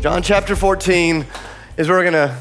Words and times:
John 0.00 0.22
chapter 0.22 0.56
14 0.56 1.26
is 1.76 1.86
where 1.86 1.98
we're 1.98 2.10
going 2.10 2.28
to 2.28 2.34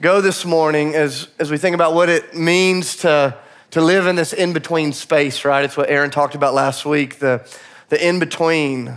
go 0.00 0.22
this 0.22 0.46
morning 0.46 0.94
as, 0.94 1.28
as 1.38 1.50
we 1.50 1.58
think 1.58 1.74
about 1.74 1.92
what 1.92 2.08
it 2.08 2.34
means 2.34 2.96
to, 2.96 3.36
to 3.72 3.82
live 3.82 4.06
in 4.06 4.16
this 4.16 4.32
in 4.32 4.54
between 4.54 4.94
space, 4.94 5.44
right? 5.44 5.62
It's 5.62 5.76
what 5.76 5.90
Aaron 5.90 6.10
talked 6.10 6.34
about 6.34 6.54
last 6.54 6.86
week 6.86 7.18
the, 7.18 7.46
the 7.90 8.02
in 8.02 8.18
between. 8.18 8.96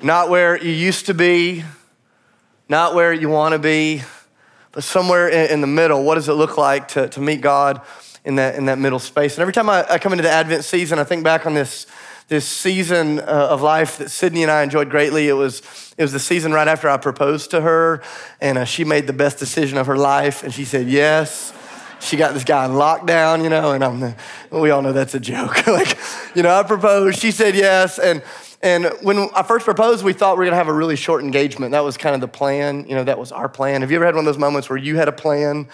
Not 0.00 0.28
where 0.28 0.56
you 0.56 0.70
used 0.70 1.06
to 1.06 1.14
be, 1.14 1.64
not 2.68 2.94
where 2.94 3.12
you 3.12 3.28
want 3.28 3.54
to 3.54 3.58
be, 3.58 4.04
but 4.70 4.84
somewhere 4.84 5.28
in, 5.28 5.50
in, 5.50 5.60
the 5.62 5.66
middle. 5.66 6.04
What 6.04 6.14
does 6.14 6.28
it 6.28 6.34
look 6.34 6.56
like 6.56 6.86
to, 6.88 7.08
to 7.08 7.20
meet 7.20 7.40
God 7.40 7.80
in 8.24 8.36
that, 8.36 8.54
in 8.54 8.66
that 8.66 8.78
middle 8.78 9.00
space? 9.00 9.34
And 9.34 9.42
every 9.42 9.52
time 9.52 9.68
I, 9.68 9.84
I 9.90 9.98
come 9.98 10.12
into 10.12 10.22
the 10.22 10.30
Advent 10.30 10.62
season, 10.62 11.00
I 11.00 11.04
think 11.04 11.24
back 11.24 11.44
on 11.44 11.54
this 11.54 11.88
this 12.30 12.46
season 12.46 13.18
uh, 13.18 13.48
of 13.50 13.60
life 13.60 13.98
that 13.98 14.08
Sydney 14.08 14.42
and 14.42 14.52
I 14.52 14.62
enjoyed 14.62 14.88
greatly. 14.88 15.26
It 15.26 15.32
was, 15.32 15.62
it 15.98 16.02
was 16.02 16.12
the 16.12 16.20
season 16.20 16.52
right 16.52 16.68
after 16.68 16.88
I 16.88 16.96
proposed 16.96 17.50
to 17.50 17.60
her, 17.60 18.02
and 18.40 18.56
uh, 18.56 18.64
she 18.64 18.84
made 18.84 19.08
the 19.08 19.12
best 19.12 19.40
decision 19.40 19.76
of 19.76 19.88
her 19.88 19.96
life, 19.96 20.44
and 20.44 20.54
she 20.54 20.64
said 20.64 20.86
yes. 20.86 21.52
She 21.98 22.16
got 22.16 22.32
this 22.32 22.44
guy 22.44 22.64
in 22.66 22.70
lockdown, 22.70 23.42
you 23.42 23.50
know, 23.50 23.72
and 23.72 23.84
I'm 23.84 24.14
we 24.50 24.70
all 24.70 24.80
know 24.80 24.92
that's 24.92 25.14
a 25.14 25.20
joke. 25.20 25.66
like, 25.66 25.98
you 26.36 26.44
know, 26.44 26.54
I 26.54 26.62
proposed, 26.62 27.18
she 27.18 27.32
said 27.32 27.56
yes, 27.56 27.98
and 27.98 28.22
and 28.62 28.86
when 29.02 29.28
I 29.34 29.42
first 29.42 29.64
proposed, 29.64 30.04
we 30.04 30.12
thought 30.12 30.36
we 30.36 30.44
were 30.44 30.44
gonna 30.46 30.56
have 30.56 30.68
a 30.68 30.72
really 30.72 30.96
short 30.96 31.24
engagement. 31.24 31.72
That 31.72 31.82
was 31.82 31.96
kind 31.96 32.14
of 32.14 32.20
the 32.20 32.28
plan, 32.28 32.86
you 32.88 32.94
know, 32.94 33.02
that 33.02 33.18
was 33.18 33.32
our 33.32 33.48
plan. 33.48 33.80
Have 33.80 33.90
you 33.90 33.96
ever 33.96 34.06
had 34.06 34.14
one 34.14 34.24
of 34.24 34.26
those 34.26 34.38
moments 34.38 34.70
where 34.70 34.78
you 34.78 34.96
had 34.96 35.08
a 35.08 35.12
plan 35.12 35.66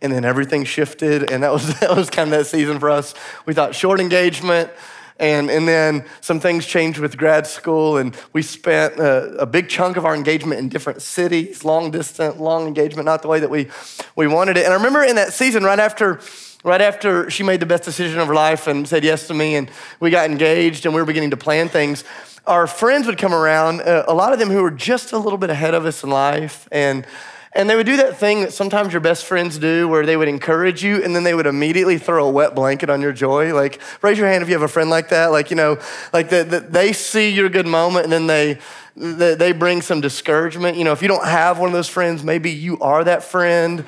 and 0.00 0.12
then 0.12 0.24
everything 0.24 0.64
shifted? 0.64 1.28
And 1.32 1.42
that 1.42 1.52
was 1.52 1.80
that 1.80 1.96
was 1.96 2.08
kind 2.08 2.32
of 2.32 2.38
that 2.38 2.44
season 2.44 2.78
for 2.78 2.88
us. 2.88 3.14
We 3.46 3.52
thought 3.52 3.74
short 3.74 3.98
engagement, 3.98 4.70
and, 5.18 5.48
and 5.48 5.68
then 5.68 6.04
some 6.20 6.40
things 6.40 6.66
changed 6.66 6.98
with 6.98 7.16
grad 7.16 7.46
school, 7.46 7.98
and 7.98 8.16
we 8.32 8.42
spent 8.42 8.98
a, 8.98 9.36
a, 9.36 9.46
big 9.46 9.68
chunk 9.68 9.96
of 9.96 10.04
our 10.04 10.14
engagement 10.14 10.58
in 10.58 10.68
different 10.68 11.02
cities, 11.02 11.64
long 11.64 11.92
distance, 11.92 12.36
long 12.38 12.66
engagement, 12.66 13.06
not 13.06 13.22
the 13.22 13.28
way 13.28 13.38
that 13.38 13.50
we, 13.50 13.68
we 14.16 14.26
wanted 14.26 14.56
it. 14.56 14.64
And 14.64 14.72
I 14.72 14.76
remember 14.76 15.04
in 15.04 15.14
that 15.16 15.32
season, 15.32 15.62
right 15.62 15.78
after, 15.78 16.20
right 16.64 16.80
after 16.80 17.30
she 17.30 17.44
made 17.44 17.60
the 17.60 17.66
best 17.66 17.84
decision 17.84 18.18
of 18.18 18.26
her 18.26 18.34
life 18.34 18.66
and 18.66 18.88
said 18.88 19.04
yes 19.04 19.28
to 19.28 19.34
me, 19.34 19.54
and 19.54 19.70
we 20.00 20.10
got 20.10 20.28
engaged 20.28 20.84
and 20.84 20.94
we 20.94 21.00
were 21.00 21.06
beginning 21.06 21.30
to 21.30 21.36
plan 21.36 21.68
things, 21.68 22.02
our 22.46 22.66
friends 22.66 23.06
would 23.06 23.16
come 23.16 23.32
around, 23.32 23.82
uh, 23.82 24.04
a 24.08 24.14
lot 24.14 24.32
of 24.32 24.38
them 24.38 24.50
who 24.50 24.62
were 24.62 24.70
just 24.70 25.12
a 25.12 25.18
little 25.18 25.38
bit 25.38 25.48
ahead 25.48 25.74
of 25.74 25.86
us 25.86 26.02
in 26.02 26.10
life. 26.10 26.68
And 26.72 27.06
and 27.54 27.70
they 27.70 27.76
would 27.76 27.86
do 27.86 27.98
that 27.98 28.16
thing 28.16 28.40
that 28.40 28.52
sometimes 28.52 28.92
your 28.92 29.00
best 29.00 29.24
friends 29.24 29.58
do 29.58 29.86
where 29.86 30.04
they 30.04 30.16
would 30.16 30.26
encourage 30.26 30.82
you 30.82 31.00
and 31.02 31.14
then 31.14 31.22
they 31.22 31.34
would 31.34 31.46
immediately 31.46 31.98
throw 31.98 32.26
a 32.26 32.30
wet 32.30 32.56
blanket 32.56 32.90
on 32.90 33.00
your 33.00 33.12
joy. 33.12 33.54
Like, 33.54 33.80
raise 34.02 34.18
your 34.18 34.26
hand 34.26 34.42
if 34.42 34.48
you 34.48 34.54
have 34.54 34.62
a 34.62 34.68
friend 34.68 34.90
like 34.90 35.10
that. 35.10 35.26
Like, 35.26 35.50
you 35.50 35.56
know, 35.56 35.78
like 36.12 36.30
the, 36.30 36.42
the, 36.42 36.60
they 36.60 36.92
see 36.92 37.30
your 37.30 37.48
good 37.48 37.66
moment 37.66 38.04
and 38.04 38.12
then 38.12 38.26
they, 38.26 38.58
they, 38.96 39.36
they 39.36 39.52
bring 39.52 39.82
some 39.82 40.00
discouragement. 40.00 40.76
You 40.76 40.82
know, 40.82 40.90
if 40.92 41.00
you 41.00 41.06
don't 41.06 41.24
have 41.24 41.60
one 41.60 41.68
of 41.68 41.72
those 41.72 41.88
friends, 41.88 42.24
maybe 42.24 42.50
you 42.50 42.80
are 42.80 43.04
that 43.04 43.22
friend. 43.22 43.84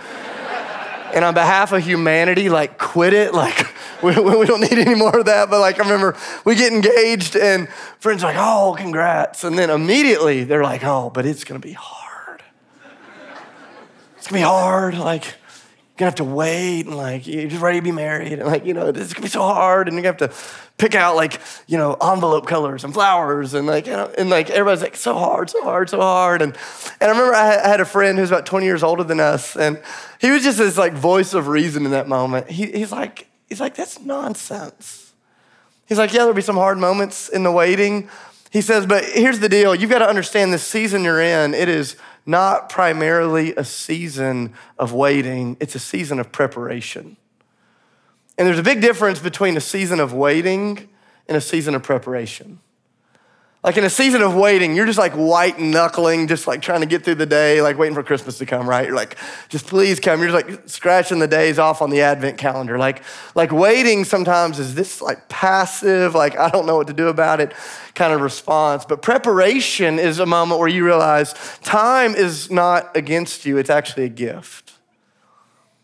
and 1.13 1.25
on 1.25 1.35
behalf 1.35 1.73
of 1.73 1.83
humanity, 1.83 2.49
like, 2.49 2.79
quit 2.79 3.15
it. 3.15 3.35
Like, 3.35 3.67
we, 4.03 4.11
we 4.11 4.47
don't 4.47 4.61
need 4.61 4.79
any 4.79 4.95
more 4.95 5.19
of 5.19 5.25
that. 5.25 5.51
But 5.51 5.59
like, 5.59 5.81
I 5.81 5.83
remember 5.83 6.17
we 6.45 6.55
get 6.55 6.73
engaged 6.73 7.35
and 7.35 7.69
friends 7.99 8.23
are 8.23 8.33
like, 8.33 8.39
oh, 8.39 8.77
congrats. 8.79 9.43
And 9.43 9.59
then 9.59 9.71
immediately 9.71 10.45
they're 10.45 10.63
like, 10.63 10.85
oh, 10.85 11.11
but 11.11 11.27
it's 11.27 11.43
to 11.43 11.59
be 11.59 11.73
hard 11.73 12.06
it's 14.27 14.33
gonna 14.33 14.41
be 14.41 14.45
hard. 14.45 14.99
Like, 14.99 15.25
you're 15.25 15.99
gonna 15.99 16.09
have 16.09 16.15
to 16.17 16.25
wait 16.25 16.87
and 16.87 16.97
like 16.97 17.29
you're 17.29 17.49
just 17.49 17.63
ready 17.63 17.79
to 17.79 17.85
be 17.85 17.93
married. 17.93 18.33
And 18.33 18.47
like, 18.47 18.67
you 18.67 18.75
know, 18.75 18.91
this 18.91 19.07
is 19.07 19.15
gonna 19.15 19.23
be 19.27 19.31
so 19.31 19.43
hard. 19.43 19.87
And 19.87 19.95
you're 19.95 20.03
gonna 20.03 20.19
have 20.19 20.33
to 20.33 20.51
pick 20.79 20.97
out 20.97 21.15
like, 21.15 21.41
you 21.69 21.79
know, 21.79 21.95
envelope 21.95 22.45
colors 22.45 22.83
and 22.83 22.93
flowers 22.93 23.55
and 23.55 23.69
like, 23.69 23.87
you 23.87 23.93
know, 23.93 24.13
and 24.19 24.29
like 24.29 24.51
everybody's 24.51 24.83
like, 24.83 24.97
so 24.97 25.15
hard, 25.15 25.49
so 25.49 25.63
hard, 25.63 25.89
so 25.89 26.01
hard. 26.01 26.43
And 26.43 26.57
and 27.01 27.09
I 27.09 27.13
remember 27.13 27.35
I 27.35 27.69
had 27.69 27.81
a 27.81 27.85
friend 27.85 28.19
who's 28.19 28.33
about 28.33 28.47
20 28.47 28.67
years 28.67 28.83
older 28.83 29.05
than 29.05 29.21
us, 29.21 29.55
and 29.55 29.81
he 30.21 30.33
was 30.33 30.43
just 30.43 30.59
this 30.59 30.77
like 30.77 30.93
voice 30.93 31.33
of 31.33 31.47
reason 31.47 31.85
in 31.85 31.93
that 31.93 32.09
moment. 32.09 32.51
He, 32.51 32.67
he's 32.73 32.91
like, 32.91 33.29
he's 33.49 33.61
like, 33.61 33.77
that's 33.77 34.01
nonsense. 34.01 35.13
He's 35.87 35.99
like, 35.99 36.13
yeah, 36.13 36.23
there'll 36.23 36.35
be 36.35 36.43
some 36.43 36.57
hard 36.57 36.79
moments 36.79 37.29
in 37.29 37.45
the 37.45 37.53
waiting. 37.53 38.11
He 38.51 38.61
says, 38.61 38.87
but 38.87 39.05
here's 39.05 39.39
the 39.39 39.49
deal. 39.49 39.73
You've 39.73 39.91
got 39.91 40.01
to 40.01 40.09
understand 40.09 40.53
this 40.53 40.65
season 40.65 41.05
you're 41.05 41.21
in, 41.21 41.55
it 41.55 41.69
is 41.69 41.95
not 42.27 42.69
primarily 42.69 43.55
a 43.57 43.65
season 43.65 44.53
of 44.79 44.93
waiting, 44.93 45.57
it's 45.61 45.75
a 45.75 45.79
season 45.81 46.19
of 46.19 46.33
preparation. 46.33 47.17
And 48.37 48.47
there's 48.47 48.59
a 48.59 48.65
big 48.65 48.81
difference 48.81 49.21
between 49.21 49.57
a 49.57 49.61
season 49.61 50.01
of 50.01 50.13
waiting 50.13 50.89
and 51.29 51.37
a 51.37 51.41
season 51.41 51.75
of 51.75 51.83
preparation. 51.83 52.61
Like 53.67 53.77
in 53.77 53.83
a 53.83 53.91
season 53.91 54.23
of 54.23 54.37
waiting, 54.37 54.77
you're 54.77 54.87
just 54.87 54.97
like 54.97 55.15
white 55.15 55.59
knuckling, 55.59 56.29
just 56.29 56.47
like 56.47 56.63
trying 56.63 56.83
to 56.83 56.87
get 56.87 57.03
through 57.03 57.17
the 57.17 57.27
day, 57.27 57.61
like 57.61 57.77
waiting 57.77 57.97
for 57.97 58.05
Christmas 58.05 58.39
to 58.39 58.47
come, 58.47 58.69
right? 58.69 58.87
You're 58.87 58.95
like, 58.95 59.17
just 59.49 59.67
please 59.67 59.99
come. 59.99 60.21
You're 60.21 60.31
just 60.31 60.47
like 60.47 60.69
scratching 60.69 61.19
the 61.19 61.27
days 61.27 61.59
off 61.59 61.83
on 61.83 61.91
the 61.91 62.01
Advent 62.01 62.39
calendar. 62.39 62.79
Like, 62.79 63.03
like 63.35 63.51
waiting 63.51 64.05
sometimes 64.05 64.61
is 64.61 64.77
this 64.77 65.03
like 65.03 65.29
passive, 65.29 66.15
like 66.15 66.39
I 66.39 66.49
don't 66.49 66.65
know 66.65 66.77
what 66.77 66.87
to 66.87 66.93
do 66.93 67.09
about 67.09 67.41
it 67.41 67.55
kind 67.97 68.13
of 68.13 68.21
response. 68.21 68.85
But 68.85 69.03
preparation 69.03 69.99
is 69.99 70.21
a 70.21 70.27
moment 70.27 70.61
where 70.61 70.69
you 70.69 70.85
realize 70.85 71.35
time 71.65 72.15
is 72.15 72.49
not 72.53 72.97
against 72.97 73.47
you, 73.47 73.59
it's 73.59 73.71
actually 73.71 74.05
a 74.05 74.09
gift. 74.09 74.75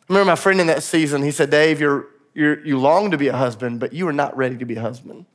I 0.08 0.12
remember 0.12 0.30
my 0.30 0.36
friend 0.36 0.60
in 0.60 0.68
that 0.68 0.84
season, 0.84 1.24
he 1.24 1.32
said, 1.32 1.50
Dave, 1.50 1.80
you're, 1.80 2.06
you're, 2.32 2.64
you 2.64 2.78
long 2.78 3.10
to 3.10 3.18
be 3.18 3.26
a 3.26 3.36
husband, 3.36 3.80
but 3.80 3.92
you 3.92 4.06
are 4.06 4.12
not 4.12 4.36
ready 4.36 4.56
to 4.58 4.64
be 4.64 4.76
a 4.76 4.80
husband 4.80 5.26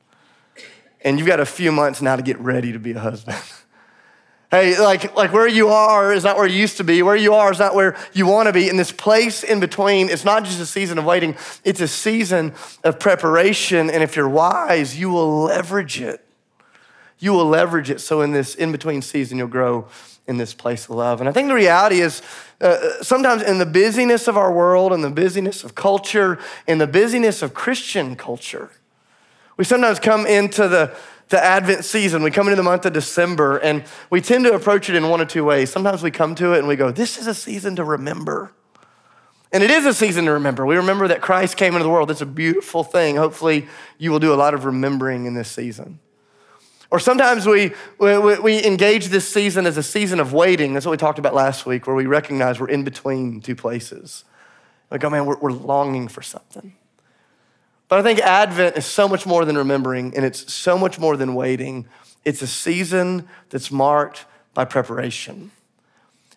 and 1.07 1.17
you've 1.17 1.27
got 1.27 1.39
a 1.39 1.45
few 1.45 1.71
months 1.71 2.01
now 2.01 2.17
to 2.17 2.21
get 2.21 2.37
ready 2.39 2.73
to 2.73 2.79
be 2.79 2.91
a 2.91 2.99
husband. 2.99 3.37
hey, 4.51 4.77
like, 4.77 5.15
like 5.15 5.31
where 5.31 5.47
you 5.47 5.69
are 5.69 6.11
is 6.11 6.25
not 6.25 6.35
where 6.35 6.45
you 6.45 6.59
used 6.59 6.75
to 6.77 6.83
be. 6.83 7.01
Where 7.01 7.15
you 7.15 7.33
are 7.33 7.49
is 7.49 7.59
not 7.59 7.75
where 7.75 7.95
you 8.11 8.25
want 8.27 8.47
to 8.47 8.53
be. 8.53 8.67
In 8.67 8.75
this 8.75 8.91
place 8.91 9.41
in 9.41 9.61
between, 9.61 10.09
it's 10.09 10.25
not 10.25 10.43
just 10.43 10.59
a 10.59 10.65
season 10.65 10.97
of 10.97 11.05
waiting, 11.05 11.37
it's 11.63 11.79
a 11.79 11.87
season 11.87 12.53
of 12.83 12.99
preparation. 12.99 13.89
And 13.89 14.03
if 14.03 14.17
you're 14.17 14.27
wise, 14.27 14.99
you 14.99 15.09
will 15.09 15.43
leverage 15.43 16.01
it. 16.01 16.25
You 17.19 17.31
will 17.31 17.47
leverage 17.47 17.89
it. 17.89 18.01
So 18.01 18.19
in 18.19 18.33
this 18.33 18.53
in 18.53 18.73
between 18.73 19.01
season, 19.01 19.37
you'll 19.37 19.47
grow 19.47 19.87
in 20.27 20.35
this 20.35 20.53
place 20.53 20.89
of 20.89 20.91
love. 20.91 21.21
And 21.21 21.29
I 21.29 21.31
think 21.31 21.47
the 21.47 21.55
reality 21.55 22.01
is 22.01 22.21
uh, 22.59 23.01
sometimes 23.01 23.43
in 23.43 23.59
the 23.59 23.65
busyness 23.65 24.27
of 24.27 24.35
our 24.35 24.51
world, 24.51 24.91
in 24.91 24.99
the 24.99 25.09
busyness 25.09 25.63
of 25.63 25.73
culture, 25.73 26.37
in 26.67 26.79
the 26.79 26.87
busyness 26.87 27.41
of 27.41 27.53
Christian 27.53 28.17
culture, 28.17 28.71
we 29.57 29.63
sometimes 29.63 29.99
come 29.99 30.25
into 30.25 30.67
the, 30.67 30.95
the 31.29 31.43
Advent 31.43 31.83
season, 31.83 32.23
we 32.23 32.31
come 32.31 32.47
into 32.47 32.55
the 32.55 32.63
month 32.63 32.85
of 32.85 32.93
December, 32.93 33.57
and 33.57 33.83
we 34.09 34.21
tend 34.21 34.45
to 34.45 34.53
approach 34.53 34.89
it 34.89 34.95
in 34.95 35.09
one 35.09 35.19
or 35.19 35.25
two 35.25 35.43
ways. 35.43 35.71
Sometimes 35.71 36.01
we 36.01 36.11
come 36.11 36.35
to 36.35 36.53
it 36.53 36.59
and 36.59 36.67
we 36.67 36.75
go, 36.75 36.91
This 36.91 37.17
is 37.17 37.27
a 37.27 37.33
season 37.33 37.75
to 37.75 37.83
remember. 37.83 38.53
And 39.51 39.63
it 39.63 39.71
is 39.71 39.85
a 39.85 39.93
season 39.93 40.25
to 40.25 40.33
remember. 40.33 40.65
We 40.65 40.75
remember 40.75 41.07
that 41.07 41.21
Christ 41.21 41.55
came 41.55 41.73
into 41.73 41.83
the 41.83 41.89
world. 41.89 42.09
That's 42.09 42.21
a 42.21 42.25
beautiful 42.25 42.83
thing. 42.83 43.15
Hopefully, 43.15 43.67
you 43.97 44.11
will 44.11 44.19
do 44.19 44.33
a 44.33 44.35
lot 44.35 44.53
of 44.53 44.65
remembering 44.65 45.25
in 45.25 45.35
this 45.35 45.49
season. 45.49 45.99
Or 46.89 46.99
sometimes 46.99 47.45
we, 47.45 47.73
we, 47.97 48.39
we, 48.39 48.63
engage 48.63 49.07
this 49.07 49.27
season 49.27 49.65
as 49.65 49.77
a 49.77 49.83
season 49.83 50.21
of 50.21 50.31
waiting. 50.31 50.73
That's 50.73 50.85
what 50.85 50.91
we 50.91 50.97
talked 50.97 51.19
about 51.19 51.33
last 51.33 51.65
week, 51.65 51.85
where 51.85 51.95
we 51.95 52.05
recognize 52.05 52.59
we're 52.59 52.69
in 52.69 52.83
between 52.83 53.41
two 53.41 53.55
places. 53.55 54.23
We 54.89 54.97
go, 54.97 55.09
man, 55.09 55.25
we're, 55.25 55.37
we're 55.37 55.51
longing 55.51 56.07
for 56.07 56.21
something. 56.21 56.75
But 57.89 57.99
I 57.99 58.03
think 58.03 58.19
Advent 58.19 58.77
is 58.77 58.85
so 58.85 59.07
much 59.07 59.25
more 59.25 59.45
than 59.45 59.57
remembering, 59.57 60.15
and 60.15 60.25
it's 60.25 60.51
so 60.51 60.77
much 60.77 60.99
more 60.99 61.15
than 61.15 61.35
waiting. 61.35 61.87
It's 62.25 62.41
a 62.41 62.47
season 62.47 63.27
that's 63.49 63.71
marked 63.71 64.25
by 64.53 64.65
preparation. 64.65 65.51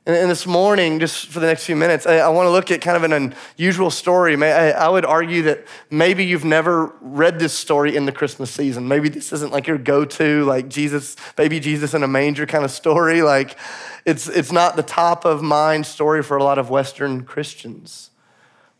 And, 0.06 0.30
this 0.30 0.46
morning, 0.46 0.98
just 0.98 1.26
for 1.26 1.40
the 1.40 1.46
next 1.46 1.66
few 1.66 1.76
minutes, 1.76 2.06
I, 2.06 2.26
want 2.28 2.46
to 2.46 2.50
look 2.50 2.70
at 2.70 2.80
kind 2.80 2.96
of 2.96 3.04
an 3.04 3.34
unusual 3.58 3.90
story. 3.90 4.34
I, 4.42 4.70
I 4.70 4.88
would 4.88 5.04
argue 5.04 5.42
that 5.42 5.66
maybe 5.90 6.24
you've 6.24 6.44
never 6.44 6.86
read 7.00 7.38
this 7.38 7.52
story 7.52 7.94
in 7.94 8.06
the 8.06 8.12
Christmas 8.12 8.50
season. 8.50 8.88
Maybe 8.88 9.10
this 9.10 9.30
isn't 9.32 9.52
like 9.52 9.66
your 9.66 9.76
go 9.76 10.06
to, 10.06 10.44
like 10.44 10.68
Jesus, 10.68 11.16
baby 11.36 11.60
Jesus 11.60 11.92
in 11.92 12.02
a 12.02 12.08
manger 12.08 12.46
kind 12.46 12.64
of 12.64 12.70
story. 12.70 13.20
Like, 13.22 13.58
it's, 14.06 14.26
it's 14.26 14.50
not 14.50 14.76
the 14.76 14.82
top 14.82 15.26
of 15.26 15.42
mind 15.42 15.84
story 15.84 16.22
for 16.22 16.38
a 16.38 16.42
lot 16.42 16.58
of 16.58 16.70
Western 16.70 17.24
Christians. 17.24 18.09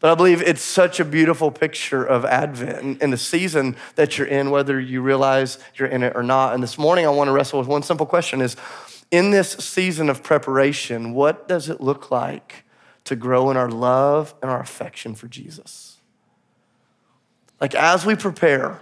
But 0.01 0.11
I 0.11 0.15
believe 0.15 0.41
it's 0.41 0.63
such 0.63 0.99
a 0.99 1.05
beautiful 1.05 1.51
picture 1.51 2.03
of 2.03 2.25
Advent 2.25 3.03
and 3.03 3.13
the 3.13 3.19
season 3.19 3.77
that 3.97 4.17
you're 4.17 4.27
in, 4.27 4.51
whether 4.51 4.81
you 4.81 5.03
realize 5.03 5.59
you're 5.75 5.89
in 5.89 6.03
it 6.03 6.17
or 6.17 6.23
not. 6.23 6.55
And 6.55 6.63
this 6.63 6.79
morning, 6.79 7.05
I 7.05 7.11
want 7.11 7.29
to 7.29 7.33
wrestle 7.33 7.59
with 7.59 7.69
one 7.69 7.83
simple 7.83 8.07
question 8.07 8.41
is, 8.41 8.57
in 9.11 9.31
this 9.31 9.53
season 9.53 10.09
of 10.09 10.23
preparation, 10.23 11.13
what 11.13 11.47
does 11.47 11.69
it 11.69 11.83
look 11.83 12.11
like 12.11 12.65
to 13.05 13.15
grow 13.15 13.51
in 13.51 13.59
our 13.59 13.71
love 13.71 14.35
and 14.41 14.51
our 14.51 14.61
affection 14.61 15.15
for 15.15 15.29
Jesus? 15.29 15.99
Like, 17.61 17.75
as 17.75 18.07
we 18.07 18.15
prepare 18.15 18.81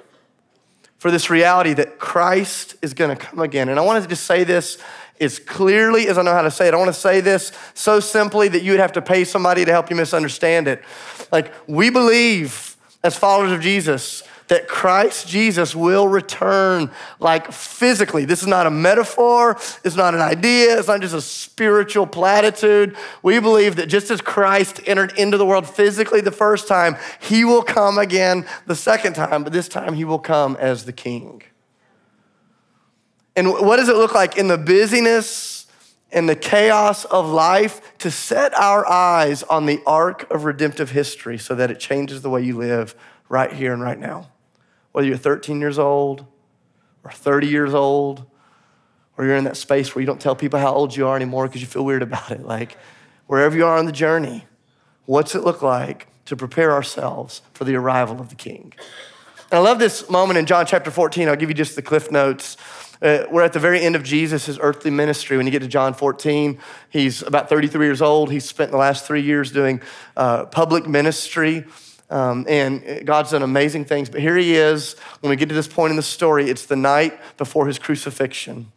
for 0.99 1.11
this 1.11 1.31
reality 1.31 1.75
that 1.75 1.99
Christ 1.99 2.77
is 2.83 2.93
going 2.95 3.17
to 3.17 3.25
come 3.25 3.39
again, 3.39 3.69
and 3.69 3.79
I 3.79 3.83
want 3.83 4.03
to 4.03 4.09
just 4.09 4.25
say 4.25 4.45
this 4.45 4.79
as 5.21 5.39
clearly 5.39 6.09
as 6.09 6.19
I 6.19 6.23
know 6.23 6.33
how 6.33 6.43
to 6.43 6.51
say 6.51 6.69
it. 6.69 6.75
I 6.75 6.77
want 6.77 6.95
to 6.95 7.01
say 7.01 7.21
this 7.21 7.53
so 7.75 7.99
simply 8.01 8.49
that 8.49 8.63
you 8.63 8.73
would 8.73 8.81
have 8.81 8.93
to 8.93 9.03
pay 9.03 9.25
somebody 9.25 9.65
to 9.65 9.73
help 9.73 9.91
you 9.91 9.97
misunderstand 9.97 10.69
it. 10.69 10.83
Like, 11.33 11.53
we 11.67 11.91
believe 11.91 12.77
as 13.03 13.17
followers 13.17 13.53
of 13.53 13.61
Jesus 13.61 14.23
that 14.49 14.69
Christ 14.69 15.29
Jesus 15.29 15.75
will 15.75 16.09
return 16.09 16.91
like 17.21 17.53
physically. 17.53 18.25
This 18.25 18.43
is 18.43 18.49
not 18.49 18.67
a 18.67 18.71
metaphor, 18.71 19.57
it's 19.85 19.97
not 19.97 20.15
an 20.15 20.21
idea, 20.21 20.79
it's 20.79 20.89
not 20.89 21.01
just 21.01 21.15
a 21.15 21.21
spiritual 21.21 22.07
platitude. 22.07 22.97
We 23.23 23.39
believe 23.41 23.77
that 23.77 23.87
just 23.87 24.11
as 24.11 24.21
Christ 24.21 24.81
entered 24.87 25.17
into 25.19 25.37
the 25.37 25.47
world 25.47 25.69
physically 25.69 26.21
the 26.21 26.33
first 26.33 26.67
time, 26.69 26.97
he 27.21 27.45
will 27.45 27.63
come 27.63 27.99
again 27.99 28.47
the 28.67 28.75
second 28.75 29.15
time, 29.15 29.45
but 29.45 29.53
this 29.53 29.69
time 29.69 29.95
he 29.95 30.05
will 30.05 30.19
come 30.19 30.57
as 30.57 30.85
the 30.85 30.93
king. 30.93 31.43
And 33.37 33.53
what 33.53 33.77
does 33.77 33.89
it 33.89 33.97
look 33.97 34.15
like 34.15 34.37
in 34.37 34.49
the 34.49 34.59
busyness 34.59 35.67
and 36.11 36.29
the 36.29 36.35
chaos 36.35 37.05
of 37.05 37.29
life 37.29 37.97
to 37.99 38.11
set 38.11 38.53
our 38.55 38.89
eyes 38.89 39.43
on 39.45 39.67
the 39.67 39.81
arc 39.87 40.29
of 40.33 40.45
redemptive 40.45 40.91
history 40.91 41.39
so 41.39 41.55
that 41.55 41.71
it 41.71 41.79
changes 41.79 42.23
the 42.23 42.31
way 42.31 42.43
you 42.43 42.57
live 42.57 42.95
right 43.29 43.53
here 43.53 43.73
and 43.73 43.83
right 43.83 43.99
now? 43.99 44.29
Whether 44.99 45.11
you're 45.11 45.17
13 45.17 45.61
years 45.61 45.79
old 45.79 46.27
or 47.05 47.13
30 47.13 47.47
years 47.47 47.73
old, 47.73 48.29
or 49.17 49.25
you're 49.25 49.37
in 49.37 49.45
that 49.45 49.57
space 49.57 49.95
where 49.95 50.03
you 50.03 50.07
don't 50.07 50.21
tell 50.21 50.35
people 50.35 50.59
how 50.59 50.75
old 50.75 50.97
you 50.97 51.07
are 51.07 51.15
anymore 51.15 51.47
because 51.47 51.61
you 51.61 51.69
feel 51.69 51.85
weird 51.85 52.03
about 52.03 52.33
it. 52.33 52.45
Like, 52.45 52.77
wherever 53.29 53.57
you 53.57 53.65
are 53.65 53.79
on 53.79 53.87
the 53.87 53.93
journey, 53.93 54.47
what's 55.07 55.37
it 55.37 55.45
look 55.45 55.63
like 55.63 56.09
to 56.25 56.35
prepare 56.35 56.73
ourselves 56.73 57.43
for 57.53 57.63
the 57.63 57.77
arrival 57.77 58.21
of 58.21 58.31
the 58.31 58.35
King? 58.35 58.73
And 59.53 59.59
I 59.59 59.63
love 59.63 59.79
this 59.79 60.11
moment 60.11 60.37
in 60.37 60.47
John 60.47 60.67
chapter 60.67 60.91
14. 60.91 61.29
I'll 61.29 61.37
give 61.37 61.49
you 61.49 61.55
just 61.55 61.77
the 61.77 61.83
cliff 61.83 62.11
notes. 62.11 62.57
Uh, 63.01 63.23
we're 63.31 63.45
at 63.45 63.53
the 63.53 63.61
very 63.61 63.81
end 63.81 63.95
of 63.95 64.03
Jesus' 64.03 64.59
earthly 64.61 64.91
ministry. 64.91 65.37
When 65.37 65.47
you 65.47 65.53
get 65.53 65.63
to 65.63 65.69
John 65.69 65.95
14, 65.95 66.59
he's 66.91 67.23
about 67.23 67.49
33 67.49 67.87
years 67.87 68.03
old. 68.03 68.33
He's 68.33 68.47
spent 68.47 68.73
the 68.73 68.79
last 68.79 69.07
three 69.07 69.23
years 69.23 69.53
doing 69.53 69.81
uh, 70.17 70.47
public 70.47 70.89
ministry. 70.89 71.67
Um, 72.11 72.47
and 72.49 73.05
God's 73.07 73.33
done 73.33 73.43
amazing 73.43 73.85
things. 73.85 74.09
But 74.09 74.21
here 74.21 74.37
he 74.37 74.55
is. 74.55 74.95
When 75.21 75.31
we 75.31 75.37
get 75.37 75.49
to 75.51 75.55
this 75.55 75.69
point 75.69 75.91
in 75.91 75.97
the 75.97 76.03
story, 76.03 76.49
it's 76.49 76.67
the 76.67 76.77
night 76.77 77.19
before 77.37 77.67
his 77.67 77.79
crucifixion. 77.79 78.73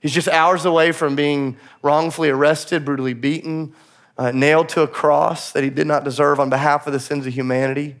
He's 0.00 0.12
just 0.12 0.28
hours 0.28 0.64
away 0.64 0.92
from 0.92 1.16
being 1.16 1.56
wrongfully 1.82 2.28
arrested, 2.28 2.84
brutally 2.84 3.14
beaten, 3.14 3.74
uh, 4.18 4.30
nailed 4.30 4.68
to 4.70 4.82
a 4.82 4.88
cross 4.88 5.52
that 5.52 5.64
he 5.64 5.70
did 5.70 5.86
not 5.86 6.04
deserve 6.04 6.38
on 6.38 6.50
behalf 6.50 6.86
of 6.86 6.92
the 6.92 7.00
sins 7.00 7.26
of 7.26 7.34
humanity 7.34 7.96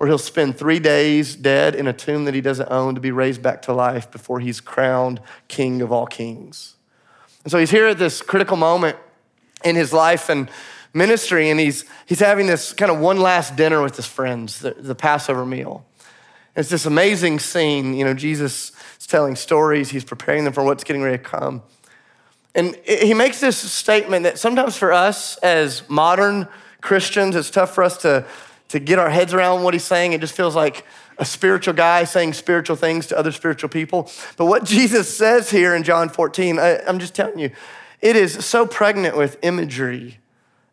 where 0.00 0.08
he'll 0.08 0.16
spend 0.16 0.56
three 0.56 0.78
days 0.78 1.36
dead 1.36 1.74
in 1.74 1.86
a 1.86 1.92
tomb 1.92 2.24
that 2.24 2.32
he 2.32 2.40
doesn't 2.40 2.70
own 2.70 2.94
to 2.94 3.02
be 3.02 3.10
raised 3.10 3.42
back 3.42 3.60
to 3.60 3.70
life 3.70 4.10
before 4.10 4.40
he's 4.40 4.58
crowned 4.58 5.20
king 5.46 5.82
of 5.82 5.92
all 5.92 6.06
kings. 6.06 6.76
And 7.44 7.50
so 7.50 7.58
he's 7.58 7.70
here 7.70 7.86
at 7.86 7.98
this 7.98 8.22
critical 8.22 8.56
moment 8.56 8.96
in 9.62 9.76
his 9.76 9.92
life 9.92 10.30
and 10.30 10.48
ministry, 10.92 11.50
and 11.50 11.60
he's, 11.60 11.84
he's 12.06 12.20
having 12.20 12.46
this 12.46 12.72
kind 12.72 12.90
of 12.90 12.98
one 12.98 13.20
last 13.20 13.56
dinner 13.56 13.82
with 13.82 13.96
his 13.96 14.06
friends, 14.06 14.60
the, 14.60 14.72
the 14.72 14.94
Passover 14.94 15.46
meal. 15.46 15.84
And 16.54 16.62
it's 16.62 16.70
this 16.70 16.86
amazing 16.86 17.38
scene. 17.38 17.94
You 17.94 18.04
know, 18.04 18.14
Jesus 18.14 18.72
is 18.98 19.06
telling 19.06 19.36
stories, 19.36 19.90
he's 19.90 20.04
preparing 20.04 20.44
them 20.44 20.52
for 20.52 20.64
what's 20.64 20.84
getting 20.84 21.02
ready 21.02 21.18
to 21.18 21.22
come. 21.22 21.62
And 22.54 22.74
he 22.84 23.14
makes 23.14 23.40
this 23.40 23.56
statement 23.56 24.24
that 24.24 24.38
sometimes 24.38 24.76
for 24.76 24.92
us 24.92 25.36
as 25.38 25.88
modern 25.88 26.48
Christians, 26.80 27.36
it's 27.36 27.50
tough 27.50 27.74
for 27.74 27.84
us 27.84 27.98
to 27.98 28.26
to 28.70 28.78
get 28.78 29.00
our 29.00 29.10
heads 29.10 29.34
around 29.34 29.64
what 29.64 29.74
he's 29.74 29.84
saying. 29.84 30.12
It 30.12 30.20
just 30.20 30.34
feels 30.34 30.54
like 30.54 30.84
a 31.18 31.24
spiritual 31.24 31.74
guy 31.74 32.04
saying 32.04 32.34
spiritual 32.34 32.76
things 32.76 33.08
to 33.08 33.18
other 33.18 33.32
spiritual 33.32 33.68
people. 33.68 34.08
But 34.36 34.46
what 34.46 34.64
Jesus 34.64 35.14
says 35.14 35.50
here 35.50 35.74
in 35.74 35.82
John 35.82 36.08
14, 36.08 36.58
I, 36.58 36.78
I'm 36.86 37.00
just 37.00 37.14
telling 37.14 37.38
you, 37.40 37.50
it 38.00 38.14
is 38.14 38.44
so 38.44 38.66
pregnant 38.66 39.16
with 39.16 39.38
imagery 39.42 40.19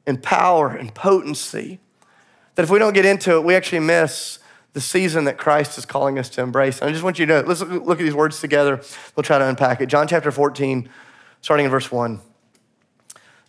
and 0.07 0.23
power 0.23 0.69
and 0.69 0.95
potency 0.95 1.79
that 2.55 2.63
if 2.63 2.71
we 2.71 2.79
don't 2.79 2.93
get 2.93 3.05
into 3.05 3.35
it, 3.35 3.43
we 3.43 3.53
actually 3.53 3.81
miss 3.81 4.39
the 4.73 4.81
season 4.81 5.25
that 5.25 5.37
Christ 5.37 5.77
is 5.77 5.85
calling 5.85 6.17
us 6.17 6.29
to 6.29 6.41
embrace. 6.41 6.79
And 6.79 6.89
I 6.89 6.91
just 6.91 7.03
want 7.03 7.19
you 7.19 7.25
to 7.27 7.41
let's 7.41 7.61
look 7.61 7.99
at 7.99 8.03
these 8.03 8.15
words 8.15 8.41
together. 8.41 8.81
We'll 9.15 9.23
try 9.23 9.37
to 9.37 9.45
unpack 9.45 9.81
it. 9.81 9.87
John 9.87 10.07
chapter 10.07 10.31
14, 10.31 10.89
starting 11.41 11.65
in 11.65 11.71
verse 11.71 11.91
1. 11.91 12.19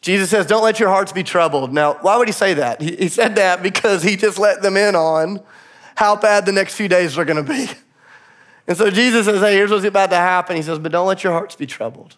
Jesus 0.00 0.30
says, 0.30 0.46
Don't 0.46 0.62
let 0.62 0.78
your 0.78 0.88
hearts 0.88 1.12
be 1.12 1.22
troubled. 1.22 1.72
Now, 1.72 1.94
why 2.02 2.16
would 2.16 2.28
he 2.28 2.32
say 2.32 2.54
that? 2.54 2.80
He, 2.80 2.96
he 2.96 3.08
said 3.08 3.36
that 3.36 3.62
because 3.62 4.02
he 4.02 4.16
just 4.16 4.38
let 4.38 4.62
them 4.62 4.76
in 4.76 4.94
on 4.94 5.40
how 5.96 6.14
bad 6.16 6.46
the 6.46 6.52
next 6.52 6.74
few 6.74 6.88
days 6.88 7.18
are 7.18 7.24
going 7.24 7.44
to 7.44 7.52
be. 7.52 7.68
And 8.66 8.76
so 8.76 8.90
Jesus 8.90 9.26
says, 9.26 9.40
Hey, 9.40 9.54
here's 9.54 9.70
what's 9.70 9.84
about 9.84 10.10
to 10.10 10.16
happen. 10.16 10.54
He 10.54 10.62
says, 10.62 10.78
But 10.78 10.92
don't 10.92 11.06
let 11.06 11.24
your 11.24 11.32
hearts 11.32 11.56
be 11.56 11.66
troubled. 11.66 12.16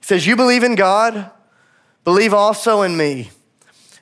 He 0.00 0.06
says, 0.06 0.26
You 0.26 0.36
believe 0.36 0.64
in 0.64 0.74
God, 0.74 1.30
believe 2.08 2.32
also 2.32 2.80
in 2.80 2.96
me. 2.96 3.30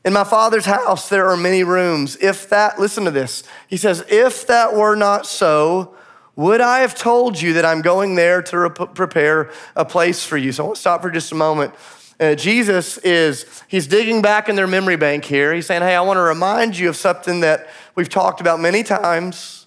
In 0.05 0.13
my 0.13 0.23
Father's 0.23 0.65
house, 0.65 1.09
there 1.09 1.29
are 1.29 1.37
many 1.37 1.65
rooms. 1.65 2.17
If 2.21 2.49
that, 2.51 2.79
listen 2.79 3.05
to 3.05 3.11
this. 3.11 3.43
He 3.67 3.77
says, 3.77 4.05
If 4.09 4.47
that 4.47 4.77
were 4.77 4.95
not 4.95 5.27
so, 5.27 5.93
would 6.37 6.61
I 6.61 6.83
have 6.83 6.95
told 6.95 7.41
you 7.41 7.55
that 7.55 7.65
I'm 7.65 7.83
going 7.83 8.15
there 8.15 8.43
to 8.43 8.59
rep- 8.59 8.95
prepare 8.95 9.51
a 9.75 9.85
place 9.85 10.25
for 10.25 10.37
you? 10.37 10.53
So 10.53 10.63
I 10.63 10.67
want 10.67 10.77
to 10.77 10.81
stop 10.81 11.03
for 11.03 11.11
just 11.11 11.33
a 11.33 11.35
moment 11.35 11.75
uh, 12.21 12.37
Jesus 12.37 12.97
is, 12.99 13.45
he's 13.67 13.89
digging 13.89 14.23
back 14.23 14.49
in 14.49 14.55
their 14.55 14.69
memory 14.69 14.97
bank 14.97 15.25
here. 15.25 15.53
He's 15.53 15.67
saying, 15.67 15.83
Hey, 15.83 15.97
I 15.97 16.01
want 16.01 16.17
to 16.17 16.23
remind 16.23 16.79
you 16.79 16.89
of 16.89 16.97
something 16.97 17.41
that 17.41 17.69
we've 17.97 18.09
talked 18.09 18.41
about 18.41 18.61
many 18.61 18.85
times. 18.85 19.67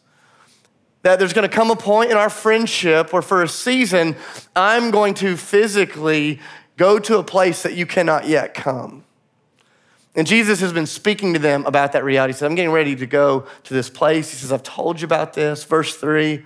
That 1.02 1.20
there's 1.20 1.34
going 1.34 1.48
to 1.48 1.54
come 1.54 1.72
a 1.72 1.76
point 1.76 2.10
in 2.10 2.18
our 2.18 2.30
friendship 2.30 3.12
where, 3.12 3.22
for 3.22 3.44
a 3.44 3.48
season, 3.50 4.16
I'm 4.56 4.92
going 4.92 5.14
to 5.16 5.36
physically 5.36 6.40
go 6.80 6.98
to 6.98 7.18
a 7.18 7.24
place 7.24 7.62
that 7.64 7.74
you 7.74 7.86
cannot 7.86 8.26
yet 8.26 8.54
come. 8.54 9.04
And 10.16 10.26
Jesus 10.26 10.62
has 10.62 10.72
been 10.72 10.86
speaking 10.86 11.34
to 11.34 11.40
them 11.40 11.66
about 11.66 11.92
that 11.92 12.06
reality. 12.06 12.32
He 12.32 12.38
says, 12.38 12.44
I'm 12.44 12.56
getting 12.56 12.72
ready 12.72 12.96
to 12.96 13.06
go 13.06 13.46
to 13.66 13.74
this 13.74 13.90
place. 13.90 14.32
He 14.32 14.38
says, 14.38 14.52
I've 14.54 14.64
told 14.64 15.02
you 15.02 15.06
about 15.06 15.34
this. 15.34 15.66
Verse 15.66 15.96
three, 15.98 16.46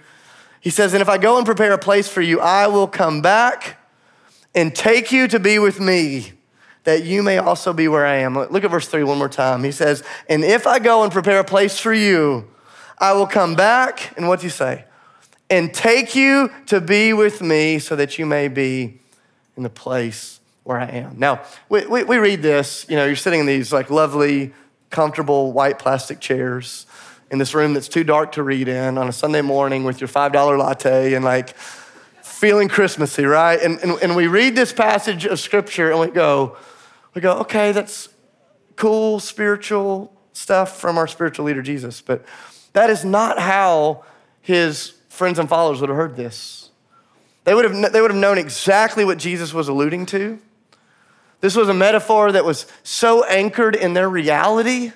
he 0.59 0.71
says, 0.71 0.93
And 0.93 1.01
if 1.01 1.07
I 1.07 1.19
go 1.19 1.37
and 1.37 1.45
prepare 1.45 1.71
a 1.71 1.77
place 1.77 2.09
for 2.09 2.21
you, 2.21 2.39
I 2.41 2.65
will 2.65 2.87
come 2.87 3.21
back 3.21 3.77
and 4.55 4.75
take 4.75 5.11
you 5.11 5.27
to 5.27 5.39
be 5.39 5.59
with 5.59 5.79
me, 5.79 6.33
that 6.83 7.03
you 7.03 7.21
may 7.21 7.37
also 7.37 7.71
be 7.71 7.87
where 7.87 8.05
I 8.05 8.15
am. 8.17 8.35
Look 8.35 8.63
at 8.63 8.71
verse 8.71 8.87
three 8.87 9.03
one 9.03 9.19
more 9.19 9.29
time. 9.29 9.63
He 9.63 9.71
says, 9.71 10.03
And 10.27 10.43
if 10.43 10.65
I 10.65 10.79
go 10.79 11.03
and 11.03 11.11
prepare 11.11 11.39
a 11.39 11.45
place 11.45 11.79
for 11.79 11.93
you, 11.93 12.49
I 12.97 13.13
will 13.13 13.27
come 13.27 13.53
back, 13.53 14.17
and 14.17 14.25
what 14.25 14.33
what's 14.33 14.43
he 14.43 14.49
say? 14.49 14.85
And 15.51 15.71
take 15.71 16.15
you 16.15 16.49
to 16.65 16.81
be 16.81 17.13
with 17.13 17.39
me 17.41 17.77
so 17.77 17.95
that 17.95 18.17
you 18.17 18.25
may 18.25 18.47
be 18.47 18.99
in 19.57 19.63
the 19.63 19.69
place 19.69 20.39
where 20.63 20.79
I 20.79 20.85
am. 20.85 21.17
Now, 21.17 21.43
we, 21.69 21.85
we, 21.85 22.03
we 22.03 22.17
read 22.17 22.41
this, 22.41 22.85
you 22.89 22.95
know, 22.95 23.05
you're 23.05 23.15
sitting 23.15 23.41
in 23.41 23.45
these 23.45 23.73
like 23.73 23.89
lovely, 23.89 24.53
comfortable 24.89 25.51
white 25.51 25.79
plastic 25.79 26.19
chairs 26.19 26.85
in 27.31 27.39
this 27.39 27.53
room 27.53 27.73
that's 27.73 27.87
too 27.87 28.03
dark 28.03 28.31
to 28.33 28.43
read 28.43 28.67
in 28.67 28.97
on 28.97 29.09
a 29.09 29.11
Sunday 29.11 29.41
morning 29.41 29.83
with 29.83 29.99
your 29.99 30.07
$5 30.07 30.57
latte 30.57 31.13
and 31.13 31.25
like, 31.25 31.55
feeling 32.43 32.67
Christmassy, 32.67 33.23
right? 33.23 33.57
And, 33.61 33.79
and, 33.79 33.91
and 34.01 34.15
we 34.17 34.27
read 34.27 34.53
this 34.53 34.73
passage 34.73 35.25
of 35.25 35.39
scripture 35.39 35.91
and 35.91 35.99
we 36.01 36.07
go, 36.07 36.57
we 37.13 37.21
go, 37.21 37.37
okay, 37.37 37.71
that's 37.71 38.09
cool 38.75 39.21
spiritual 39.21 40.13
stuff 40.33 40.77
from 40.77 40.97
our 40.97 41.07
spiritual 41.07 41.45
leader, 41.45 41.61
Jesus. 41.61 42.01
But 42.01 42.25
that 42.73 42.89
is 42.89 43.05
not 43.05 43.39
how 43.39 44.03
his 44.41 44.93
friends 45.07 45.39
and 45.39 45.47
followers 45.47 45.79
would 45.79 45.89
have 45.89 45.95
heard 45.95 46.17
this. 46.17 46.62
They 47.43 47.53
would 47.53 47.65
have, 47.65 47.91
they 47.91 48.01
would 48.01 48.11
have 48.11 48.19
known 48.19 48.37
exactly 48.37 49.03
what 49.03 49.17
Jesus 49.17 49.53
was 49.53 49.67
alluding 49.67 50.05
to. 50.07 50.39
This 51.41 51.55
was 51.55 51.67
a 51.67 51.73
metaphor 51.73 52.31
that 52.31 52.45
was 52.45 52.65
so 52.83 53.25
anchored 53.25 53.75
in 53.75 53.93
their 53.93 54.09
reality. 54.09 54.93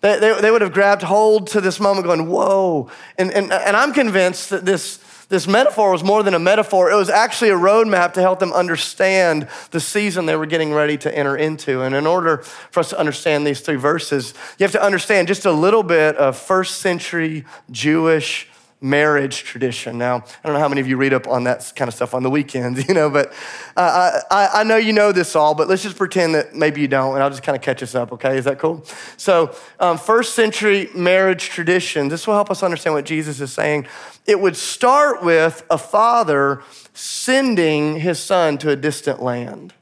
that 0.00 0.20
they, 0.20 0.40
they 0.40 0.50
would 0.50 0.62
have 0.62 0.72
grabbed 0.72 1.02
hold 1.02 1.48
to 1.48 1.60
this 1.60 1.80
moment 1.80 2.06
going, 2.06 2.28
whoa. 2.28 2.88
And, 3.18 3.32
and, 3.32 3.52
and 3.52 3.76
I'm 3.76 3.92
convinced 3.92 4.50
that 4.50 4.64
this, 4.64 4.98
this 5.28 5.48
metaphor 5.48 5.90
was 5.90 6.04
more 6.04 6.22
than 6.22 6.34
a 6.34 6.38
metaphor. 6.38 6.90
It 6.92 6.94
was 6.94 7.10
actually 7.10 7.50
a 7.50 7.56
roadmap 7.56 8.12
to 8.12 8.20
help 8.20 8.38
them 8.38 8.52
understand 8.52 9.48
the 9.72 9.80
season 9.80 10.26
they 10.26 10.36
were 10.36 10.46
getting 10.46 10.72
ready 10.72 10.96
to 10.98 11.12
enter 11.12 11.36
into. 11.36 11.82
And 11.82 11.96
in 11.96 12.06
order 12.06 12.38
for 12.70 12.78
us 12.78 12.90
to 12.90 12.98
understand 12.98 13.44
these 13.44 13.60
three 13.60 13.74
verses, 13.74 14.34
you 14.58 14.64
have 14.64 14.72
to 14.72 14.82
understand 14.82 15.26
just 15.26 15.46
a 15.46 15.52
little 15.52 15.82
bit 15.82 16.14
of 16.16 16.38
first 16.38 16.78
century 16.78 17.44
Jewish 17.72 18.48
marriage 18.80 19.42
tradition. 19.44 19.96
Now, 19.96 20.16
I 20.16 20.22
don't 20.46 20.52
know 20.52 20.58
how 20.58 20.68
many 20.68 20.80
of 20.80 20.86
you 20.86 20.96
read 20.96 21.14
up 21.14 21.26
on 21.26 21.44
that 21.44 21.72
kind 21.74 21.88
of 21.88 21.94
stuff 21.94 22.12
on 22.12 22.22
the 22.22 22.30
weekends, 22.30 22.86
you 22.88 22.94
know, 22.94 23.08
but 23.08 23.32
uh, 23.76 24.20
I, 24.30 24.48
I 24.54 24.64
know 24.64 24.76
you 24.76 24.92
know 24.92 25.12
this 25.12 25.34
all, 25.34 25.54
but 25.54 25.68
let's 25.68 25.82
just 25.82 25.96
pretend 25.96 26.34
that 26.34 26.54
maybe 26.54 26.80
you 26.80 26.88
don't, 26.88 27.14
and 27.14 27.22
I'll 27.22 27.30
just 27.30 27.42
kind 27.42 27.56
of 27.56 27.62
catch 27.62 27.82
us 27.82 27.94
up, 27.94 28.12
okay? 28.12 28.36
Is 28.36 28.44
that 28.44 28.58
cool? 28.58 28.84
So, 29.16 29.56
um, 29.80 29.96
first 29.96 30.34
century 30.34 30.90
marriage 30.94 31.48
tradition, 31.48 32.08
this 32.08 32.26
will 32.26 32.34
help 32.34 32.50
us 32.50 32.62
understand 32.62 32.94
what 32.94 33.06
Jesus 33.06 33.40
is 33.40 33.52
saying. 33.52 33.86
It 34.26 34.40
would 34.40 34.56
start 34.56 35.22
with 35.22 35.64
a 35.70 35.78
father 35.78 36.62
sending 36.92 38.00
his 38.00 38.18
son 38.18 38.58
to 38.58 38.70
a 38.70 38.76
distant 38.76 39.22
land. 39.22 39.72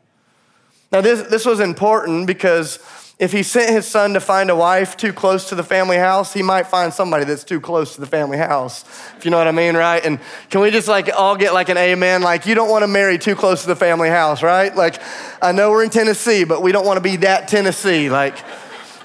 Now, 0.92 1.00
this, 1.00 1.22
this 1.22 1.44
was 1.44 1.58
important 1.58 2.28
because 2.28 2.78
if 3.18 3.32
he 3.32 3.42
sent 3.42 3.70
his 3.70 3.86
son 3.86 4.14
to 4.14 4.20
find 4.20 4.50
a 4.50 4.56
wife 4.56 4.96
too 4.96 5.12
close 5.12 5.48
to 5.48 5.54
the 5.54 5.62
family 5.62 5.96
house, 5.96 6.32
he 6.32 6.42
might 6.42 6.66
find 6.66 6.92
somebody 6.92 7.24
that's 7.24 7.44
too 7.44 7.60
close 7.60 7.94
to 7.94 8.00
the 8.00 8.06
family 8.06 8.38
house. 8.38 8.84
If 9.16 9.24
you 9.24 9.30
know 9.30 9.38
what 9.38 9.46
I 9.46 9.52
mean, 9.52 9.76
right? 9.76 10.04
And 10.04 10.18
can 10.50 10.60
we 10.60 10.70
just 10.70 10.88
like 10.88 11.08
all 11.14 11.36
get 11.36 11.54
like 11.54 11.68
an 11.68 11.76
amen? 11.76 12.22
Like, 12.22 12.44
you 12.46 12.54
don't 12.54 12.68
want 12.68 12.82
to 12.82 12.88
marry 12.88 13.18
too 13.18 13.36
close 13.36 13.62
to 13.62 13.68
the 13.68 13.76
family 13.76 14.08
house, 14.08 14.42
right? 14.42 14.74
Like, 14.74 15.00
I 15.40 15.52
know 15.52 15.70
we're 15.70 15.84
in 15.84 15.90
Tennessee, 15.90 16.44
but 16.44 16.62
we 16.62 16.72
don't 16.72 16.84
want 16.84 16.96
to 16.96 17.02
be 17.02 17.16
that 17.16 17.48
Tennessee. 17.48 18.10
Like, 18.10 18.36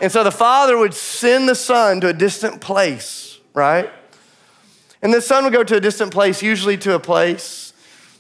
and 0.02 0.12
so 0.12 0.24
the 0.24 0.32
father 0.32 0.78
would 0.78 0.94
send 0.94 1.48
the 1.48 1.56
son 1.56 2.02
to 2.02 2.08
a 2.08 2.14
distant 2.14 2.62
place 2.62 3.30
right? 3.54 3.92
And 5.02 5.14
the 5.14 5.22
son 5.22 5.44
would 5.44 5.54
go 5.54 5.64
to 5.64 5.78
a 5.78 5.82
distant 5.82 6.12
place, 6.12 6.42
usually 6.42 6.78
to 6.80 6.94
a 6.94 7.00
place 7.00 7.69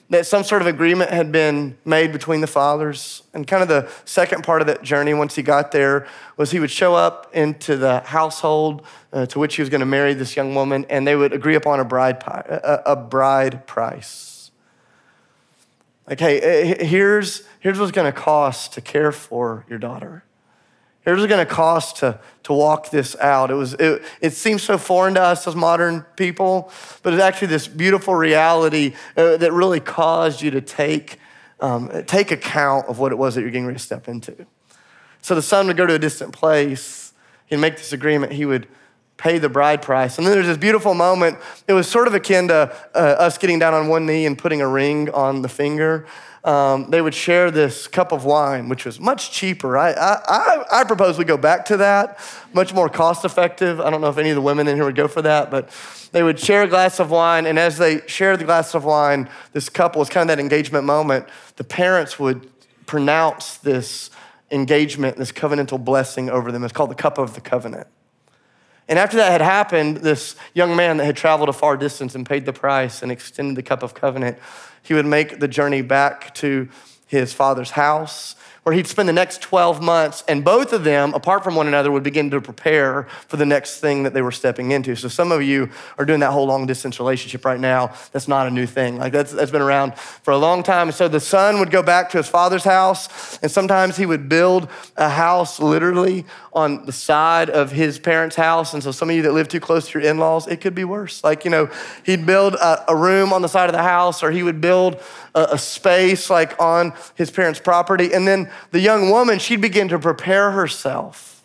that 0.09 0.25
some 0.25 0.43
sort 0.43 0.61
of 0.61 0.67
agreement 0.67 1.11
had 1.11 1.31
been 1.31 1.77
made 1.85 2.11
between 2.11 2.41
the 2.41 2.47
fathers. 2.47 3.21
And 3.33 3.45
kind 3.45 3.61
of 3.61 3.69
the 3.69 3.89
second 4.05 4.43
part 4.43 4.61
of 4.61 4.67
that 4.67 4.81
journey, 4.81 5.13
once 5.13 5.35
he 5.35 5.43
got 5.43 5.71
there, 5.71 6.07
was 6.35 6.49
he 6.51 6.59
would 6.59 6.71
show 6.71 6.95
up 6.95 7.29
into 7.33 7.77
the 7.77 7.99
household 7.99 8.81
uh, 9.13 9.27
to 9.27 9.39
which 9.39 9.55
he 9.55 9.61
was 9.61 9.69
going 9.69 9.81
to 9.81 9.85
marry 9.85 10.15
this 10.15 10.35
young 10.35 10.55
woman, 10.55 10.85
and 10.89 11.05
they 11.05 11.15
would 11.15 11.31
agree 11.31 11.55
upon 11.55 11.79
a 11.79 11.85
bride, 11.85 12.23
a, 12.23 12.93
a 12.93 12.95
bride 12.95 13.67
price. 13.67 14.49
Like, 16.07 16.19
hey, 16.19 16.75
here's, 16.83 17.43
here's 17.59 17.79
what's 17.79 17.91
going 17.91 18.11
to 18.11 18.17
cost 18.17 18.73
to 18.73 18.81
care 18.81 19.11
for 19.11 19.63
your 19.69 19.77
daughter. 19.77 20.23
Here's 21.05 21.23
it's 21.23 21.29
going 21.29 21.45
to 21.45 21.51
cost 21.51 21.97
to, 21.97 22.19
to 22.43 22.53
walk 22.53 22.89
this 22.91 23.15
out. 23.19 23.51
It, 23.51 23.55
was, 23.55 23.73
it, 23.75 24.03
it 24.21 24.33
seems 24.33 24.63
so 24.63 24.77
foreign 24.77 25.13
to 25.13 25.21
us 25.21 25.47
as 25.47 25.55
modern 25.55 26.01
people, 26.17 26.71
but 27.03 27.13
it's 27.13 27.23
actually 27.23 27.47
this 27.47 27.67
beautiful 27.67 28.15
reality 28.15 28.93
uh, 29.15 29.37
that 29.37 29.53
really 29.53 29.79
caused 29.79 30.41
you 30.41 30.51
to 30.51 30.61
take, 30.61 31.17
um, 31.61 31.89
take 32.05 32.31
account 32.31 32.87
of 32.87 32.99
what 32.99 33.11
it 33.11 33.17
was 33.17 33.35
that 33.35 33.41
you're 33.41 33.49
getting 33.49 33.65
ready 33.65 33.79
to 33.79 33.83
step 33.83 34.07
into. 34.09 34.45
So 35.21 35.35
the 35.35 35.41
son 35.41 35.67
would 35.67 35.77
go 35.77 35.85
to 35.85 35.93
a 35.93 35.99
distant 35.99 36.33
place. 36.33 37.13
He'd 37.45 37.57
make 37.57 37.77
this 37.77 37.93
agreement. 37.93 38.33
He 38.33 38.45
would 38.45 38.67
pay 39.15 39.37
the 39.37 39.49
bride 39.49 39.81
price. 39.81 40.17
And 40.17 40.27
then 40.27 40.33
there's 40.33 40.47
this 40.47 40.57
beautiful 40.57 40.93
moment. 40.93 41.37
It 41.67 41.73
was 41.73 41.89
sort 41.89 42.07
of 42.07 42.13
akin 42.13 42.49
to 42.49 42.73
uh, 42.93 42.97
us 42.97 43.37
getting 43.37 43.59
down 43.59 43.73
on 43.73 43.87
one 43.87 44.05
knee 44.05 44.25
and 44.25 44.37
putting 44.37 44.61
a 44.61 44.67
ring 44.67 45.09
on 45.09 45.41
the 45.41 45.49
finger 45.49 46.07
um, 46.43 46.89
they 46.89 47.01
would 47.01 47.13
share 47.13 47.51
this 47.51 47.87
cup 47.87 48.11
of 48.11 48.23
wine, 48.23 48.69
which 48.69 48.85
was 48.85 48.99
much 48.99 49.31
cheaper. 49.31 49.77
I, 49.77 49.91
I, 49.91 50.63
I, 50.71 50.83
propose 50.85 51.17
we 51.17 51.25
go 51.25 51.35
back 51.35 51.65
to 51.65 51.77
that, 51.77 52.17
much 52.53 52.73
more 52.73 52.87
cost 52.87 53.25
effective. 53.25 53.81
I 53.81 53.89
don't 53.89 53.99
know 53.99 54.09
if 54.09 54.17
any 54.17 54.29
of 54.29 54.35
the 54.35 54.41
women 54.41 54.67
in 54.67 54.75
here 54.75 54.85
would 54.85 54.95
go 54.95 55.09
for 55.09 55.21
that, 55.21 55.51
but 55.51 55.69
they 56.13 56.23
would 56.23 56.39
share 56.39 56.63
a 56.63 56.67
glass 56.67 56.99
of 56.99 57.11
wine. 57.11 57.45
And 57.45 57.59
as 57.59 57.77
they 57.77 58.01
shared 58.07 58.39
the 58.39 58.45
glass 58.45 58.73
of 58.73 58.85
wine, 58.85 59.29
this 59.51 59.67
couple 59.67 59.99
was 59.99 60.09
kind 60.09 60.29
of 60.29 60.37
that 60.37 60.41
engagement 60.41 60.85
moment. 60.85 61.27
The 61.57 61.65
parents 61.65 62.17
would 62.17 62.49
pronounce 62.85 63.57
this 63.57 64.09
engagement, 64.49 65.17
this 65.17 65.33
covenantal 65.33 65.83
blessing 65.83 66.29
over 66.29 66.51
them. 66.51 66.63
It's 66.63 66.73
called 66.73 66.89
the 66.89 66.95
cup 66.95 67.17
of 67.17 67.35
the 67.35 67.41
covenant. 67.41 67.87
And 68.87 68.97
after 68.97 69.17
that 69.17 69.31
had 69.31 69.41
happened, 69.41 69.97
this 69.97 70.35
young 70.55 70.75
man 70.75 70.97
that 70.97 71.05
had 71.05 71.15
traveled 71.15 71.47
a 71.49 71.53
far 71.53 71.77
distance 71.77 72.15
and 72.15 72.25
paid 72.25 72.45
the 72.45 72.53
price 72.53 73.03
and 73.03 73.11
extended 73.11 73.55
the 73.55 73.61
cup 73.61 73.83
of 73.83 73.93
covenant 73.93 74.39
he 74.81 74.93
would 74.93 75.05
make 75.05 75.39
the 75.39 75.47
journey 75.47 75.81
back 75.81 76.33
to 76.35 76.69
his 77.07 77.33
father's 77.33 77.71
house 77.71 78.35
where 78.69 78.75
he'd 78.75 78.85
spend 78.85 79.09
the 79.09 79.13
next 79.13 79.41
12 79.41 79.81
months, 79.81 80.23
and 80.27 80.45
both 80.45 80.73
of 80.73 80.83
them, 80.83 81.11
apart 81.15 81.43
from 81.43 81.55
one 81.55 81.65
another, 81.65 81.91
would 81.91 82.03
begin 82.03 82.29
to 82.29 82.39
prepare 82.39 83.07
for 83.27 83.35
the 83.35 83.45
next 83.45 83.79
thing 83.79 84.03
that 84.03 84.13
they 84.13 84.21
were 84.21 84.31
stepping 84.31 84.69
into. 84.69 84.95
So 84.95 85.07
some 85.07 85.31
of 85.31 85.41
you 85.41 85.71
are 85.97 86.05
doing 86.05 86.19
that 86.19 86.33
whole 86.33 86.45
long 86.45 86.67
distance 86.67 86.99
relationship 86.99 87.45
right 87.45 87.59
now. 87.59 87.95
That's 88.11 88.27
not 88.27 88.45
a 88.45 88.51
new 88.51 88.67
thing. 88.67 88.99
Like 88.99 89.11
that's, 89.11 89.31
that's 89.31 89.49
been 89.49 89.63
around 89.63 89.97
for 89.97 90.29
a 90.29 90.37
long 90.37 90.61
time. 90.61 90.89
And 90.89 90.95
so 90.95 91.07
the 91.07 91.19
son 91.19 91.59
would 91.59 91.71
go 91.71 91.81
back 91.81 92.11
to 92.11 92.17
his 92.17 92.27
father's 92.27 92.63
house, 92.63 93.39
and 93.39 93.49
sometimes 93.49 93.97
he 93.97 94.05
would 94.05 94.29
build 94.29 94.69
a 94.95 95.09
house 95.09 95.59
literally 95.59 96.25
on 96.53 96.85
the 96.85 96.91
side 96.91 97.49
of 97.49 97.71
his 97.71 97.97
parents' 97.97 98.35
house. 98.35 98.75
And 98.75 98.83
so 98.83 98.91
some 98.91 99.09
of 99.09 99.15
you 99.15 99.23
that 99.23 99.33
live 99.33 99.47
too 99.47 99.59
close 99.59 99.89
to 99.89 99.99
your 99.99 100.07
in-laws, 100.07 100.47
it 100.47 100.61
could 100.61 100.75
be 100.75 100.83
worse. 100.83 101.23
Like, 101.23 101.43
you 101.43 101.49
know, 101.49 101.71
he'd 102.05 102.27
build 102.27 102.53
a, 102.53 102.91
a 102.91 102.95
room 102.95 103.33
on 103.33 103.41
the 103.41 103.49
side 103.49 103.67
of 103.67 103.73
the 103.73 103.81
house, 103.81 104.21
or 104.21 104.29
he 104.29 104.43
would 104.43 104.61
build 104.61 105.01
a, 105.35 105.49
a 105.51 105.57
space 105.57 106.29
like 106.29 106.59
on 106.59 106.93
his 107.15 107.31
parents' 107.31 107.59
property. 107.59 108.13
And 108.13 108.27
then 108.27 108.51
the 108.71 108.79
young 108.79 109.09
woman, 109.09 109.39
she'd 109.39 109.61
begin 109.61 109.87
to 109.89 109.99
prepare 109.99 110.51
herself 110.51 111.43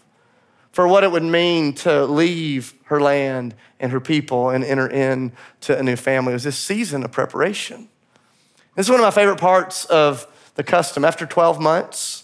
for 0.73 0.89
what 0.89 1.05
it 1.05 1.13
would 1.13 1.23
mean 1.23 1.73
to 1.73 2.05
leave 2.05 2.75
her 2.87 3.01
land 3.01 3.55
and 3.79 3.93
her 3.93 4.01
people 4.01 4.51
and 4.51 4.65
enter 4.65 4.89
into 4.89 5.79
a 5.79 5.83
new 5.83 5.97
family. 5.97 6.33
It 6.33 6.35
was 6.35 6.45
this 6.45 6.59
season 6.59 7.05
of 7.05 7.13
preparation. 7.13 7.89
This 8.75 8.87
is 8.87 8.91
one 8.91 8.99
of 8.99 9.05
my 9.05 9.13
favorite 9.13 9.39
parts 9.39 9.85
of 9.85 10.27
the 10.57 10.65
custom. 10.65 11.05
After 11.05 11.27
12 11.27 11.61
months, 11.61 12.24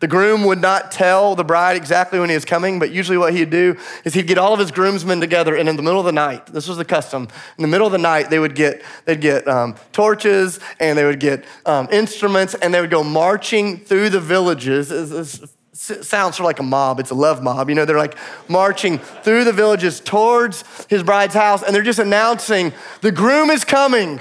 the 0.00 0.06
groom 0.06 0.44
would 0.44 0.60
not 0.60 0.92
tell 0.92 1.34
the 1.34 1.44
bride 1.44 1.76
exactly 1.76 2.20
when 2.20 2.28
he 2.28 2.34
was 2.34 2.44
coming, 2.44 2.78
but 2.78 2.92
usually 2.92 3.18
what 3.18 3.34
he'd 3.34 3.50
do 3.50 3.76
is 4.04 4.14
he'd 4.14 4.28
get 4.28 4.38
all 4.38 4.52
of 4.52 4.60
his 4.60 4.70
groomsmen 4.70 5.20
together, 5.20 5.56
and 5.56 5.68
in 5.68 5.76
the 5.76 5.82
middle 5.82 5.98
of 5.98 6.06
the 6.06 6.12
night, 6.12 6.46
this 6.46 6.68
was 6.68 6.76
the 6.76 6.84
custom. 6.84 7.26
In 7.56 7.62
the 7.62 7.68
middle 7.68 7.86
of 7.86 7.92
the 7.92 7.98
night, 7.98 8.30
they 8.30 8.38
would 8.38 8.54
get 8.54 8.82
they'd 9.06 9.20
get 9.20 9.48
um, 9.48 9.74
torches 9.92 10.60
and 10.78 10.96
they 10.96 11.04
would 11.04 11.20
get 11.20 11.44
um, 11.66 11.88
instruments, 11.90 12.54
and 12.54 12.72
they 12.72 12.80
would 12.80 12.90
go 12.90 13.02
marching 13.02 13.78
through 13.78 14.10
the 14.10 14.20
villages. 14.20 14.92
It 14.92 16.04
sounds 16.04 16.36
sort 16.36 16.40
of 16.40 16.44
like 16.44 16.60
a 16.60 16.64
mob. 16.64 17.00
It's 17.00 17.10
a 17.10 17.14
love 17.14 17.42
mob. 17.42 17.68
You 17.68 17.74
know, 17.74 17.84
they're 17.84 17.98
like 17.98 18.16
marching 18.48 18.98
through 18.98 19.44
the 19.44 19.52
villages 19.52 20.00
towards 20.00 20.64
his 20.86 21.02
bride's 21.02 21.34
house, 21.34 21.62
and 21.62 21.74
they're 21.74 21.82
just 21.82 21.98
announcing, 21.98 22.72
"The 23.00 23.12
groom 23.12 23.50
is 23.50 23.64
coming." 23.64 24.20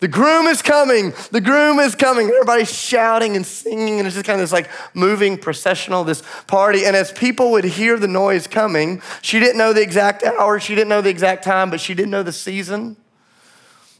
The 0.00 0.08
groom 0.08 0.46
is 0.46 0.62
coming. 0.62 1.12
The 1.30 1.40
groom 1.40 1.78
is 1.78 1.94
coming. 1.94 2.28
Everybody's 2.28 2.72
shouting 2.72 3.36
and 3.36 3.44
singing, 3.44 3.98
and 3.98 4.06
it's 4.06 4.16
just 4.16 4.26
kind 4.26 4.40
of 4.40 4.42
this 4.42 4.52
like 4.52 4.70
moving 4.94 5.36
processional, 5.36 6.04
this 6.04 6.22
party. 6.46 6.86
And 6.86 6.96
as 6.96 7.12
people 7.12 7.52
would 7.52 7.64
hear 7.64 7.98
the 7.98 8.08
noise 8.08 8.46
coming, 8.46 9.02
she 9.20 9.38
didn't 9.38 9.58
know 9.58 9.72
the 9.74 9.82
exact 9.82 10.24
hour, 10.24 10.58
she 10.58 10.74
didn't 10.74 10.88
know 10.88 11.02
the 11.02 11.10
exact 11.10 11.44
time, 11.44 11.70
but 11.70 11.80
she 11.80 11.94
didn't 11.94 12.10
know 12.10 12.22
the 12.22 12.32
season. 12.32 12.96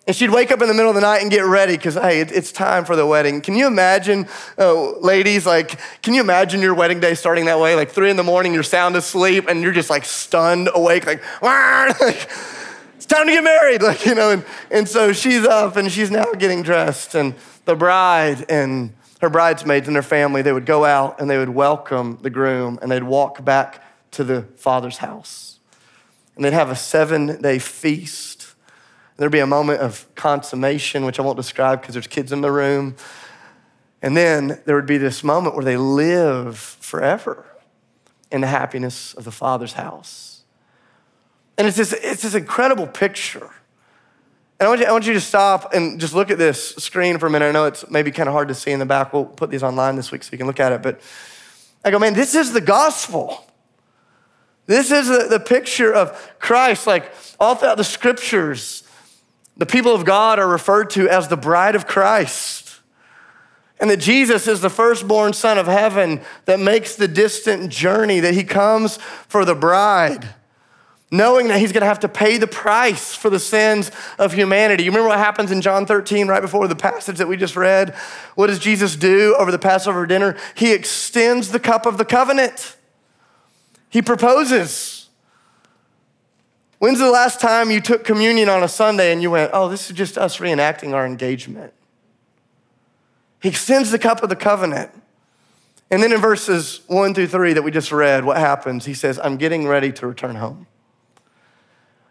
And 0.07 0.16
she'd 0.16 0.30
wake 0.30 0.50
up 0.50 0.62
in 0.62 0.66
the 0.66 0.75
middle 0.75 0.90
of 0.90 0.95
the 0.95 1.02
night 1.02 1.21
and 1.21 1.30
get 1.30 1.45
ready 1.45 1.76
because, 1.76 1.95
hey, 1.95 2.21
it's 2.21 2.50
time 2.50 2.85
for 2.87 2.97
the 2.97 3.07
wedding. 3.07 3.42
Can 3.42 3.54
you 3.54 3.66
imagine, 3.66 4.26
uh, 4.59 4.99
ladies, 4.99 5.47
like, 5.47 5.78
can 6.02 6.14
you 6.14 6.21
imagine 6.21 6.61
your 6.61 6.75
wedding 6.75 6.99
day 6.99 7.14
starting 7.14 7.45
that 7.45 7.61
way? 7.61 7.76
Like, 7.76 7.90
three 7.90 8.11
in 8.11 8.16
the 8.16 8.25
morning, 8.25 8.54
you're 8.54 8.62
sound 8.62 8.97
asleep, 8.97 9.45
and 9.49 9.61
you're 9.61 9.73
just 9.73 9.90
like 9.90 10.07
stunned 10.07 10.71
awake, 10.75 11.07
like, 11.07 11.23
like 11.42 12.28
time 13.11 13.26
to 13.26 13.33
get 13.33 13.45
married. 13.45 13.83
Like, 13.90 14.07
you 14.07 14.14
know, 14.14 14.31
and, 14.31 14.45
and 14.71 14.88
so 14.88 15.12
she's 15.12 15.45
up 15.45 15.76
and 15.76 15.90
she's 15.90 16.11
now 16.11 16.33
getting 16.33 16.62
dressed. 16.62 17.14
And 17.14 17.35
the 17.64 17.75
bride 17.75 18.47
and 18.49 18.95
her 19.21 19.29
bridesmaids 19.29 19.88
and 19.88 19.97
her 19.97 20.02
family, 20.02 20.43
they 20.43 20.52
would 20.52 20.67
go 20.67 20.85
out 20.85 21.21
and 21.21 21.29
they 21.29 21.38
would 21.38 21.49
welcome 21.49 22.19
the 22.23 22.31
groom 22.31 22.79
and 22.81 22.90
they'd 22.90 23.02
walk 23.02 23.45
back 23.45 23.83
to 24.12 24.25
the 24.25 24.43
father's 24.57 24.99
house. 24.99 25.59
And 26.37 26.45
they'd 26.45 26.52
have 26.52 26.71
a 26.71 26.76
seven 26.76 27.40
day 27.40 27.59
feast. 27.59 28.55
There'd 29.17 29.33
be 29.33 29.40
a 29.40 29.47
moment 29.47 29.81
of 29.81 30.07
consummation, 30.14 31.05
which 31.05 31.19
I 31.19 31.23
won't 31.23 31.37
describe 31.37 31.81
because 31.81 31.95
there's 31.95 32.07
kids 32.07 32.33
in 32.33 32.40
the 32.40 32.52
room. 32.52 32.97
And 34.02 34.17
then 34.17 34.61
there 34.64 34.76
would 34.76 34.87
be 34.87 34.99
this 34.99 35.23
moment 35.23 35.55
where 35.55 35.64
they 35.64 35.76
live 35.76 36.59
forever 36.59 37.45
in 38.31 38.40
the 38.40 38.47
happiness 38.47 39.12
of 39.14 39.25
the 39.25 39.33
father's 39.33 39.75
house. 39.75 40.29
And 41.61 41.69
it's 41.69 41.76
this, 41.76 41.93
it's 41.93 42.23
this 42.23 42.35
incredible 42.35 42.87
picture. 42.87 43.50
And 44.59 44.67
I 44.67 44.69
want, 44.69 44.81
you, 44.81 44.87
I 44.87 44.93
want 44.93 45.07
you 45.07 45.12
to 45.12 45.21
stop 45.21 45.75
and 45.75 46.00
just 46.00 46.14
look 46.14 46.31
at 46.31 46.38
this 46.38 46.71
screen 46.76 47.19
for 47.19 47.26
a 47.26 47.31
minute. 47.31 47.49
I 47.49 47.50
know 47.50 47.67
it's 47.67 47.90
maybe 47.90 48.11
kind 48.11 48.31
of 48.31 48.33
hard 48.33 48.49
to 48.49 48.55
see 48.55 48.71
in 48.71 48.79
the 48.79 48.87
back. 48.87 49.12
We'll 49.12 49.26
put 49.26 49.50
these 49.50 49.62
online 49.62 49.95
this 49.95 50.11
week 50.11 50.23
so 50.23 50.31
you 50.33 50.38
can 50.38 50.47
look 50.47 50.59
at 50.59 50.73
it. 50.73 50.81
But 50.81 51.02
I 51.85 51.90
go, 51.90 51.99
man, 51.99 52.14
this 52.14 52.35
is 52.35 52.55
the 52.55 52.62
gospel. 52.62 53.45
This 54.64 54.90
is 54.90 55.09
the, 55.09 55.26
the 55.29 55.38
picture 55.38 55.93
of 55.93 56.33
Christ. 56.38 56.87
Like 56.87 57.12
all 57.38 57.55
throughout 57.55 57.76
the 57.76 57.85
scriptures, 57.85 58.83
the 59.59 59.67
people 59.67 59.95
of 59.95 60.07
God 60.07 60.38
are 60.38 60.49
referred 60.49 60.88
to 60.93 61.11
as 61.11 61.29
the 61.29 61.37
bride 61.37 61.75
of 61.75 61.87
Christ. 61.87 62.81
And 63.79 63.90
that 63.90 63.99
Jesus 63.99 64.49
is 64.49 64.62
the 64.62 64.71
firstborn 64.71 65.35
son 65.35 65.59
of 65.59 65.67
heaven 65.67 66.23
that 66.47 66.59
makes 66.59 66.97
the 66.97 67.07
distant 67.07 67.71
journey, 67.71 68.19
that 68.21 68.33
he 68.33 68.45
comes 68.45 68.97
for 69.29 69.45
the 69.45 69.55
bride 69.55 70.37
knowing 71.11 71.49
that 71.49 71.59
he's 71.59 71.73
going 71.73 71.81
to 71.81 71.87
have 71.87 72.00
to 72.00 72.09
pay 72.09 72.38
the 72.38 72.47
price 72.47 73.14
for 73.14 73.31
the 73.31 73.38
sins 73.40 73.90
of 74.19 74.33
humanity. 74.33 74.85
You 74.85 74.90
remember 74.90 75.09
what 75.09 75.19
happens 75.19 75.50
in 75.50 75.61
John 75.61 75.87
13, 75.87 76.29
right 76.29 76.40
before 76.40 76.69
the 76.69 76.76
passage 76.76 77.19
that 77.19 77.26
we 77.26 77.37
just 77.37 77.57
read? 77.57 77.95
What 78.37 78.47
does 78.47 78.61
Jesus 78.61 78.95
do 78.95 79.35
over 79.38 79.50
the 79.50 79.59
Passover 79.59 80.07
dinner? 80.07 80.37
He 80.55 80.73
extends 80.73 81.50
the 81.50 81.59
cup 81.59 81.85
of 81.87 81.99
the 81.99 82.05
covenant, 82.05 82.76
he 83.88 84.02
proposes. 84.02 85.09
When's 86.79 86.99
the 86.99 87.11
last 87.11 87.40
time 87.40 87.71
you 87.71 87.83
took 87.83 88.05
communion 88.05 88.49
on 88.49 88.62
a 88.62 88.69
Sunday 88.69 89.12
and 89.12 89.21
you 89.21 89.31
went, 89.31 89.50
oh, 89.52 89.69
this 89.69 89.90
is 89.90 89.97
just 89.97 90.17
us 90.17 90.38
reenacting 90.38 90.95
our 90.95 91.05
engagement? 91.05 91.75
He 93.43 93.50
extends 93.50 93.90
the 93.90 93.99
cup 93.99 94.23
of 94.23 94.31
the 94.31 94.37
covenant. 94.37 94.90
And 95.90 96.02
then 96.02 96.11
in 96.11 96.21
verses 96.23 96.81
one 96.87 97.12
through 97.12 97.26
three 97.26 97.52
that 97.52 97.61
we 97.61 97.71
just 97.71 97.93
read, 97.93 98.25
what 98.25 98.38
happens? 98.38 98.87
He 98.87 98.95
says, 98.95 99.21
I'm 99.23 99.37
getting 99.37 99.67
ready 99.67 99.93
to 99.93 100.07
return 100.07 100.37
home. 100.37 100.69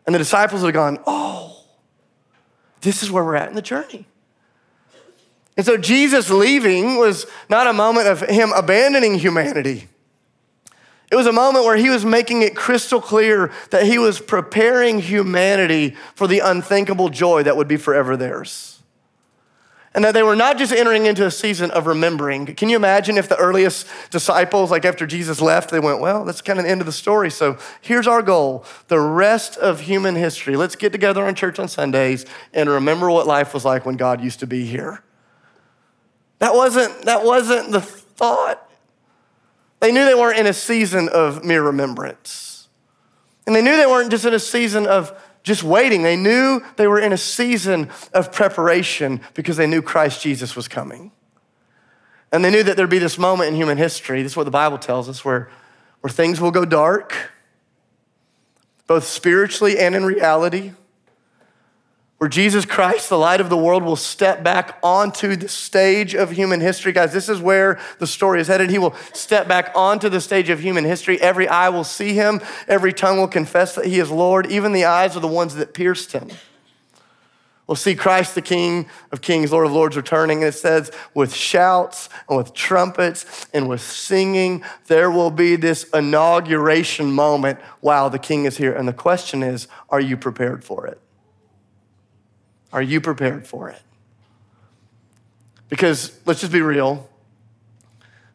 And 0.09 0.15
the 0.15 0.17
disciples 0.17 0.63
have 0.63 0.73
gone, 0.73 0.97
oh, 1.05 1.67
this 2.81 3.03
is 3.03 3.11
where 3.11 3.23
we're 3.23 3.35
at 3.35 3.47
in 3.47 3.53
the 3.53 3.61
journey. 3.61 4.07
And 5.55 5.63
so 5.63 5.77
Jesus 5.77 6.31
leaving 6.31 6.97
was 6.97 7.27
not 7.47 7.67
a 7.67 7.73
moment 7.73 8.07
of 8.07 8.21
him 8.21 8.51
abandoning 8.53 9.19
humanity. 9.19 9.87
It 11.11 11.15
was 11.15 11.27
a 11.27 11.31
moment 11.31 11.63
where 11.63 11.75
he 11.75 11.91
was 11.91 12.05
making 12.05 12.41
it 12.41 12.55
crystal 12.55 12.99
clear 12.99 13.51
that 13.69 13.83
he 13.83 13.99
was 13.99 14.19
preparing 14.19 14.99
humanity 14.99 15.95
for 16.15 16.25
the 16.25 16.39
unthinkable 16.39 17.09
joy 17.09 17.43
that 17.43 17.55
would 17.55 17.67
be 17.67 17.77
forever 17.77 18.17
theirs. 18.17 18.78
And 19.93 20.05
that 20.05 20.13
they 20.13 20.21
were 20.21 20.35
not 20.35 20.57
just 20.57 20.71
entering 20.71 21.07
into 21.07 21.25
a 21.25 21.31
season 21.31 21.71
of 21.71 21.87
remembering. 21.87 22.45
Can 22.45 22.69
you 22.69 22.75
imagine 22.75 23.17
if 23.17 23.27
the 23.27 23.37
earliest 23.37 23.87
disciples, 24.11 24.69
like 24.69 24.85
after 24.85 25.07
Jesus 25.07 25.41
left, 25.41 25.71
they 25.71 25.79
went, 25.79 25.99
well, 25.99 26.25
that's 26.25 26.41
kind 26.41 26.59
of 26.59 26.65
the 26.65 26.71
end 26.71 26.81
of 26.81 26.85
the 26.85 26.91
story. 26.91 27.31
So 27.31 27.57
here's 27.81 28.05
our 28.05 28.21
goal 28.21 28.65
the 28.87 28.99
rest 28.99 29.57
of 29.57 29.81
human 29.81 30.15
history. 30.15 30.55
Let's 30.55 30.75
get 30.75 30.91
together 30.91 31.27
in 31.27 31.33
church 31.33 31.57
on 31.57 31.67
Sundays 31.67 32.25
and 32.53 32.69
remember 32.69 33.09
what 33.09 33.25
life 33.25 33.53
was 33.53 33.65
like 33.65 33.85
when 33.85 33.97
God 33.97 34.21
used 34.21 34.39
to 34.41 34.47
be 34.47 34.65
here. 34.65 35.03
That 36.37 36.53
wasn't, 36.53 37.05
that 37.05 37.25
wasn't 37.25 37.71
the 37.71 37.81
thought. 37.81 38.69
They 39.79 39.91
knew 39.91 40.05
they 40.05 40.15
weren't 40.15 40.37
in 40.37 40.45
a 40.45 40.53
season 40.53 41.09
of 41.09 41.43
mere 41.43 41.63
remembrance. 41.63 42.67
And 43.47 43.55
they 43.55 43.61
knew 43.61 43.75
they 43.75 43.87
weren't 43.87 44.11
just 44.11 44.25
in 44.25 44.33
a 44.33 44.39
season 44.39 44.85
of 44.85 45.19
just 45.43 45.63
waiting. 45.63 46.03
They 46.03 46.15
knew 46.15 46.61
they 46.75 46.87
were 46.87 46.99
in 46.99 47.13
a 47.13 47.17
season 47.17 47.89
of 48.13 48.31
preparation 48.31 49.21
because 49.33 49.57
they 49.57 49.67
knew 49.67 49.81
Christ 49.81 50.21
Jesus 50.21 50.55
was 50.55 50.67
coming. 50.67 51.11
And 52.31 52.45
they 52.45 52.51
knew 52.51 52.63
that 52.63 52.77
there'd 52.77 52.89
be 52.89 52.99
this 52.99 53.17
moment 53.17 53.49
in 53.49 53.55
human 53.55 53.77
history, 53.77 54.21
this 54.21 54.33
is 54.33 54.37
what 54.37 54.43
the 54.43 54.51
Bible 54.51 54.77
tells 54.77 55.09
us, 55.09 55.25
where, 55.25 55.49
where 56.01 56.11
things 56.11 56.39
will 56.39 56.51
go 56.51 56.65
dark, 56.65 57.31
both 58.85 59.05
spiritually 59.05 59.79
and 59.79 59.95
in 59.95 60.05
reality 60.05 60.73
where 62.19 62.29
Jesus 62.29 62.65
Christ, 62.65 63.07
the 63.07 63.17
light 63.17 63.39
of 63.39 63.49
the 63.49 63.57
world, 63.57 63.81
will 63.81 63.95
step 63.95 64.43
back 64.43 64.77
onto 64.83 65.37
the 65.37 65.47
stage 65.47 66.13
of 66.13 66.31
human 66.31 66.59
history. 66.59 66.91
Guys, 66.91 67.13
this 67.13 67.29
is 67.29 67.39
where 67.39 67.79
the 67.99 68.07
story 68.07 68.41
is 68.41 68.47
headed. 68.47 68.69
He 68.69 68.77
will 68.77 68.93
step 69.13 69.47
back 69.47 69.71
onto 69.73 70.09
the 70.09 70.19
stage 70.19 70.49
of 70.49 70.59
human 70.59 70.83
history. 70.83 71.19
Every 71.21 71.47
eye 71.47 71.69
will 71.69 71.85
see 71.85 72.13
him, 72.13 72.41
every 72.67 72.91
tongue 72.91 73.17
will 73.17 73.29
confess 73.29 73.73
that 73.75 73.85
he 73.85 73.99
is 73.99 74.11
Lord, 74.11 74.51
even 74.51 74.73
the 74.73 74.83
eyes 74.83 75.15
of 75.15 75.21
the 75.21 75.29
ones 75.29 75.55
that 75.55 75.73
pierced 75.73 76.11
him. 76.11 76.27
We'll 77.67 77.75
see 77.75 77.95
Christ, 77.95 78.35
the 78.35 78.41
King 78.41 78.89
of 79.13 79.21
Kings, 79.21 79.53
Lord 79.53 79.67
of 79.67 79.71
Lords, 79.71 79.95
returning. 79.95 80.39
And 80.39 80.47
it 80.47 80.57
says, 80.57 80.91
with 81.13 81.33
shouts 81.33 82.09
and 82.27 82.35
with 82.35 82.53
trumpets 82.53 83.47
and 83.53 83.69
with 83.69 83.79
singing, 83.79 84.63
there 84.87 85.09
will 85.09 85.31
be 85.31 85.55
this 85.55 85.83
inauguration 85.93 87.11
moment 87.11 87.59
while 87.79 88.09
the 88.09 88.19
King 88.19 88.43
is 88.45 88.57
here. 88.57 88.73
And 88.73 88.87
the 88.87 88.93
question 88.93 89.41
is, 89.41 89.67
are 89.89 90.01
you 90.01 90.17
prepared 90.17 90.65
for 90.65 90.87
it? 90.87 90.99
Are 92.71 92.81
you 92.81 93.01
prepared 93.01 93.47
for 93.47 93.69
it? 93.69 93.81
Because 95.69 96.19
let's 96.25 96.41
just 96.41 96.51
be 96.51 96.61
real. 96.61 97.07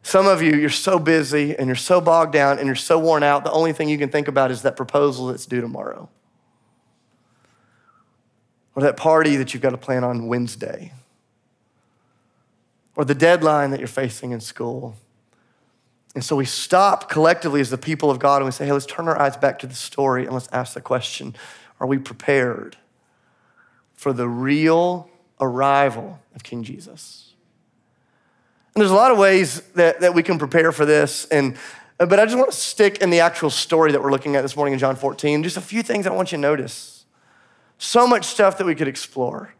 Some 0.03 0.27
of 0.27 0.41
you, 0.41 0.55
you're 0.55 0.69
so 0.69 0.99
busy 0.99 1.55
and 1.57 1.67
you're 1.67 1.75
so 1.75 1.99
bogged 1.99 2.31
down 2.31 2.59
and 2.59 2.67
you're 2.67 2.75
so 2.75 2.99
worn 2.99 3.23
out, 3.23 3.43
the 3.43 3.51
only 3.51 3.73
thing 3.73 3.89
you 3.89 3.97
can 3.97 4.09
think 4.09 4.27
about 4.27 4.51
is 4.51 4.61
that 4.61 4.77
proposal 4.77 5.27
that's 5.27 5.45
due 5.45 5.61
tomorrow. 5.61 6.09
Or 8.75 8.83
that 8.83 8.97
party 8.97 9.35
that 9.37 9.53
you've 9.53 9.63
got 9.63 9.71
to 9.71 9.77
plan 9.77 10.03
on 10.03 10.27
Wednesday. 10.27 10.93
Or 12.95 13.03
the 13.03 13.15
deadline 13.15 13.71
that 13.71 13.79
you're 13.79 13.87
facing 13.87 14.31
in 14.31 14.41
school. 14.41 14.95
And 16.13 16.23
so 16.23 16.35
we 16.35 16.45
stop 16.45 17.09
collectively 17.09 17.59
as 17.59 17.69
the 17.69 17.77
people 17.77 18.11
of 18.11 18.19
God 18.19 18.37
and 18.37 18.45
we 18.45 18.51
say, 18.51 18.65
hey, 18.65 18.71
let's 18.71 18.85
turn 18.85 19.07
our 19.07 19.19
eyes 19.19 19.35
back 19.35 19.59
to 19.59 19.67
the 19.67 19.73
story 19.73 20.25
and 20.25 20.33
let's 20.33 20.47
ask 20.51 20.73
the 20.73 20.81
question 20.81 21.35
Are 21.79 21.87
we 21.87 21.97
prepared? 21.97 22.77
For 23.95 24.13
the 24.13 24.27
real 24.27 25.09
arrival 25.39 26.19
of 26.35 26.43
King 26.43 26.63
Jesus. 26.63 27.33
And 28.73 28.81
there's 28.81 28.91
a 28.91 28.95
lot 28.95 29.11
of 29.11 29.17
ways 29.17 29.61
that, 29.73 30.01
that 30.01 30.13
we 30.13 30.21
can 30.21 30.37
prepare 30.37 30.71
for 30.71 30.85
this. 30.85 31.25
And, 31.25 31.57
but 31.97 32.19
I 32.19 32.25
just 32.25 32.37
want 32.37 32.51
to 32.51 32.57
stick 32.57 32.97
in 32.97 33.09
the 33.09 33.21
actual 33.21 33.49
story 33.49 33.93
that 33.93 34.03
we're 34.03 34.11
looking 34.11 34.35
at 34.35 34.41
this 34.41 34.55
morning 34.55 34.73
in 34.73 34.79
John 34.79 34.95
14. 34.95 35.43
Just 35.43 35.57
a 35.57 35.61
few 35.61 35.81
things 35.81 36.05
I 36.05 36.11
want 36.11 36.31
you 36.31 36.37
to 36.37 36.41
notice. 36.41 37.05
So 37.77 38.05
much 38.05 38.25
stuff 38.25 38.57
that 38.57 38.65
we 38.65 38.75
could 38.75 38.87
explore. 38.87 39.53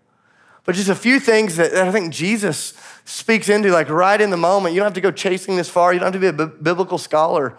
But 0.66 0.76
just 0.76 0.90
a 0.90 0.96
few 0.96 1.20
things 1.20 1.56
that, 1.58 1.72
that 1.72 1.88
I 1.88 1.92
think 1.92 2.12
Jesus 2.12 2.74
speaks 3.06 3.50
into, 3.50 3.72
like 3.72 3.88
right 3.88 4.20
in 4.20 4.32
the 4.32 4.38
moment. 4.38 4.74
You 4.74 4.82
don't 4.82 4.88
have 4.88 4.96
to 4.96 5.02
go 5.02 5.12
chasing 5.12 5.56
this 5.56 5.70
far. 5.70 5.94
You 5.94 6.00
don't 6.00 6.14
have 6.14 6.22
to 6.22 6.32
be 6.32 6.44
a 6.44 6.48
b- 6.48 6.54
biblical 6.62 6.98
scholar 6.98 7.58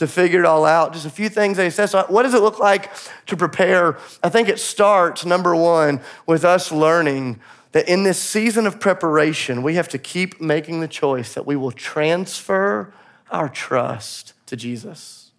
to 0.00 0.06
figure 0.06 0.40
it 0.40 0.46
all 0.46 0.64
out. 0.64 0.94
Just 0.94 1.04
a 1.04 1.10
few 1.10 1.28
things 1.28 1.58
they 1.58 1.68
said. 1.68 1.86
So 1.86 2.06
what 2.08 2.22
does 2.22 2.32
it 2.32 2.40
look 2.40 2.58
like 2.58 2.90
to 3.26 3.36
prepare? 3.36 3.98
I 4.22 4.30
think 4.30 4.48
it 4.48 4.58
starts, 4.58 5.26
number 5.26 5.54
one, 5.54 6.00
with 6.26 6.42
us 6.42 6.72
learning 6.72 7.38
that 7.72 7.86
in 7.86 8.02
this 8.02 8.18
season 8.18 8.66
of 8.66 8.80
preparation, 8.80 9.62
we 9.62 9.74
have 9.74 9.88
to 9.88 9.98
keep 9.98 10.40
making 10.40 10.80
the 10.80 10.88
choice 10.88 11.34
that 11.34 11.44
we 11.44 11.54
will 11.54 11.70
transfer 11.70 12.94
our 13.30 13.50
trust 13.50 14.32
to 14.46 14.56
Jesus. 14.56 15.32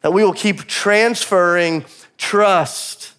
That 0.00 0.14
we 0.14 0.24
will 0.24 0.32
keep 0.32 0.64
transferring 0.64 1.84
trust 2.16 3.12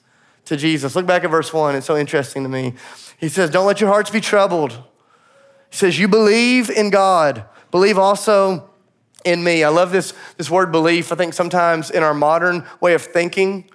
to 0.45 0.57
Jesus. 0.57 0.95
Look 0.95 1.05
back 1.05 1.23
at 1.23 1.29
verse 1.29 1.53
one. 1.53 1.75
It's 1.75 1.85
so 1.85 1.97
interesting 1.97 2.41
to 2.41 2.49
me. 2.49 2.73
He 3.19 3.29
says, 3.29 3.51
Don't 3.51 3.67
let 3.67 3.79
your 3.79 3.91
hearts 3.91 4.09
be 4.09 4.21
troubled. 4.21 4.71
He 4.71 5.77
says, 5.77 5.99
You 5.99 6.07
believe 6.07 6.71
in 6.71 6.89
God, 6.89 7.45
believe 7.69 7.99
also 7.99 8.71
in 9.25 9.43
me. 9.43 9.63
I 9.63 9.69
love 9.69 9.91
this, 9.91 10.13
this 10.37 10.49
word 10.49 10.71
belief. 10.71 11.11
I 11.11 11.15
think 11.15 11.33
sometimes 11.33 11.91
in 11.91 12.03
our 12.03 12.13
modern 12.13 12.65
way 12.79 12.93
of 12.93 13.01
thinking, 13.01 13.69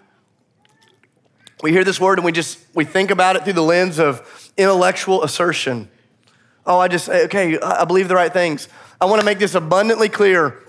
we 1.62 1.72
hear 1.72 1.84
this 1.84 2.00
word 2.00 2.18
and 2.18 2.24
we 2.24 2.32
just 2.32 2.58
we 2.74 2.84
think 2.84 3.10
about 3.10 3.36
it 3.36 3.44
through 3.44 3.52
the 3.54 3.62
lens 3.62 3.98
of 3.98 4.52
intellectual 4.56 5.22
assertion. 5.22 5.90
Oh, 6.64 6.78
I 6.78 6.88
just 6.88 7.08
okay, 7.08 7.58
I 7.58 7.84
believe 7.84 8.08
the 8.08 8.14
right 8.14 8.32
things. 8.32 8.68
I 9.00 9.04
want 9.06 9.20
to 9.20 9.26
make 9.26 9.38
this 9.38 9.54
abundantly 9.54 10.08
clear. 10.08 10.62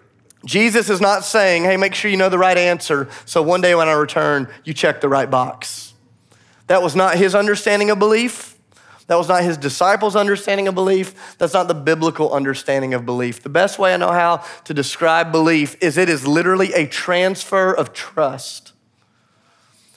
Jesus 0.46 0.90
is 0.90 1.00
not 1.00 1.24
saying, 1.24 1.64
"Hey, 1.64 1.78
make 1.78 1.94
sure 1.94 2.12
you 2.12 2.18
know 2.18 2.30
the 2.30 2.38
right 2.38 2.58
answer 2.58 3.08
so 3.26 3.42
one 3.42 3.62
day 3.62 3.76
when 3.76 3.88
I 3.88 3.94
return, 3.94 4.50
you 4.64 4.74
check 4.74 5.00
the 5.00 5.10
right 5.10 5.30
box." 5.30 5.94
That 6.68 6.82
was 6.82 6.96
not 6.96 7.16
his 7.16 7.36
understanding 7.36 7.90
of 7.90 8.00
belief. 8.00 8.56
That 9.12 9.18
was 9.18 9.28
not 9.28 9.44
his 9.44 9.58
disciples' 9.58 10.16
understanding 10.16 10.70
of 10.70 10.74
belief. 10.74 11.36
That's 11.38 11.54
not 11.54 11.68
the 11.68 11.74
biblical 11.74 12.32
understanding 12.32 12.94
of 12.94 13.06
belief. 13.06 13.44
The 13.44 13.50
best 13.50 13.78
way 13.78 13.94
I 13.94 13.98
know 13.98 14.14
how 14.14 14.38
to 14.64 14.74
describe 14.74 15.34
belief 15.34 15.76
is 15.82 15.98
it 15.98 16.08
is 16.08 16.26
literally 16.26 16.72
a 16.72 16.88
transfer 16.88 17.74
of 17.74 17.92
trust. 17.92 18.72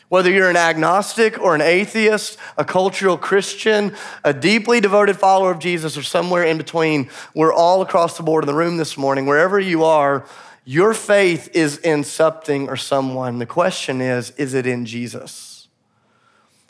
Whether 0.08 0.32
you're 0.32 0.50
an 0.50 0.56
agnostic 0.56 1.40
or 1.40 1.54
an 1.54 1.60
atheist, 1.60 2.38
a 2.58 2.64
cultural 2.64 3.16
Christian, 3.16 3.94
a 4.24 4.34
deeply 4.34 4.80
devoted 4.80 5.16
follower 5.16 5.52
of 5.52 5.60
Jesus, 5.60 5.96
or 5.96 6.02
somewhere 6.02 6.42
in 6.42 6.58
between, 6.58 7.08
we're 7.36 7.54
all 7.54 7.82
across 7.82 8.16
the 8.16 8.24
board 8.24 8.42
in 8.42 8.48
the 8.48 8.54
room 8.54 8.78
this 8.78 8.98
morning. 8.98 9.26
Wherever 9.26 9.60
you 9.60 9.84
are, 9.84 10.26
your 10.64 10.92
faith 10.92 11.50
is 11.54 11.78
in 11.78 12.02
something 12.02 12.68
or 12.68 12.76
someone. 12.76 13.38
The 13.38 13.46
question 13.46 14.00
is, 14.00 14.30
is 14.32 14.54
it 14.54 14.66
in 14.66 14.84
Jesus? 14.86 15.53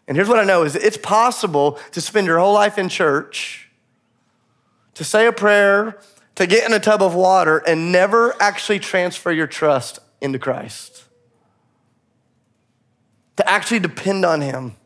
And 0.07 0.17
here's 0.17 0.29
what 0.29 0.39
I 0.39 0.45
know 0.45 0.65
is 0.65 0.77
it's 0.77 0.97
possible 0.97 1.79
to 1.93 2.01
spend 2.01 2.27
your 2.27 2.39
whole 2.39 2.53
life 2.53 2.79
in 2.79 2.89
church, 2.89 3.69
to 4.95 5.05
say 5.05 5.27
a 5.27 5.33
prayer, 5.33 5.99
to 6.35 6.47
get 6.47 6.69
in 6.69 6.75
a 6.75 6.81
tub 6.81 7.03
of 7.03 7.15
water 7.15 7.59
and 7.59 7.93
never 7.93 8.35
actually 8.41 8.79
transfer 8.79 9.33
your 9.33 9.47
trust 9.47 9.99
into 10.21 10.39
Christ. 10.39 11.05
To 13.37 13.49
actually 13.49 13.81
depend 13.81 14.25
on 14.25 14.41
him, 14.41 14.77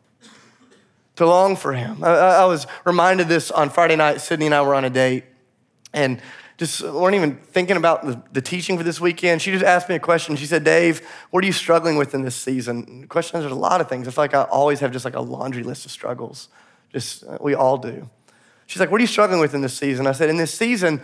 to 1.17 1.25
long 1.25 1.55
for 1.55 1.73
him. 1.73 2.03
I, 2.03 2.09
I 2.09 2.45
was 2.45 2.65
reminded 2.85 3.27
this 3.27 3.51
on 3.51 3.69
Friday 3.69 3.95
night. 3.95 4.21
Sydney 4.21 4.47
and 4.47 4.55
I 4.55 4.61
were 4.61 4.73
on 4.73 4.85
a 4.85 4.89
date, 4.89 5.25
and 5.93 6.21
just 6.59 6.81
weren't 6.81 7.15
even 7.15 7.37
thinking 7.37 7.77
about 7.77 8.33
the, 8.33 8.41
teaching 8.41 8.77
for 8.77 8.83
this 8.83 8.99
weekend. 8.99 9.41
She 9.41 9.49
just 9.49 9.63
asked 9.63 9.87
me 9.87 9.95
a 9.95 9.99
question. 9.99 10.35
She 10.35 10.45
said, 10.45 10.65
Dave, 10.65 11.01
what 11.31 11.41
are 11.41 11.47
you 11.47 11.53
struggling 11.53 11.95
with 11.95 12.13
in 12.13 12.21
this 12.21 12.35
season? 12.35 13.01
The 13.01 13.07
question 13.07 13.37
is, 13.37 13.43
there's 13.43 13.53
a 13.53 13.55
lot 13.55 13.79
of 13.79 13.87
things. 13.87 14.09
I 14.09 14.11
feel 14.11 14.23
like 14.25 14.33
I 14.33 14.43
always 14.43 14.81
have 14.81 14.91
just 14.91 15.05
like 15.05 15.15
a 15.15 15.21
laundry 15.21 15.63
list 15.63 15.85
of 15.85 15.91
struggles. 15.91 16.49
Just, 16.91 17.23
uh, 17.23 17.37
we 17.39 17.55
all 17.55 17.77
do. 17.77 18.09
She's 18.67 18.81
like, 18.81 18.91
what 18.91 18.99
are 18.99 19.01
you 19.01 19.07
struggling 19.07 19.39
with 19.39 19.53
in 19.53 19.61
this 19.61 19.73
season? 19.73 20.05
I 20.05 20.11
said, 20.11 20.29
in 20.29 20.35
this 20.35 20.53
season, 20.53 21.01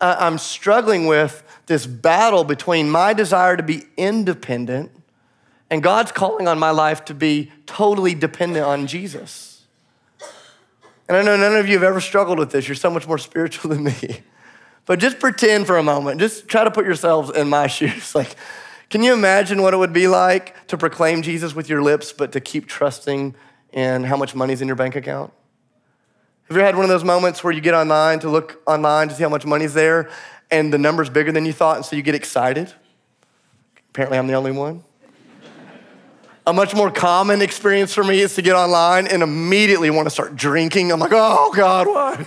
I'm 0.00 0.38
struggling 0.38 1.06
with 1.06 1.44
this 1.66 1.86
battle 1.86 2.42
between 2.42 2.90
my 2.90 3.14
desire 3.14 3.56
to 3.56 3.62
be 3.62 3.84
independent 3.96 4.90
and 5.70 5.84
God's 5.84 6.10
calling 6.10 6.48
on 6.48 6.58
my 6.58 6.70
life 6.70 7.04
to 7.06 7.14
be 7.14 7.52
totally 7.64 8.14
dependent 8.14 8.66
on 8.66 8.88
Jesus. 8.88 9.62
And 11.08 11.16
I 11.16 11.22
know 11.22 11.36
none 11.36 11.54
of 11.54 11.68
you 11.68 11.74
have 11.74 11.84
ever 11.84 12.00
struggled 12.00 12.40
with 12.40 12.50
this. 12.50 12.66
You're 12.66 12.74
so 12.74 12.90
much 12.90 13.06
more 13.06 13.18
spiritual 13.18 13.70
than 13.70 13.84
me. 13.84 13.94
But 14.86 15.00
just 15.00 15.18
pretend 15.18 15.66
for 15.66 15.76
a 15.76 15.82
moment. 15.82 16.20
Just 16.20 16.48
try 16.48 16.64
to 16.64 16.70
put 16.70 16.86
yourselves 16.86 17.30
in 17.36 17.48
my 17.48 17.66
shoes. 17.66 18.14
Like, 18.14 18.36
can 18.88 19.02
you 19.02 19.12
imagine 19.12 19.60
what 19.60 19.74
it 19.74 19.76
would 19.76 19.92
be 19.92 20.06
like 20.06 20.66
to 20.68 20.78
proclaim 20.78 21.22
Jesus 21.22 21.54
with 21.54 21.68
your 21.68 21.82
lips, 21.82 22.12
but 22.12 22.32
to 22.32 22.40
keep 22.40 22.66
trusting 22.66 23.34
in 23.72 24.04
how 24.04 24.16
much 24.16 24.34
money's 24.34 24.62
in 24.62 24.68
your 24.68 24.76
bank 24.76 24.94
account? 24.94 25.32
Have 26.48 26.56
you 26.56 26.60
ever 26.62 26.66
had 26.66 26.76
one 26.76 26.84
of 26.84 26.90
those 26.90 27.02
moments 27.02 27.42
where 27.42 27.52
you 27.52 27.60
get 27.60 27.74
online 27.74 28.20
to 28.20 28.30
look 28.30 28.62
online 28.66 29.08
to 29.08 29.14
see 29.14 29.24
how 29.24 29.28
much 29.28 29.44
money's 29.44 29.74
there 29.74 30.08
and 30.48 30.72
the 30.72 30.78
number's 30.78 31.10
bigger 31.10 31.32
than 31.32 31.44
you 31.44 31.52
thought, 31.52 31.76
and 31.76 31.84
so 31.84 31.96
you 31.96 32.02
get 32.02 32.14
excited? 32.14 32.72
Apparently, 33.90 34.16
I'm 34.16 34.28
the 34.28 34.34
only 34.34 34.52
one. 34.52 34.84
A 36.46 36.52
much 36.52 36.76
more 36.76 36.92
common 36.92 37.42
experience 37.42 37.92
for 37.92 38.04
me 38.04 38.20
is 38.20 38.36
to 38.36 38.42
get 38.42 38.54
online 38.54 39.08
and 39.08 39.24
immediately 39.24 39.90
want 39.90 40.06
to 40.06 40.10
start 40.10 40.36
drinking. 40.36 40.92
I'm 40.92 41.00
like, 41.00 41.10
oh 41.12 41.52
God, 41.52 41.88
why? 41.88 42.26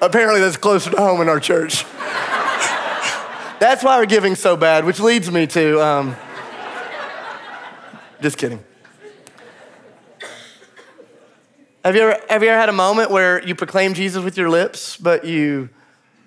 Apparently, 0.00 0.40
that's 0.40 0.56
closer 0.56 0.90
to 0.90 0.96
home 0.96 1.20
in 1.20 1.28
our 1.28 1.40
church. 1.40 1.84
that's 3.58 3.82
why 3.82 3.98
we're 3.98 4.06
giving 4.06 4.36
so 4.36 4.56
bad, 4.56 4.84
which 4.84 5.00
leads 5.00 5.28
me 5.28 5.46
to 5.48 5.82
um, 5.82 6.16
just 8.20 8.38
kidding. 8.38 8.62
Have 11.84 11.96
you, 11.96 12.02
ever, 12.02 12.20
have 12.28 12.42
you 12.42 12.48
ever 12.48 12.60
had 12.60 12.68
a 12.68 12.72
moment 12.72 13.10
where 13.10 13.44
you 13.44 13.56
proclaim 13.56 13.94
Jesus 13.94 14.22
with 14.22 14.36
your 14.36 14.50
lips, 14.50 14.96
but 14.96 15.24
you, 15.24 15.68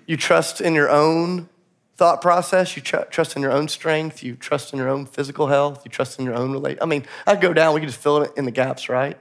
you 0.05 0.17
trust 0.17 0.59
in 0.59 0.73
your 0.73 0.89
own 0.89 1.47
thought 1.95 2.21
process? 2.21 2.75
You 2.75 2.81
tr- 2.81 3.03
trust 3.09 3.37
in 3.37 3.41
your 3.41 3.51
own 3.51 3.69
strength? 3.69 4.21
You 4.21 4.35
trust 4.35 4.73
in 4.73 4.79
your 4.79 4.89
own 4.89 5.05
physical 5.05 5.47
health? 5.47 5.83
You 5.85 5.91
trust 5.91 6.19
in 6.19 6.25
your 6.25 6.35
own 6.35 6.51
relate? 6.51 6.77
I 6.81 6.85
mean, 6.85 7.05
I'd 7.25 7.39
go 7.39 7.53
down, 7.53 7.73
we 7.73 7.79
could 7.79 7.89
just 7.89 8.01
fill 8.01 8.21
it 8.21 8.31
in 8.35 8.43
the 8.43 8.51
gaps, 8.51 8.89
right? 8.89 9.17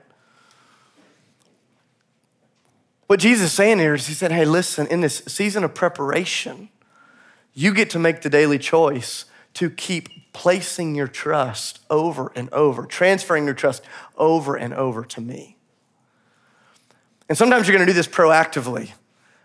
What 3.10 3.18
Jesus 3.18 3.46
is 3.46 3.52
saying 3.52 3.80
here 3.80 3.94
is, 3.94 4.06
He 4.06 4.14
said, 4.14 4.30
hey, 4.30 4.44
listen, 4.44 4.86
in 4.86 5.00
this 5.00 5.24
season 5.26 5.64
of 5.64 5.74
preparation, 5.74 6.68
you 7.52 7.74
get 7.74 7.90
to 7.90 7.98
make 7.98 8.22
the 8.22 8.30
daily 8.30 8.56
choice 8.56 9.24
to 9.54 9.68
keep 9.68 10.32
placing 10.32 10.94
your 10.94 11.08
trust 11.08 11.80
over 11.90 12.30
and 12.36 12.48
over, 12.52 12.86
transferring 12.86 13.46
your 13.46 13.54
trust 13.54 13.82
over 14.16 14.54
and 14.54 14.72
over 14.72 15.04
to 15.06 15.20
me. 15.20 15.56
And 17.28 17.36
sometimes 17.36 17.66
you're 17.66 17.76
gonna 17.76 17.84
do 17.84 17.92
this 17.92 18.06
proactively, 18.06 18.92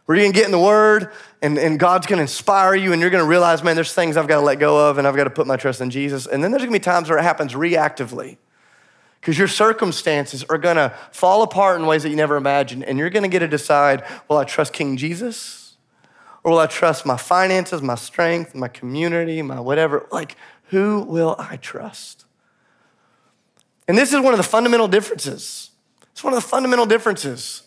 where 0.06 0.16
you're 0.16 0.28
gonna 0.28 0.36
get 0.36 0.46
in 0.46 0.52
the 0.52 0.60
Word 0.60 1.12
and, 1.42 1.58
and 1.58 1.80
God's 1.80 2.06
gonna 2.06 2.22
inspire 2.22 2.76
you, 2.76 2.94
and 2.94 3.02
you're 3.02 3.10
gonna 3.10 3.26
realize, 3.26 3.64
man, 3.64 3.74
there's 3.74 3.96
things 3.96 4.16
I've 4.16 4.28
gotta 4.28 4.46
let 4.46 4.60
go 4.60 4.92
of, 4.92 5.00
and 5.00 5.08
I've 5.08 5.16
gotta 5.16 5.32
put 5.32 5.48
my 5.48 5.58
trust 5.58 5.82
in 5.82 5.90
Jesus. 5.90 6.28
And 6.28 6.44
then 6.44 6.52
there's 6.52 6.62
gonna 6.62 6.72
be 6.72 6.80
times 6.80 7.10
where 7.10 7.18
it 7.18 7.24
happens 7.24 7.54
reactively, 7.54 8.38
because 9.26 9.40
your 9.40 9.48
circumstances 9.48 10.44
are 10.50 10.60
gonna 10.60 10.94
fall 11.12 11.42
apart 11.42 11.80
in 11.80 11.88
ways 11.88 12.04
that 12.04 12.10
you 12.10 12.16
never 12.16 12.36
imagined, 12.36 12.84
and 12.84 13.00
you're 13.00 13.10
gonna 13.10 13.28
get 13.28 13.40
to 13.40 13.48
decide 13.48 14.04
will 14.30 14.38
I 14.38 14.44
trust 14.44 14.72
King 14.72 14.98
Jesus? 14.98 15.78
Or 16.44 16.52
will 16.52 16.60
I 16.60 16.68
trust 16.68 17.08
my 17.08 17.18
finances, 17.18 17.82
my 17.82 17.96
strength, 17.96 18.54
my 18.54 18.68
community, 18.68 19.42
my 19.42 19.60
whatever? 19.60 20.06
Like, 20.12 20.36
who 20.66 21.02
will 21.02 21.36
I 21.40 21.58
trust? 21.58 22.26
And 23.88 23.98
this 23.98 24.14
is 24.14 24.20
one 24.20 24.36
of 24.36 24.38
the 24.38 24.44
fundamental 24.44 24.88
differences. 24.88 25.72
It's 26.12 26.24
one 26.24 26.34
of 26.34 26.44
the 26.44 26.48
fundamental 26.48 26.86
differences 26.86 27.64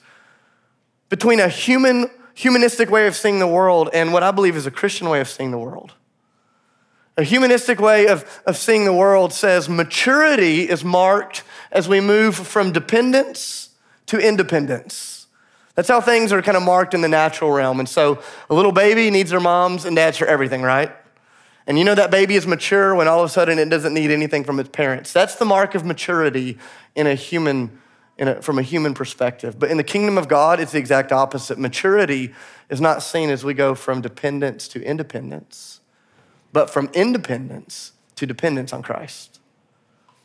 between 1.08 1.40
a 1.40 1.48
human, 1.48 2.08
humanistic 2.34 2.88
way 2.88 3.08
of 3.08 3.16
seeing 3.16 3.40
the 3.40 3.48
world 3.48 3.90
and 3.92 4.12
what 4.12 4.22
I 4.22 4.30
believe 4.30 4.54
is 4.54 4.66
a 4.66 4.70
Christian 4.70 5.08
way 5.08 5.20
of 5.20 5.28
seeing 5.28 5.50
the 5.50 5.58
world. 5.58 5.94
A 7.18 7.24
humanistic 7.24 7.80
way 7.80 8.06
of, 8.06 8.40
of 8.46 8.56
seeing 8.56 8.84
the 8.84 8.92
world 8.92 9.32
says 9.32 9.68
maturity 9.68 10.68
is 10.68 10.84
marked 10.84 11.42
as 11.72 11.88
we 11.88 12.00
move 12.00 12.36
from 12.36 12.72
dependence 12.72 13.70
to 14.06 14.18
independence. 14.18 15.26
That's 15.74 15.88
how 15.88 16.00
things 16.00 16.32
are 16.32 16.40
kind 16.42 16.56
of 16.56 16.62
marked 16.62 16.94
in 16.94 17.00
the 17.00 17.08
natural 17.08 17.50
realm. 17.50 17.80
And 17.80 17.88
so 17.88 18.22
a 18.48 18.54
little 18.54 18.70
baby 18.70 19.10
needs 19.10 19.30
their 19.30 19.40
moms 19.40 19.84
and 19.84 19.96
dads 19.96 20.16
for 20.16 20.26
everything, 20.26 20.62
right? 20.62 20.92
And 21.66 21.76
you 21.76 21.84
know 21.84 21.96
that 21.96 22.10
baby 22.10 22.36
is 22.36 22.46
mature 22.46 22.94
when 22.94 23.08
all 23.08 23.18
of 23.18 23.26
a 23.26 23.28
sudden 23.28 23.58
it 23.58 23.68
doesn't 23.68 23.92
need 23.92 24.12
anything 24.12 24.44
from 24.44 24.58
its 24.60 24.70
parents. 24.70 25.12
That's 25.12 25.34
the 25.34 25.44
mark 25.44 25.74
of 25.74 25.84
maturity 25.84 26.56
in 26.94 27.08
a 27.08 27.14
human, 27.14 27.78
in 28.16 28.28
a, 28.28 28.40
from 28.40 28.60
a 28.60 28.62
human 28.62 28.94
perspective. 28.94 29.58
But 29.58 29.70
in 29.70 29.76
the 29.76 29.84
kingdom 29.84 30.18
of 30.18 30.28
God, 30.28 30.60
it's 30.60 30.72
the 30.72 30.78
exact 30.78 31.10
opposite. 31.10 31.58
Maturity 31.58 32.32
is 32.70 32.80
not 32.80 33.02
seen 33.02 33.28
as 33.28 33.44
we 33.44 33.54
go 33.54 33.74
from 33.74 34.00
dependence 34.00 34.68
to 34.68 34.82
independence, 34.82 35.77
but 36.58 36.68
from 36.68 36.90
independence 36.92 37.92
to 38.16 38.26
dependence 38.26 38.72
on 38.72 38.82
Christ. 38.82 39.38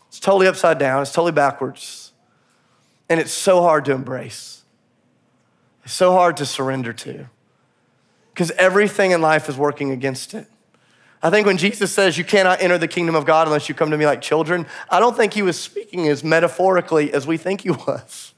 It's 0.07 0.19
totally 0.19 0.47
upside 0.47 0.79
down, 0.79 1.03
it's 1.03 1.11
totally 1.11 1.31
backwards, 1.31 2.11
and 3.07 3.19
it's 3.19 3.31
so 3.31 3.61
hard 3.61 3.85
to 3.85 3.91
embrace. 3.91 4.63
It's 5.83 5.93
so 5.93 6.13
hard 6.13 6.35
to 6.37 6.47
surrender 6.47 6.91
to 6.91 7.27
because 8.33 8.49
everything 8.57 9.11
in 9.11 9.21
life 9.21 9.47
is 9.47 9.57
working 9.57 9.91
against 9.91 10.33
it. 10.33 10.47
I 11.21 11.29
think 11.29 11.45
when 11.45 11.57
Jesus 11.57 11.91
says 11.91 12.17
you 12.17 12.23
cannot 12.23 12.63
enter 12.63 12.79
the 12.79 12.87
kingdom 12.87 13.13
of 13.13 13.25
God 13.25 13.45
unless 13.45 13.69
you 13.69 13.75
come 13.75 13.91
to 13.91 13.97
me 13.99 14.07
like 14.07 14.19
children, 14.19 14.65
I 14.89 14.99
don't 14.99 15.15
think 15.15 15.35
he 15.35 15.43
was 15.43 15.59
speaking 15.59 16.07
as 16.07 16.23
metaphorically 16.23 17.13
as 17.13 17.27
we 17.27 17.37
think 17.37 17.61
he 17.61 17.69
was. 17.87 18.32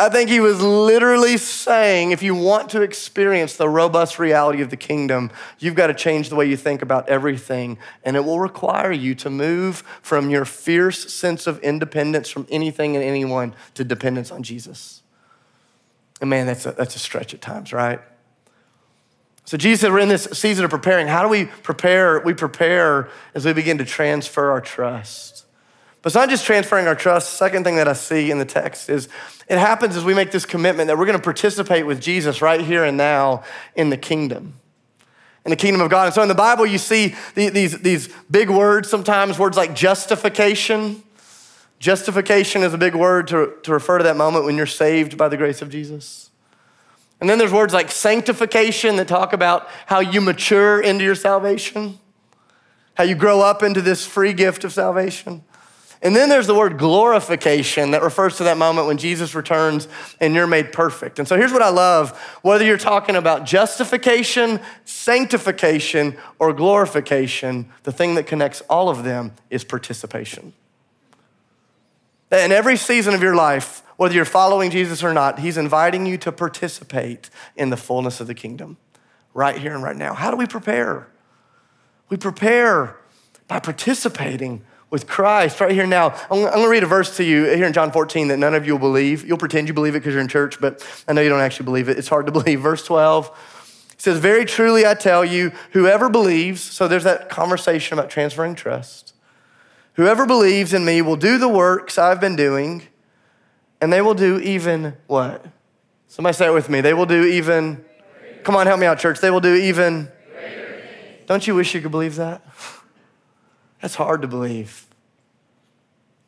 I 0.00 0.08
think 0.08 0.30
he 0.30 0.38
was 0.38 0.62
literally 0.62 1.36
saying 1.38 2.12
if 2.12 2.22
you 2.22 2.32
want 2.32 2.70
to 2.70 2.82
experience 2.82 3.56
the 3.56 3.68
robust 3.68 4.20
reality 4.20 4.62
of 4.62 4.70
the 4.70 4.76
kingdom, 4.76 5.32
you've 5.58 5.74
got 5.74 5.88
to 5.88 5.94
change 5.94 6.28
the 6.28 6.36
way 6.36 6.46
you 6.46 6.56
think 6.56 6.82
about 6.82 7.08
everything. 7.08 7.78
And 8.04 8.14
it 8.14 8.24
will 8.24 8.38
require 8.38 8.92
you 8.92 9.16
to 9.16 9.28
move 9.28 9.78
from 10.00 10.30
your 10.30 10.44
fierce 10.44 11.12
sense 11.12 11.48
of 11.48 11.58
independence 11.60 12.30
from 12.30 12.46
anything 12.48 12.94
and 12.94 13.04
anyone 13.04 13.56
to 13.74 13.82
dependence 13.82 14.30
on 14.30 14.44
Jesus. 14.44 15.02
And 16.20 16.30
man, 16.30 16.46
that's 16.46 16.64
a, 16.64 16.72
that's 16.72 16.94
a 16.94 17.00
stretch 17.00 17.34
at 17.34 17.40
times, 17.40 17.72
right? 17.72 18.00
So 19.46 19.56
Jesus 19.56 19.80
said, 19.80 19.92
we're 19.92 19.98
in 19.98 20.08
this 20.08 20.24
season 20.32 20.64
of 20.64 20.70
preparing. 20.70 21.08
How 21.08 21.22
do 21.22 21.28
we 21.28 21.46
prepare? 21.46 22.20
We 22.20 22.34
prepare 22.34 23.08
as 23.34 23.44
we 23.44 23.52
begin 23.52 23.78
to 23.78 23.84
transfer 23.84 24.50
our 24.50 24.60
trust. 24.60 25.44
But 26.02 26.08
it's 26.08 26.14
not 26.14 26.28
just 26.28 26.46
transferring 26.46 26.86
our 26.86 26.94
trust. 26.94 27.34
Second 27.34 27.64
thing 27.64 27.76
that 27.76 27.88
I 27.88 27.92
see 27.92 28.30
in 28.30 28.38
the 28.38 28.44
text 28.44 28.88
is 28.88 29.08
it 29.48 29.58
happens 29.58 29.96
as 29.96 30.04
we 30.04 30.14
make 30.14 30.30
this 30.30 30.46
commitment 30.46 30.86
that 30.88 30.98
we're 30.98 31.06
going 31.06 31.18
to 31.18 31.24
participate 31.24 31.86
with 31.86 32.00
Jesus 32.00 32.40
right 32.40 32.60
here 32.60 32.84
and 32.84 32.96
now 32.96 33.42
in 33.74 33.90
the 33.90 33.96
kingdom. 33.96 34.54
In 35.44 35.50
the 35.50 35.56
kingdom 35.56 35.80
of 35.80 35.90
God. 35.90 36.06
And 36.06 36.14
so 36.14 36.22
in 36.22 36.28
the 36.28 36.34
Bible, 36.34 36.66
you 36.66 36.78
see 36.78 37.14
these, 37.34 37.78
these 37.80 38.08
big 38.30 38.50
words, 38.50 38.88
sometimes 38.88 39.38
words 39.38 39.56
like 39.56 39.74
justification, 39.74 41.02
Justification 41.78 42.62
is 42.62 42.74
a 42.74 42.78
big 42.78 42.94
word 42.94 43.28
to, 43.28 43.54
to 43.62 43.72
refer 43.72 43.98
to 43.98 44.04
that 44.04 44.16
moment 44.16 44.44
when 44.44 44.56
you're 44.56 44.66
saved 44.66 45.16
by 45.16 45.28
the 45.28 45.36
grace 45.36 45.62
of 45.62 45.70
Jesus. 45.70 46.30
And 47.20 47.30
then 47.30 47.38
there's 47.38 47.52
words 47.52 47.72
like 47.72 47.90
sanctification 47.90 48.96
that 48.96 49.08
talk 49.08 49.32
about 49.32 49.68
how 49.86 50.00
you 50.00 50.20
mature 50.20 50.80
into 50.80 51.04
your 51.04 51.14
salvation, 51.14 51.98
how 52.94 53.04
you 53.04 53.14
grow 53.14 53.40
up 53.40 53.62
into 53.62 53.80
this 53.80 54.04
free 54.04 54.32
gift 54.32 54.64
of 54.64 54.72
salvation. 54.72 55.44
And 56.00 56.14
then 56.14 56.28
there's 56.28 56.46
the 56.46 56.54
word 56.54 56.78
glorification 56.78 57.90
that 57.90 58.02
refers 58.02 58.36
to 58.36 58.44
that 58.44 58.56
moment 58.56 58.86
when 58.86 58.98
Jesus 58.98 59.34
returns 59.34 59.88
and 60.20 60.32
you're 60.32 60.46
made 60.46 60.72
perfect. 60.72 61.18
And 61.18 61.26
so 61.26 61.36
here's 61.36 61.52
what 61.52 61.62
I 61.62 61.70
love 61.70 62.16
whether 62.42 62.64
you're 62.64 62.78
talking 62.78 63.16
about 63.16 63.44
justification, 63.44 64.60
sanctification, 64.84 66.16
or 66.38 66.52
glorification, 66.52 67.68
the 67.82 67.92
thing 67.92 68.14
that 68.14 68.26
connects 68.26 68.60
all 68.70 68.88
of 68.88 69.02
them 69.02 69.32
is 69.50 69.64
participation. 69.64 70.52
That 72.28 72.44
in 72.44 72.52
every 72.52 72.76
season 72.76 73.14
of 73.14 73.22
your 73.22 73.34
life, 73.34 73.82
whether 73.96 74.14
you're 74.14 74.24
following 74.24 74.70
Jesus 74.70 75.02
or 75.02 75.12
not, 75.12 75.40
He's 75.40 75.56
inviting 75.56 76.06
you 76.06 76.16
to 76.18 76.30
participate 76.30 77.30
in 77.56 77.70
the 77.70 77.76
fullness 77.76 78.20
of 78.20 78.28
the 78.28 78.34
kingdom 78.34 78.76
right 79.34 79.58
here 79.58 79.74
and 79.74 79.82
right 79.82 79.96
now. 79.96 80.14
How 80.14 80.30
do 80.30 80.36
we 80.36 80.46
prepare? 80.46 81.08
We 82.08 82.16
prepare 82.16 82.96
by 83.48 83.58
participating 83.58 84.62
with 84.90 85.06
Christ 85.06 85.60
right 85.60 85.72
here 85.72 85.86
now. 85.86 86.14
I'm, 86.30 86.42
going 86.42 86.62
to 86.62 86.68
read 86.68 86.82
a 86.82 86.86
verse 86.86 87.16
to 87.18 87.24
you 87.24 87.44
here 87.44 87.66
in 87.66 87.72
John 87.72 87.92
14 87.92 88.28
that 88.28 88.38
none 88.38 88.54
of 88.54 88.66
you 88.66 88.72
will 88.72 88.80
believe. 88.80 89.26
You'll 89.26 89.38
pretend 89.38 89.68
you 89.68 89.74
believe 89.74 89.94
it 89.94 90.00
because 90.00 90.14
you're 90.14 90.22
in 90.22 90.28
church, 90.28 90.60
but 90.60 90.86
I 91.06 91.12
know 91.12 91.20
you 91.20 91.28
don't 91.28 91.40
actually 91.40 91.66
believe 91.66 91.88
it. 91.88 91.98
It's 91.98 92.08
hard 92.08 92.26
to 92.26 92.32
believe. 92.38 92.60
Verse 92.60 92.84
12 92.84 93.30
says, 93.98 94.18
Very 94.18 94.44
truly 94.44 94.86
I 94.86 94.94
tell 94.94 95.24
you, 95.24 95.52
whoever 95.72 96.08
believes, 96.08 96.62
so 96.62 96.88
there's 96.88 97.04
that 97.04 97.28
conversation 97.28 97.98
about 97.98 98.10
transferring 98.10 98.54
trust. 98.54 99.12
Whoever 99.94 100.26
believes 100.26 100.72
in 100.72 100.84
me 100.84 101.02
will 101.02 101.16
do 101.16 101.38
the 101.38 101.48
works 101.48 101.98
I've 101.98 102.20
been 102.20 102.36
doing, 102.36 102.84
and 103.80 103.92
they 103.92 104.00
will 104.00 104.14
do 104.14 104.38
even 104.38 104.96
what? 105.06 105.44
Somebody 106.06 106.34
say 106.34 106.46
it 106.46 106.54
with 106.54 106.68
me. 106.70 106.80
They 106.80 106.94
will 106.94 107.04
do 107.04 107.24
even, 107.24 107.84
come 108.44 108.56
on, 108.56 108.66
help 108.66 108.80
me 108.80 108.86
out, 108.86 108.98
church. 108.98 109.20
They 109.20 109.30
will 109.30 109.40
do 109.40 109.54
even, 109.54 110.08
don't 111.26 111.46
you 111.46 111.54
wish 111.54 111.74
you 111.74 111.80
could 111.82 111.90
believe 111.90 112.16
that? 112.16 112.42
That's 113.80 113.94
hard 113.94 114.22
to 114.22 114.28
believe. 114.28 114.86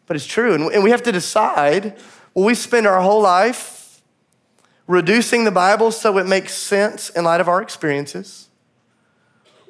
But 0.06 0.16
it's 0.16 0.26
true. 0.26 0.54
And 0.70 0.82
we 0.82 0.90
have 0.90 1.02
to 1.04 1.12
decide 1.12 1.96
will 2.34 2.44
we 2.44 2.54
spend 2.54 2.86
our 2.86 3.00
whole 3.00 3.20
life 3.20 4.02
reducing 4.86 5.44
the 5.44 5.50
Bible 5.50 5.90
so 5.90 6.18
it 6.18 6.26
makes 6.26 6.54
sense 6.54 7.10
in 7.10 7.24
light 7.24 7.40
of 7.40 7.48
our 7.48 7.62
experiences? 7.62 8.48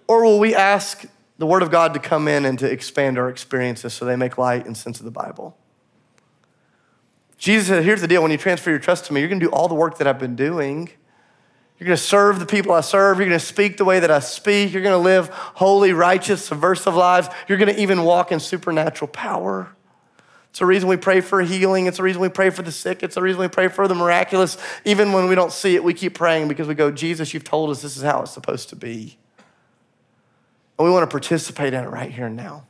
Or 0.07 0.25
will 0.25 0.39
we 0.39 0.55
ask 0.55 1.07
the 1.41 1.47
Word 1.47 1.63
of 1.63 1.71
God 1.71 1.95
to 1.95 2.01
come 2.01 2.29
in 2.29 2.45
and 2.45 2.59
to 2.59 2.71
expand 2.71 3.19
our 3.19 3.31
experiences 3.31 3.95
so 3.95 4.05
they 4.05 4.15
make 4.15 4.37
light 4.37 4.67
and 4.67 4.77
sense 4.77 4.99
of 4.99 5.07
the 5.07 5.11
Bible. 5.11 5.57
Jesus 7.39 7.69
said, 7.69 7.83
Here's 7.83 8.03
the 8.03 8.07
deal 8.07 8.21
when 8.23 8.31
you 8.31 8.37
transfer 8.37 8.69
your 8.69 8.79
trust 8.79 9.07
to 9.07 9.15
me, 9.15 9.21
you're 9.21 9.29
going 9.31 9.41
to 9.41 9.47
do 9.47 9.51
all 9.51 9.67
the 9.67 9.75
work 9.75 9.97
that 9.99 10.07
I've 10.07 10.19
been 10.19 10.37
doing. 10.37 10.91
You're 11.81 11.87
going 11.87 11.97
to 11.97 12.03
serve 12.03 12.39
the 12.39 12.47
people 12.47 12.73
I 12.73 12.83
serve. 12.83 13.19
You're 13.19 13.29
going 13.29 13.41
to 13.41 13.45
speak 13.45 13.79
the 13.79 13.87
way 13.87 14.01
that 14.01 14.11
I 14.11 14.19
speak. 14.19 14.75
You're 14.75 14.83
going 14.83 14.93
to 14.93 14.99
live 14.99 15.29
holy, 15.31 15.95
righteous, 15.95 16.45
subversive 16.45 16.95
lives. 16.95 17.29
You're 17.49 17.57
going 17.57 17.75
to 17.75 17.81
even 17.81 18.05
walk 18.05 18.31
in 18.31 18.39
supernatural 18.39 19.09
power. 19.09 19.71
It's 20.51 20.59
the 20.59 20.67
reason 20.67 20.91
we 20.91 20.99
pray 20.99 21.23
for 21.23 21.41
healing. 21.41 21.87
It's 21.87 21.97
the 21.97 22.03
reason 22.03 22.21
we 22.21 22.29
pray 22.29 22.51
for 22.51 22.61
the 22.61 22.71
sick. 22.71 23.03
It's 23.03 23.15
the 23.15 23.23
reason 23.23 23.41
we 23.41 23.49
pray 23.49 23.69
for 23.69 23.89
the 23.89 23.95
miraculous. 23.95 24.59
Even 24.85 25.15
when 25.15 25.27
we 25.27 25.35
don't 25.35 25.53
see 25.53 25.75
it, 25.75 25.83
we 25.83 25.95
keep 25.95 26.13
praying 26.13 26.49
because 26.49 26.69
we 26.69 26.75
go, 26.75 26.91
Jesus, 26.91 27.33
you've 27.33 27.45
told 27.45 27.71
us 27.71 27.81
this 27.81 27.97
is 27.97 28.03
how 28.03 28.23
it's 28.23 28.33
supposed 28.33 28.69
to 28.69 28.77
be. 28.77 29.17
And 30.79 30.87
we 30.87 30.93
want 30.93 31.09
to 31.09 31.13
participate 31.13 31.73
in 31.73 31.83
it 31.83 31.89
right 31.89 32.11
here 32.11 32.27
and 32.27 32.37
now. 32.37 32.67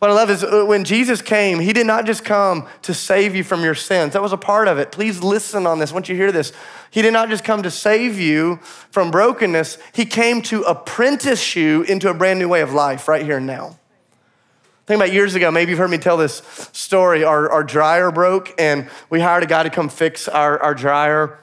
What 0.00 0.10
I 0.10 0.14
love 0.14 0.30
is 0.30 0.42
uh, 0.42 0.64
when 0.64 0.84
Jesus 0.84 1.20
came, 1.20 1.60
he 1.60 1.74
did 1.74 1.86
not 1.86 2.06
just 2.06 2.24
come 2.24 2.66
to 2.82 2.94
save 2.94 3.36
you 3.36 3.44
from 3.44 3.62
your 3.62 3.74
sins. 3.74 4.14
That 4.14 4.22
was 4.22 4.32
a 4.32 4.38
part 4.38 4.66
of 4.66 4.78
it. 4.78 4.90
Please 4.90 5.22
listen 5.22 5.66
on 5.66 5.78
this 5.78 5.92
once 5.92 6.08
you 6.08 6.16
hear 6.16 6.32
this. 6.32 6.54
He 6.90 7.02
did 7.02 7.12
not 7.12 7.28
just 7.28 7.44
come 7.44 7.62
to 7.62 7.70
save 7.70 8.18
you 8.18 8.56
from 8.90 9.10
brokenness, 9.10 9.76
he 9.92 10.06
came 10.06 10.40
to 10.42 10.62
apprentice 10.62 11.54
you 11.54 11.82
into 11.82 12.08
a 12.08 12.14
brand 12.14 12.38
new 12.38 12.48
way 12.48 12.62
of 12.62 12.72
life 12.72 13.08
right 13.08 13.22
here 13.22 13.36
and 13.36 13.46
now. 13.46 13.78
Think 14.86 15.02
about 15.02 15.12
years 15.12 15.34
ago, 15.34 15.50
maybe 15.50 15.70
you've 15.70 15.78
heard 15.78 15.90
me 15.90 15.98
tell 15.98 16.16
this 16.16 16.42
story. 16.72 17.22
Our, 17.22 17.50
our 17.50 17.62
dryer 17.62 18.10
broke, 18.10 18.54
and 18.58 18.88
we 19.10 19.20
hired 19.20 19.42
a 19.42 19.46
guy 19.46 19.64
to 19.64 19.70
come 19.70 19.90
fix 19.90 20.28
our, 20.28 20.58
our 20.60 20.74
dryer. 20.74 21.38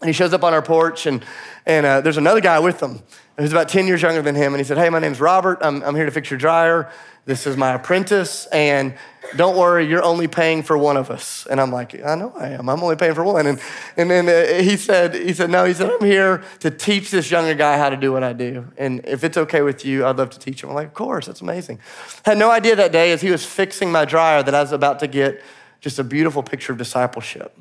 And 0.00 0.08
he 0.08 0.12
shows 0.12 0.32
up 0.32 0.44
on 0.44 0.54
our 0.54 0.62
porch, 0.62 1.06
and, 1.06 1.24
and 1.66 1.84
uh, 1.84 2.02
there's 2.02 2.18
another 2.18 2.40
guy 2.40 2.60
with 2.60 2.80
him 2.80 3.02
who's 3.38 3.52
about 3.52 3.68
10 3.68 3.86
years 3.86 4.02
younger 4.02 4.22
than 4.22 4.34
him. 4.34 4.54
And 4.54 4.60
he 4.60 4.64
said, 4.64 4.78
Hey, 4.78 4.88
my 4.90 4.98
name's 4.98 5.20
Robert. 5.20 5.58
I'm, 5.60 5.82
I'm 5.82 5.94
here 5.94 6.06
to 6.06 6.10
fix 6.10 6.30
your 6.30 6.38
dryer. 6.38 6.90
This 7.26 7.44
is 7.48 7.56
my 7.56 7.72
apprentice, 7.72 8.46
and 8.46 8.94
don't 9.34 9.56
worry, 9.56 9.88
you're 9.88 10.04
only 10.04 10.28
paying 10.28 10.62
for 10.62 10.78
one 10.78 10.96
of 10.96 11.10
us. 11.10 11.44
And 11.50 11.60
I'm 11.60 11.72
like, 11.72 12.00
I 12.04 12.14
know 12.14 12.32
I 12.38 12.50
am. 12.50 12.68
I'm 12.68 12.80
only 12.80 12.94
paying 12.94 13.14
for 13.14 13.24
one. 13.24 13.48
And, 13.48 13.60
and 13.96 14.08
then 14.08 14.28
uh, 14.28 14.62
he 14.62 14.76
said, 14.76 15.12
he 15.12 15.32
said, 15.34 15.50
no, 15.50 15.64
he 15.64 15.74
said, 15.74 15.90
I'm 15.90 16.06
here 16.06 16.44
to 16.60 16.70
teach 16.70 17.10
this 17.10 17.28
younger 17.28 17.54
guy 17.54 17.78
how 17.78 17.90
to 17.90 17.96
do 17.96 18.12
what 18.12 18.22
I 18.22 18.32
do. 18.32 18.68
And 18.78 19.04
if 19.04 19.24
it's 19.24 19.36
okay 19.36 19.62
with 19.62 19.84
you, 19.84 20.06
I'd 20.06 20.18
love 20.18 20.30
to 20.30 20.38
teach 20.38 20.62
him. 20.62 20.68
I'm 20.68 20.76
like, 20.76 20.86
of 20.86 20.94
course, 20.94 21.26
that's 21.26 21.40
amazing. 21.40 21.80
Had 22.24 22.38
no 22.38 22.48
idea 22.48 22.76
that 22.76 22.92
day 22.92 23.10
as 23.10 23.22
he 23.22 23.30
was 23.32 23.44
fixing 23.44 23.90
my 23.90 24.04
dryer 24.04 24.44
that 24.44 24.54
I 24.54 24.60
was 24.60 24.70
about 24.70 25.00
to 25.00 25.08
get 25.08 25.42
just 25.80 25.98
a 25.98 26.04
beautiful 26.04 26.44
picture 26.44 26.70
of 26.70 26.78
discipleship 26.78 27.58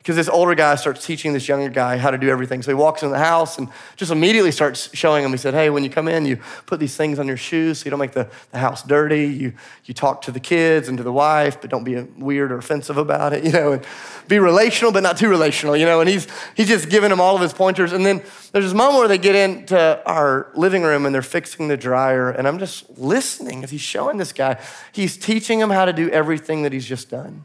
because 0.00 0.16
this 0.16 0.30
older 0.30 0.54
guy 0.54 0.76
starts 0.76 1.04
teaching 1.04 1.34
this 1.34 1.46
younger 1.46 1.68
guy 1.68 1.98
how 1.98 2.10
to 2.10 2.16
do 2.16 2.30
everything. 2.30 2.62
So 2.62 2.70
he 2.70 2.74
walks 2.74 3.02
in 3.02 3.10
the 3.10 3.18
house 3.18 3.58
and 3.58 3.68
just 3.96 4.10
immediately 4.10 4.50
starts 4.50 4.88
showing 4.96 5.22
him. 5.22 5.30
He 5.30 5.36
said, 5.36 5.52
Hey, 5.52 5.68
when 5.68 5.84
you 5.84 5.90
come 5.90 6.08
in, 6.08 6.24
you 6.24 6.38
put 6.64 6.80
these 6.80 6.96
things 6.96 7.18
on 7.18 7.28
your 7.28 7.36
shoes 7.36 7.80
so 7.80 7.84
you 7.84 7.90
don't 7.90 8.00
make 8.00 8.12
the, 8.12 8.26
the 8.50 8.56
house 8.56 8.82
dirty. 8.82 9.26
You, 9.26 9.52
you 9.84 9.92
talk 9.92 10.22
to 10.22 10.32
the 10.32 10.40
kids 10.40 10.88
and 10.88 10.96
to 10.96 11.04
the 11.04 11.12
wife, 11.12 11.60
but 11.60 11.68
don't 11.68 11.84
be 11.84 12.00
weird 12.16 12.50
or 12.50 12.56
offensive 12.56 12.96
about 12.96 13.34
it, 13.34 13.44
you 13.44 13.52
know, 13.52 13.72
and 13.72 13.84
be 14.26 14.38
relational, 14.38 14.90
but 14.90 15.02
not 15.02 15.18
too 15.18 15.28
relational, 15.28 15.76
you 15.76 15.84
know. 15.84 16.00
And 16.00 16.08
he's, 16.08 16.26
he's 16.56 16.68
just 16.68 16.88
giving 16.88 17.12
him 17.12 17.20
all 17.20 17.34
of 17.34 17.42
his 17.42 17.52
pointers. 17.52 17.92
And 17.92 18.06
then 18.06 18.22
there's 18.52 18.64
this 18.64 18.74
moment 18.74 19.00
where 19.00 19.08
they 19.08 19.18
get 19.18 19.34
into 19.34 20.02
our 20.06 20.50
living 20.54 20.82
room 20.82 21.04
and 21.04 21.14
they're 21.14 21.20
fixing 21.20 21.68
the 21.68 21.76
dryer. 21.76 22.30
And 22.30 22.48
I'm 22.48 22.58
just 22.58 22.88
listening 22.98 23.64
as 23.64 23.70
he's 23.70 23.82
showing 23.82 24.16
this 24.16 24.32
guy. 24.32 24.58
He's 24.92 25.18
teaching 25.18 25.60
him 25.60 25.68
how 25.68 25.84
to 25.84 25.92
do 25.92 26.08
everything 26.08 26.62
that 26.62 26.72
he's 26.72 26.86
just 26.86 27.10
done. 27.10 27.44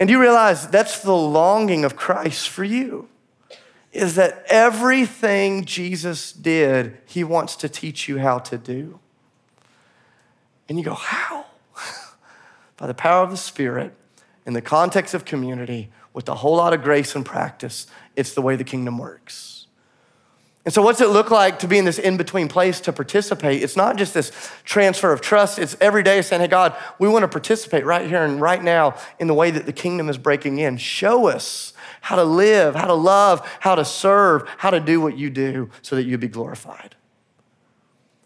And 0.00 0.08
you 0.08 0.18
realize 0.18 0.66
that's 0.66 1.00
the 1.00 1.14
longing 1.14 1.84
of 1.84 1.94
Christ 1.94 2.48
for 2.48 2.64
you 2.64 3.08
is 3.92 4.14
that 4.14 4.44
everything 4.48 5.64
Jesus 5.64 6.32
did, 6.32 6.96
he 7.04 7.22
wants 7.22 7.54
to 7.56 7.68
teach 7.68 8.08
you 8.08 8.18
how 8.18 8.38
to 8.38 8.56
do. 8.56 8.98
And 10.68 10.78
you 10.78 10.84
go, 10.84 10.94
how? 10.94 11.46
By 12.76 12.86
the 12.86 12.94
power 12.94 13.24
of 13.24 13.30
the 13.30 13.36
Spirit, 13.36 13.92
in 14.46 14.54
the 14.54 14.62
context 14.62 15.12
of 15.12 15.24
community, 15.24 15.90
with 16.14 16.28
a 16.28 16.36
whole 16.36 16.56
lot 16.56 16.72
of 16.72 16.82
grace 16.82 17.14
and 17.14 17.26
practice, 17.26 17.86
it's 18.16 18.32
the 18.32 18.42
way 18.42 18.56
the 18.56 18.64
kingdom 18.64 18.96
works. 18.96 19.59
And 20.64 20.74
so, 20.74 20.82
what's 20.82 21.00
it 21.00 21.08
look 21.08 21.30
like 21.30 21.60
to 21.60 21.68
be 21.68 21.78
in 21.78 21.86
this 21.86 21.98
in 21.98 22.18
between 22.18 22.46
place 22.46 22.80
to 22.80 22.92
participate? 22.92 23.62
It's 23.62 23.76
not 23.76 23.96
just 23.96 24.12
this 24.12 24.30
transfer 24.64 25.10
of 25.10 25.22
trust, 25.22 25.58
it's 25.58 25.74
every 25.80 26.02
day 26.02 26.20
saying, 26.20 26.42
Hey, 26.42 26.48
God, 26.48 26.76
we 26.98 27.08
want 27.08 27.22
to 27.22 27.28
participate 27.28 27.86
right 27.86 28.06
here 28.06 28.22
and 28.22 28.40
right 28.40 28.62
now 28.62 28.94
in 29.18 29.26
the 29.26 29.34
way 29.34 29.50
that 29.50 29.64
the 29.64 29.72
kingdom 29.72 30.10
is 30.10 30.18
breaking 30.18 30.58
in. 30.58 30.76
Show 30.76 31.28
us 31.28 31.72
how 32.02 32.16
to 32.16 32.24
live, 32.24 32.74
how 32.74 32.86
to 32.86 32.94
love, 32.94 33.46
how 33.60 33.74
to 33.74 33.86
serve, 33.86 34.46
how 34.58 34.68
to 34.68 34.80
do 34.80 35.00
what 35.00 35.16
you 35.16 35.30
do 35.30 35.70
so 35.80 35.96
that 35.96 36.04
you 36.04 36.18
be 36.18 36.28
glorified. 36.28 36.94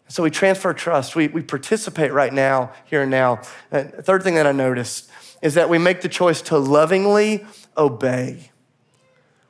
So, 0.08 0.24
we 0.24 0.30
transfer 0.30 0.74
trust, 0.74 1.14
we, 1.14 1.28
we 1.28 1.42
participate 1.42 2.12
right 2.12 2.32
now, 2.32 2.72
here 2.84 3.02
and 3.02 3.12
now. 3.12 3.42
And 3.70 3.92
third 3.92 4.24
thing 4.24 4.34
that 4.34 4.46
I 4.46 4.52
noticed 4.52 5.08
is 5.40 5.54
that 5.54 5.68
we 5.68 5.78
make 5.78 6.00
the 6.00 6.08
choice 6.08 6.42
to 6.42 6.58
lovingly 6.58 7.46
obey. 7.76 8.50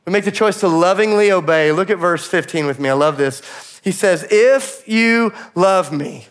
We 0.07 0.13
make 0.13 0.25
the 0.25 0.33
choice 0.33 0.61
to 0.61 0.69
lovingly 0.69 1.33
obey. 1.33 1.73
Look 1.73 1.91
at 1.91 1.99
verse 1.99 2.27
15 2.27 2.67
with 2.67 2.79
me. 2.79 2.91
I 2.91 2.93
love 2.93 3.17
this. 3.17 3.81
He 3.83 3.91
says, 3.91 4.27
If 4.31 4.87
you 4.87 5.33
love 5.55 5.93
me, 5.93 6.29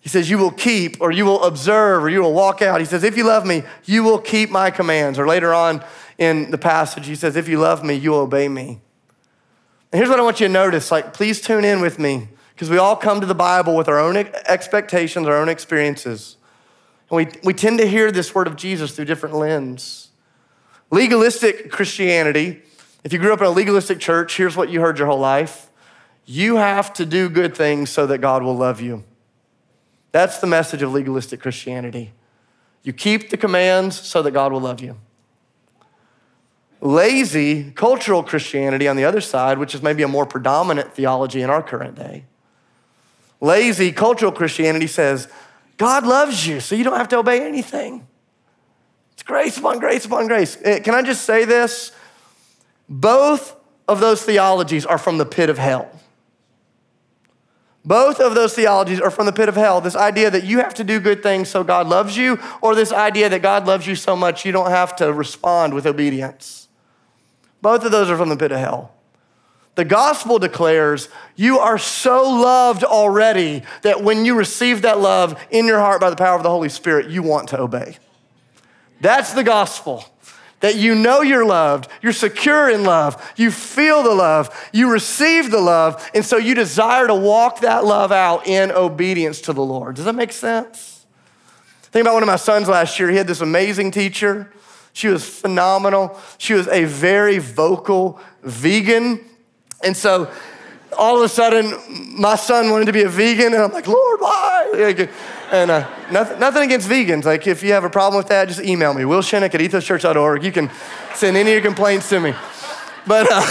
he 0.00 0.08
says, 0.08 0.30
You 0.30 0.38
will 0.38 0.50
keep, 0.50 1.00
or 1.00 1.10
you 1.10 1.24
will 1.24 1.42
observe, 1.44 2.04
or 2.04 2.08
you 2.08 2.22
will 2.22 2.32
walk 2.32 2.62
out. 2.62 2.80
He 2.80 2.86
says, 2.86 3.04
If 3.04 3.16
you 3.16 3.24
love 3.24 3.44
me, 3.44 3.62
you 3.84 4.02
will 4.02 4.18
keep 4.18 4.50
my 4.50 4.70
commands. 4.70 5.18
Or 5.18 5.26
later 5.26 5.52
on 5.52 5.84
in 6.18 6.50
the 6.50 6.58
passage, 6.58 7.06
he 7.06 7.14
says, 7.14 7.36
If 7.36 7.48
you 7.48 7.58
love 7.58 7.84
me, 7.84 7.94
you 7.94 8.10
will 8.10 8.20
obey 8.20 8.48
me. 8.48 8.80
And 9.90 9.98
here's 9.98 10.08
what 10.08 10.18
I 10.18 10.22
want 10.22 10.40
you 10.40 10.46
to 10.46 10.52
notice 10.52 10.90
like, 10.90 11.12
please 11.12 11.40
tune 11.40 11.64
in 11.64 11.80
with 11.80 11.98
me, 11.98 12.28
because 12.54 12.70
we 12.70 12.78
all 12.78 12.96
come 12.96 13.20
to 13.20 13.26
the 13.26 13.34
Bible 13.34 13.76
with 13.76 13.88
our 13.88 13.98
own 13.98 14.16
expectations, 14.16 15.26
our 15.26 15.36
own 15.36 15.48
experiences. 15.48 16.36
And 17.10 17.16
we, 17.16 17.28
we 17.42 17.54
tend 17.54 17.78
to 17.78 17.86
hear 17.86 18.10
this 18.12 18.34
word 18.34 18.46
of 18.46 18.56
Jesus 18.56 18.94
through 18.94 19.04
different 19.06 19.34
lenses. 19.34 20.08
Legalistic 20.92 21.70
Christianity, 21.70 22.62
if 23.02 23.12
you 23.12 23.18
grew 23.18 23.32
up 23.32 23.40
in 23.40 23.46
a 23.46 23.50
legalistic 23.50 23.98
church, 23.98 24.36
here's 24.36 24.56
what 24.56 24.68
you 24.68 24.80
heard 24.80 24.98
your 24.98 25.08
whole 25.08 25.18
life 25.18 25.70
you 26.24 26.54
have 26.56 26.92
to 26.92 27.04
do 27.04 27.28
good 27.28 27.56
things 27.56 27.90
so 27.90 28.06
that 28.06 28.18
God 28.18 28.44
will 28.44 28.56
love 28.56 28.80
you. 28.80 29.02
That's 30.12 30.38
the 30.38 30.46
message 30.46 30.80
of 30.80 30.92
legalistic 30.92 31.40
Christianity. 31.40 32.12
You 32.84 32.92
keep 32.92 33.30
the 33.30 33.36
commands 33.36 34.00
so 34.00 34.22
that 34.22 34.30
God 34.30 34.52
will 34.52 34.60
love 34.60 34.80
you. 34.80 34.98
Lazy 36.80 37.72
cultural 37.72 38.22
Christianity 38.22 38.86
on 38.86 38.94
the 38.94 39.04
other 39.04 39.20
side, 39.20 39.58
which 39.58 39.74
is 39.74 39.82
maybe 39.82 40.04
a 40.04 40.08
more 40.08 40.26
predominant 40.26 40.92
theology 40.92 41.42
in 41.42 41.50
our 41.50 41.62
current 41.62 41.96
day. 41.96 42.24
Lazy 43.40 43.90
cultural 43.90 44.30
Christianity 44.30 44.86
says, 44.86 45.26
God 45.76 46.06
loves 46.06 46.46
you, 46.46 46.60
so 46.60 46.76
you 46.76 46.84
don't 46.84 46.98
have 46.98 47.08
to 47.08 47.18
obey 47.18 47.44
anything. 47.44 48.06
It's 49.14 49.22
grace 49.22 49.56
upon 49.58 49.78
grace 49.78 50.04
upon 50.04 50.26
grace. 50.26 50.56
Eh, 50.62 50.80
can 50.80 50.94
I 50.94 51.02
just 51.02 51.24
say 51.24 51.44
this? 51.44 51.92
Both 52.88 53.56
of 53.88 54.00
those 54.00 54.22
theologies 54.22 54.86
are 54.86 54.98
from 54.98 55.18
the 55.18 55.26
pit 55.26 55.50
of 55.50 55.58
hell. 55.58 55.88
Both 57.84 58.20
of 58.20 58.34
those 58.34 58.54
theologies 58.54 59.00
are 59.00 59.10
from 59.10 59.26
the 59.26 59.32
pit 59.32 59.48
of 59.48 59.56
hell. 59.56 59.80
This 59.80 59.96
idea 59.96 60.30
that 60.30 60.44
you 60.44 60.58
have 60.58 60.74
to 60.74 60.84
do 60.84 61.00
good 61.00 61.22
things 61.22 61.48
so 61.48 61.64
God 61.64 61.88
loves 61.88 62.16
you, 62.16 62.38
or 62.60 62.74
this 62.74 62.92
idea 62.92 63.28
that 63.28 63.42
God 63.42 63.66
loves 63.66 63.86
you 63.86 63.96
so 63.96 64.14
much 64.14 64.44
you 64.44 64.52
don't 64.52 64.70
have 64.70 64.94
to 64.96 65.12
respond 65.12 65.74
with 65.74 65.86
obedience. 65.86 66.68
Both 67.60 67.84
of 67.84 67.90
those 67.90 68.08
are 68.08 68.16
from 68.16 68.28
the 68.28 68.36
pit 68.36 68.52
of 68.52 68.58
hell. 68.58 68.94
The 69.74 69.84
gospel 69.84 70.38
declares 70.38 71.08
you 71.34 71.58
are 71.58 71.78
so 71.78 72.22
loved 72.22 72.84
already 72.84 73.62
that 73.82 74.02
when 74.02 74.24
you 74.24 74.34
receive 74.34 74.82
that 74.82 75.00
love 75.00 75.42
in 75.50 75.66
your 75.66 75.80
heart 75.80 76.00
by 76.00 76.10
the 76.10 76.16
power 76.16 76.36
of 76.36 76.42
the 76.42 76.50
Holy 76.50 76.68
Spirit, 76.68 77.08
you 77.08 77.22
want 77.22 77.48
to 77.48 77.60
obey. 77.60 77.96
That's 79.02 79.34
the 79.34 79.44
gospel. 79.44 80.04
That 80.60 80.76
you 80.76 80.94
know 80.94 81.22
you're 81.22 81.44
loved, 81.44 81.88
you're 82.02 82.12
secure 82.12 82.70
in 82.70 82.84
love, 82.84 83.32
you 83.36 83.50
feel 83.50 84.04
the 84.04 84.14
love, 84.14 84.48
you 84.72 84.92
receive 84.92 85.50
the 85.50 85.60
love, 85.60 86.08
and 86.14 86.24
so 86.24 86.36
you 86.36 86.54
desire 86.54 87.08
to 87.08 87.14
walk 87.16 87.62
that 87.62 87.84
love 87.84 88.12
out 88.12 88.46
in 88.46 88.70
obedience 88.70 89.40
to 89.40 89.52
the 89.52 89.60
Lord. 89.60 89.96
Does 89.96 90.04
that 90.04 90.14
make 90.14 90.32
sense? 90.32 91.04
Think 91.82 92.02
about 92.04 92.14
one 92.14 92.22
of 92.22 92.28
my 92.28 92.36
sons 92.36 92.68
last 92.68 93.00
year. 93.00 93.10
He 93.10 93.16
had 93.16 93.26
this 93.26 93.40
amazing 93.40 93.90
teacher. 93.90 94.52
She 94.92 95.08
was 95.08 95.28
phenomenal. 95.28 96.16
She 96.38 96.54
was 96.54 96.68
a 96.68 96.84
very 96.84 97.38
vocal 97.38 98.20
vegan. 98.44 99.24
And 99.82 99.96
so 99.96 100.30
all 100.96 101.16
of 101.16 101.22
a 101.22 101.28
sudden, 101.28 101.74
my 102.20 102.36
son 102.36 102.70
wanted 102.70 102.84
to 102.84 102.92
be 102.92 103.02
a 103.02 103.08
vegan, 103.08 103.52
and 103.52 103.64
I'm 103.64 103.72
like, 103.72 103.88
Lord, 103.88 104.20
why? 104.20 105.08
And 105.52 105.70
uh, 105.70 105.86
nothing, 106.10 106.38
nothing 106.40 106.62
against 106.62 106.88
vegans. 106.88 107.24
Like, 107.24 107.46
if 107.46 107.62
you 107.62 107.72
have 107.72 107.84
a 107.84 107.90
problem 107.90 108.16
with 108.16 108.28
that, 108.28 108.48
just 108.48 108.62
email 108.62 108.94
me, 108.94 109.04
Will 109.04 109.20
Shinnick 109.20 109.54
at 109.54 109.60
ethoschurch.org. 109.60 110.42
You 110.42 110.50
can 110.50 110.70
send 111.14 111.36
any 111.36 111.50
of 111.50 111.62
your 111.62 111.62
complaints 111.62 112.08
to 112.08 112.20
me. 112.20 112.34
But, 113.06 113.30
uh, 113.30 113.46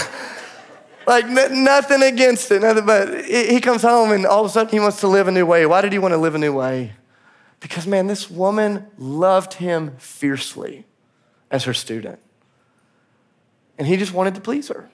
like, 1.06 1.26
n- 1.26 1.62
nothing 1.62 2.02
against 2.02 2.50
it. 2.50 2.60
Nothing, 2.60 2.86
but 2.86 3.24
he 3.24 3.60
comes 3.60 3.82
home, 3.82 4.10
and 4.10 4.26
all 4.26 4.40
of 4.40 4.46
a 4.46 4.52
sudden, 4.52 4.72
he 4.72 4.80
wants 4.80 4.98
to 5.00 5.06
live 5.06 5.28
a 5.28 5.30
new 5.30 5.46
way. 5.46 5.64
Why 5.64 5.80
did 5.80 5.92
he 5.92 6.00
want 6.00 6.10
to 6.10 6.18
live 6.18 6.34
a 6.34 6.38
new 6.38 6.52
way? 6.52 6.94
Because, 7.60 7.86
man, 7.86 8.08
this 8.08 8.28
woman 8.28 8.88
loved 8.98 9.54
him 9.54 9.94
fiercely 9.98 10.84
as 11.52 11.64
her 11.64 11.74
student. 11.74 12.18
And 13.78 13.86
he 13.86 13.96
just 13.96 14.12
wanted 14.12 14.34
to 14.34 14.40
please 14.40 14.66
her. 14.68 14.90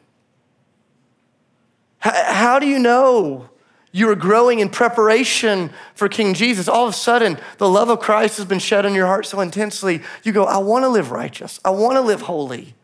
How 2.01 2.59
do 2.59 2.67
you 2.67 2.79
know 2.79 3.49
you 3.93 4.09
are 4.11 4.15
growing 4.15 4.61
in 4.61 4.69
preparation 4.69 5.71
for 5.95 6.09
King 6.09 6.35
Jesus? 6.35 6.69
All 6.69 6.87
of 6.87 6.95
a 6.95 6.97
sudden, 6.97 7.39
the 7.59 7.69
love 7.69 7.89
of 7.89 8.01
Christ 8.01 8.37
has 8.37 8.47
been 8.47 8.59
shed 8.59 8.85
in 8.85 8.95
your 8.95 9.07
heart 9.07 9.27
so 9.27 9.41
intensely, 9.41 10.03
you 10.23 10.33
go, 10.33 10.45
I 10.45 10.59
want 10.59 10.85
to 10.85 10.89
live 10.89 11.11
righteous. 11.11 11.61
I 11.65 11.71
want 11.71 11.97
to 11.97 12.01
live 12.01 12.23
holy. 12.23 12.75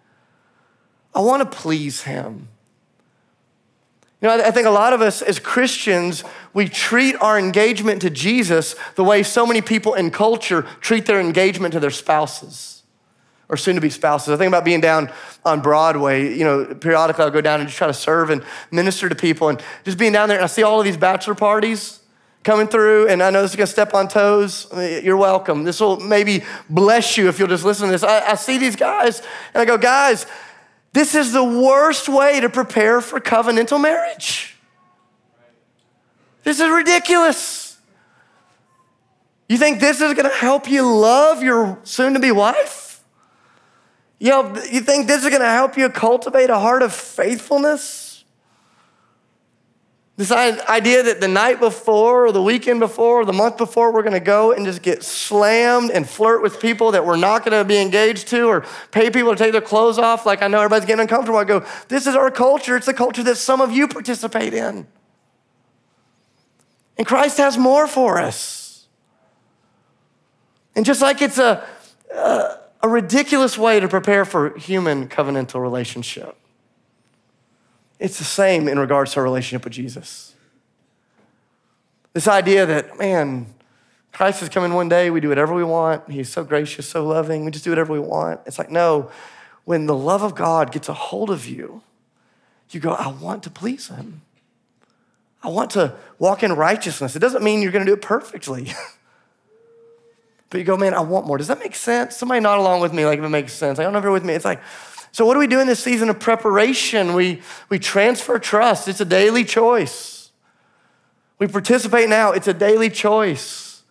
I 1.14 1.20
want 1.20 1.42
to 1.42 1.58
please 1.58 2.02
Him. 2.02 2.48
You 4.20 4.28
know, 4.28 4.42
I 4.42 4.50
think 4.50 4.66
a 4.66 4.70
lot 4.70 4.94
of 4.94 5.02
us 5.02 5.20
as 5.20 5.38
Christians, 5.38 6.24
we 6.54 6.68
treat 6.68 7.14
our 7.20 7.38
engagement 7.38 8.00
to 8.02 8.10
Jesus 8.10 8.74
the 8.94 9.04
way 9.04 9.22
so 9.22 9.44
many 9.44 9.60
people 9.60 9.94
in 9.94 10.10
culture 10.10 10.62
treat 10.80 11.04
their 11.04 11.20
engagement 11.20 11.72
to 11.74 11.80
their 11.80 11.90
spouses 11.90 12.83
or 13.48 13.56
soon 13.56 13.74
to 13.74 13.80
be 13.80 13.90
spouses. 13.90 14.28
I 14.30 14.36
think 14.36 14.48
about 14.48 14.64
being 14.64 14.80
down 14.80 15.10
on 15.44 15.60
Broadway. 15.60 16.36
You 16.36 16.44
know, 16.44 16.74
periodically 16.74 17.24
I'll 17.24 17.30
go 17.30 17.40
down 17.40 17.60
and 17.60 17.68
just 17.68 17.78
try 17.78 17.86
to 17.86 17.94
serve 17.94 18.30
and 18.30 18.42
minister 18.70 19.08
to 19.08 19.14
people. 19.14 19.48
And 19.48 19.62
just 19.84 19.98
being 19.98 20.12
down 20.12 20.28
there, 20.28 20.38
and 20.38 20.44
I 20.44 20.48
see 20.48 20.62
all 20.62 20.78
of 20.78 20.84
these 20.84 20.96
bachelor 20.96 21.34
parties 21.34 22.00
coming 22.42 22.66
through. 22.66 23.08
And 23.08 23.22
I 23.22 23.30
know 23.30 23.42
this 23.42 23.52
is 23.52 23.56
going 23.56 23.66
to 23.66 23.72
step 23.72 23.94
on 23.94 24.08
toes. 24.08 24.66
You're 25.02 25.16
welcome. 25.16 25.64
This 25.64 25.80
will 25.80 26.00
maybe 26.00 26.44
bless 26.68 27.16
you 27.16 27.28
if 27.28 27.38
you'll 27.38 27.48
just 27.48 27.64
listen 27.64 27.86
to 27.86 27.92
this. 27.92 28.02
I, 28.02 28.32
I 28.32 28.34
see 28.34 28.58
these 28.58 28.76
guys, 28.76 29.20
and 29.52 29.60
I 29.60 29.64
go, 29.64 29.78
guys, 29.78 30.26
this 30.92 31.14
is 31.14 31.32
the 31.32 31.42
worst 31.42 32.08
way 32.08 32.40
to 32.40 32.48
prepare 32.48 33.00
for 33.00 33.18
covenantal 33.18 33.80
marriage. 33.80 34.56
This 36.44 36.60
is 36.60 36.70
ridiculous. 36.70 37.78
You 39.48 39.58
think 39.58 39.80
this 39.80 40.00
is 40.00 40.14
gonna 40.14 40.28
help 40.28 40.70
you 40.70 40.88
love 40.88 41.42
your 41.42 41.78
soon 41.84 42.14
to 42.14 42.20
be 42.20 42.30
wife? 42.30 42.83
You, 44.24 44.30
know, 44.30 44.56
you 44.72 44.80
think 44.80 45.06
this 45.06 45.22
is 45.22 45.28
gonna 45.28 45.52
help 45.52 45.76
you 45.76 45.86
cultivate 45.90 46.48
a 46.48 46.58
heart 46.58 46.82
of 46.82 46.94
faithfulness? 46.94 48.24
This 50.16 50.32
idea 50.32 51.02
that 51.02 51.20
the 51.20 51.28
night 51.28 51.60
before, 51.60 52.24
or 52.24 52.32
the 52.32 52.42
weekend 52.42 52.80
before, 52.80 53.20
or 53.20 53.24
the 53.26 53.34
month 53.34 53.58
before, 53.58 53.92
we're 53.92 54.02
gonna 54.02 54.20
go 54.20 54.52
and 54.52 54.64
just 54.64 54.80
get 54.80 55.02
slammed 55.02 55.90
and 55.90 56.08
flirt 56.08 56.40
with 56.40 56.58
people 56.58 56.92
that 56.92 57.04
we're 57.04 57.16
not 57.16 57.44
gonna 57.44 57.66
be 57.66 57.76
engaged 57.76 58.28
to, 58.28 58.46
or 58.46 58.64
pay 58.92 59.10
people 59.10 59.30
to 59.30 59.36
take 59.36 59.52
their 59.52 59.60
clothes 59.60 59.98
off. 59.98 60.24
Like 60.24 60.42
I 60.42 60.48
know 60.48 60.56
everybody's 60.56 60.86
getting 60.86 61.02
uncomfortable. 61.02 61.38
I 61.38 61.44
go, 61.44 61.62
this 61.88 62.06
is 62.06 62.16
our 62.16 62.30
culture. 62.30 62.76
It's 62.76 62.86
the 62.86 62.94
culture 62.94 63.24
that 63.24 63.36
some 63.36 63.60
of 63.60 63.72
you 63.72 63.86
participate 63.86 64.54
in. 64.54 64.86
And 66.96 67.06
Christ 67.06 67.36
has 67.36 67.58
more 67.58 67.86
for 67.86 68.18
us. 68.18 68.88
And 70.74 70.86
just 70.86 71.02
like 71.02 71.20
it's 71.20 71.36
a, 71.36 71.68
a, 72.10 72.63
a 72.84 72.88
ridiculous 72.88 73.56
way 73.56 73.80
to 73.80 73.88
prepare 73.88 74.24
for 74.24 74.56
human 74.58 75.08
covenantal 75.08 75.60
relationship 75.60 76.36
it's 78.04 78.18
the 78.18 78.24
same 78.24 78.68
in 78.68 78.78
regards 78.78 79.12
to 79.12 79.20
our 79.20 79.24
relationship 79.24 79.64
with 79.64 79.72
Jesus. 79.72 80.34
This 82.12 82.28
idea 82.28 82.66
that, 82.66 82.98
man, 82.98 83.46
Christ 84.12 84.42
is 84.42 84.48
coming 84.50 84.74
one 84.74 84.88
day, 84.88 85.08
we 85.10 85.20
do 85.20 85.30
whatever 85.30 85.54
we 85.54 85.64
want. 85.64 86.10
He's 86.10 86.28
so 86.28 86.44
gracious, 86.44 86.88
so 86.88 87.04
loving, 87.04 87.44
we 87.44 87.50
just 87.50 87.64
do 87.64 87.70
whatever 87.70 87.92
we 87.92 88.00
want. 88.00 88.40
It's 88.46 88.58
like, 88.58 88.70
no, 88.70 89.10
when 89.64 89.86
the 89.86 89.96
love 89.96 90.22
of 90.22 90.34
God 90.34 90.70
gets 90.70 90.88
a 90.88 90.92
hold 90.92 91.30
of 91.30 91.46
you, 91.46 91.82
you 92.70 92.80
go, 92.80 92.92
I 92.92 93.08
want 93.08 93.42
to 93.44 93.50
please 93.50 93.88
Him. 93.88 94.20
I 95.42 95.48
want 95.48 95.70
to 95.70 95.94
walk 96.18 96.42
in 96.42 96.52
righteousness. 96.52 97.16
It 97.16 97.20
doesn't 97.20 97.42
mean 97.42 97.62
you're 97.62 97.72
going 97.72 97.84
to 97.84 97.90
do 97.90 97.94
it 97.94 98.02
perfectly. 98.02 98.72
but 100.54 100.60
you 100.60 100.64
go, 100.64 100.76
man, 100.76 100.94
I 100.94 101.00
want 101.00 101.26
more. 101.26 101.36
Does 101.36 101.48
that 101.48 101.58
make 101.58 101.74
sense? 101.74 102.16
Somebody 102.16 102.38
nod 102.38 102.60
along 102.60 102.80
with 102.80 102.92
me 102.92 103.04
like 103.04 103.18
if 103.18 103.24
it 103.24 103.28
makes 103.28 103.52
sense. 103.52 103.80
I 103.80 103.82
don't 103.82 103.92
know 103.92 103.98
if 103.98 104.04
you're 104.04 104.12
with 104.12 104.24
me. 104.24 104.34
It's 104.34 104.44
like, 104.44 104.62
so, 105.10 105.26
what 105.26 105.34
do 105.34 105.40
we 105.40 105.48
do 105.48 105.58
in 105.58 105.66
this 105.66 105.82
season 105.82 106.08
of 106.08 106.20
preparation? 106.20 107.14
We, 107.14 107.42
we 107.70 107.80
transfer 107.80 108.38
trust, 108.38 108.86
it's 108.86 109.00
a 109.00 109.04
daily 109.04 109.42
choice. 109.42 110.30
We 111.40 111.48
participate 111.48 112.08
now, 112.08 112.30
it's 112.30 112.46
a 112.46 112.54
daily 112.54 112.88
choice. 112.88 113.82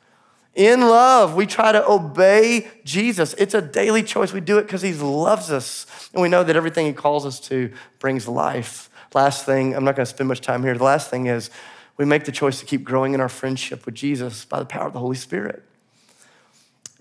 In 0.56 0.80
love, 0.80 1.36
we 1.36 1.46
try 1.48 1.74
to 1.74 1.86
obey 1.86 2.70
Jesus. 2.86 3.34
It's 3.38 3.54
a 3.54 3.62
daily 3.62 4.02
choice. 4.02 4.32
We 4.32 4.40
do 4.40 4.58
it 4.58 4.62
because 4.62 4.82
He 4.82 4.94
loves 4.94 5.52
us, 5.52 6.10
and 6.14 6.22
we 6.22 6.30
know 6.30 6.46
that 6.46 6.56
everything 6.56 6.86
He 6.86 6.94
calls 6.94 7.26
us 7.26 7.42
to 7.42 7.74
brings 8.00 8.26
life. 8.26 8.90
Last 9.14 9.46
thing, 9.46 9.76
I'm 9.76 9.84
not 9.84 9.98
going 9.98 10.06
to 10.06 10.10
spend 10.10 10.30
much 10.30 10.40
time 10.40 10.64
here. 10.64 10.78
The 10.78 10.86
last 10.86 11.10
thing 11.10 11.26
is 11.26 11.50
we 11.98 12.06
make 12.06 12.24
the 12.24 12.32
choice 12.32 12.62
to 12.62 12.66
keep 12.66 12.86
growing 12.86 13.14
in 13.14 13.20
our 13.20 13.28
friendship 13.28 13.86
with 13.86 13.96
Jesus 13.96 14.46
by 14.46 14.60
the 14.60 14.66
power 14.66 14.88
of 14.88 14.94
the 14.94 15.00
Holy 15.00 15.18
Spirit. 15.18 15.62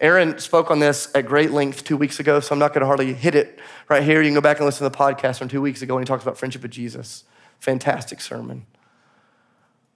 Aaron 0.01 0.39
spoke 0.39 0.71
on 0.71 0.81
this 0.81 1.09
at 1.15 1.27
great 1.27 1.53
length 1.53 1.85
two 1.85 1.97
weeks 1.97 2.19
ago, 2.19 2.41
so 2.41 2.53
I'm 2.53 2.59
not 2.59 2.73
going 2.73 2.81
to 2.81 2.87
hardly 2.87 3.13
hit 3.15 3.35
it 3.35 3.61
right 3.89 4.03
here. 4.03 4.21
You 4.21 4.29
can 4.29 4.35
go 4.35 4.41
back 4.41 4.57
and 4.59 4.67
listen 4.67 4.85
to 4.85 4.91
the 4.91 4.97
podcast 4.97 5.39
from 5.39 5.49
two 5.49 5.63
weeks 5.63 5.83
ago 5.83 5.95
when 5.95 6.03
he 6.03 6.07
talks 6.07 6.23
about 6.23 6.37
friendship 6.37 6.63
with 6.63 6.73
Jesus. 6.73 7.25
Fantastic 7.61 8.21
sermon. 8.21 8.67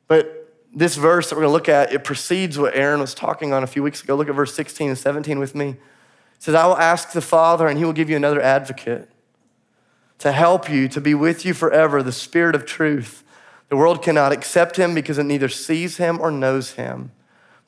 But 0.07 0.55
this 0.73 0.97
verse 0.97 1.29
that 1.29 1.37
we're 1.37 1.43
going 1.43 1.51
to 1.51 1.55
look 1.55 1.69
at, 1.69 1.93
it 1.93 2.05
precedes 2.05 2.59
what 2.59 2.77
Aaron 2.77 3.01
was 3.01 3.15
talking 3.15 3.53
on 3.53 3.65
a 3.65 3.67
few 3.67 3.83
weeks 3.83 4.03
ago. 4.03 4.15
Look 4.15 4.29
at 4.29 4.35
verse 4.35 4.55
16 4.55 4.91
and 4.91 4.99
17 4.99 5.39
with 5.41 5.55
me. 5.55 5.71
It 5.71 5.79
says, 6.39 6.55
I 6.55 6.67
will 6.67 6.77
ask 6.77 7.13
the 7.13 7.21
Father, 7.21 7.67
and 7.67 7.79
he 7.79 7.85
will 7.85 7.93
give 7.93 8.11
you 8.11 8.17
another 8.17 8.41
advocate 8.41 9.09
to 10.19 10.33
help 10.33 10.71
you, 10.71 10.87
to 10.89 11.01
be 11.01 11.15
with 11.15 11.45
you 11.45 11.53
forever, 11.53 12.03
the 12.03 12.13
Spirit 12.13 12.55
of 12.55 12.65
truth. 12.65 13.25
The 13.69 13.77
world 13.77 14.03
cannot 14.03 14.33
accept 14.33 14.77
him 14.77 14.95
because 14.95 15.19
it 15.19 15.25
neither 15.25 15.49
sees 15.49 15.97
him 15.97 16.21
or 16.21 16.31
knows 16.31 16.73
him, 16.73 17.11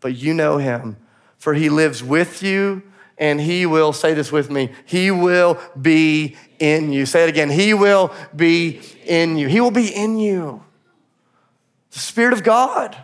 but 0.00 0.14
you 0.14 0.32
know 0.32 0.58
him 0.58 0.96
for 1.38 1.54
he 1.54 1.68
lives 1.68 2.02
with 2.02 2.42
you 2.42 2.82
and 3.18 3.40
he 3.40 3.66
will, 3.66 3.92
say 3.92 4.14
this 4.14 4.30
with 4.30 4.50
me, 4.50 4.70
he 4.84 5.10
will 5.10 5.60
be 5.80 6.36
in 6.58 6.92
you. 6.92 7.04
Say 7.04 7.24
it 7.24 7.28
again, 7.28 7.50
he 7.50 7.74
will 7.74 8.12
be 8.34 8.80
in 9.04 9.36
you. 9.36 9.48
He 9.48 9.60
will 9.60 9.72
be 9.72 9.88
in 9.88 10.18
you. 10.18 10.62
The 11.90 11.98
Spirit 11.98 12.32
of 12.32 12.44
God. 12.44 12.96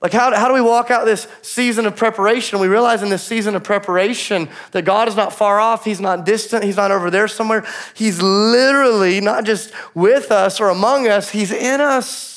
Like, 0.00 0.12
how, 0.12 0.34
how 0.36 0.46
do 0.46 0.54
we 0.54 0.60
walk 0.60 0.90
out 0.90 1.04
this 1.04 1.26
season 1.42 1.86
of 1.86 1.96
preparation? 1.96 2.60
We 2.60 2.68
realize 2.68 3.02
in 3.02 3.08
this 3.08 3.24
season 3.24 3.56
of 3.56 3.64
preparation 3.64 4.48
that 4.72 4.84
God 4.84 5.08
is 5.08 5.16
not 5.16 5.32
far 5.32 5.58
off. 5.58 5.84
He's 5.84 6.00
not 6.00 6.24
distant. 6.24 6.64
He's 6.64 6.76
not 6.76 6.90
over 6.90 7.10
there 7.10 7.26
somewhere. 7.26 7.66
He's 7.94 8.20
literally 8.20 9.20
not 9.20 9.44
just 9.44 9.72
with 9.94 10.30
us 10.30 10.60
or 10.60 10.68
among 10.68 11.08
us, 11.08 11.30
He's 11.30 11.50
in 11.50 11.80
us. 11.80 12.35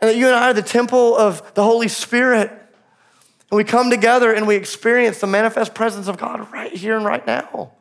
And 0.00 0.10
that 0.10 0.16
you 0.16 0.26
and 0.26 0.34
I 0.34 0.50
are 0.50 0.54
the 0.54 0.62
temple 0.62 1.16
of 1.16 1.54
the 1.54 1.62
Holy 1.62 1.88
Spirit. 1.88 2.50
And 2.50 3.56
we 3.56 3.64
come 3.64 3.90
together 3.90 4.32
and 4.32 4.46
we 4.46 4.56
experience 4.56 5.20
the 5.20 5.26
manifest 5.26 5.74
presence 5.74 6.08
of 6.08 6.16
God 6.16 6.50
right 6.52 6.72
here 6.72 6.96
and 6.96 7.04
right 7.04 7.26
now. 7.26 7.72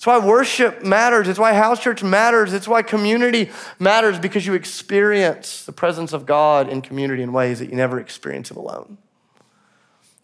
It's 0.00 0.06
why 0.06 0.18
worship 0.18 0.82
matters. 0.82 1.28
It's 1.28 1.38
why 1.38 1.52
house 1.52 1.78
church 1.78 2.02
matters. 2.02 2.54
It's 2.54 2.66
why 2.66 2.80
community 2.80 3.50
matters 3.78 4.18
because 4.18 4.46
you 4.46 4.54
experience 4.54 5.66
the 5.66 5.72
presence 5.72 6.14
of 6.14 6.24
God 6.24 6.70
in 6.70 6.80
community 6.80 7.22
in 7.22 7.34
ways 7.34 7.58
that 7.58 7.68
you 7.68 7.76
never 7.76 8.00
experience 8.00 8.50
it 8.50 8.56
alone. 8.56 8.96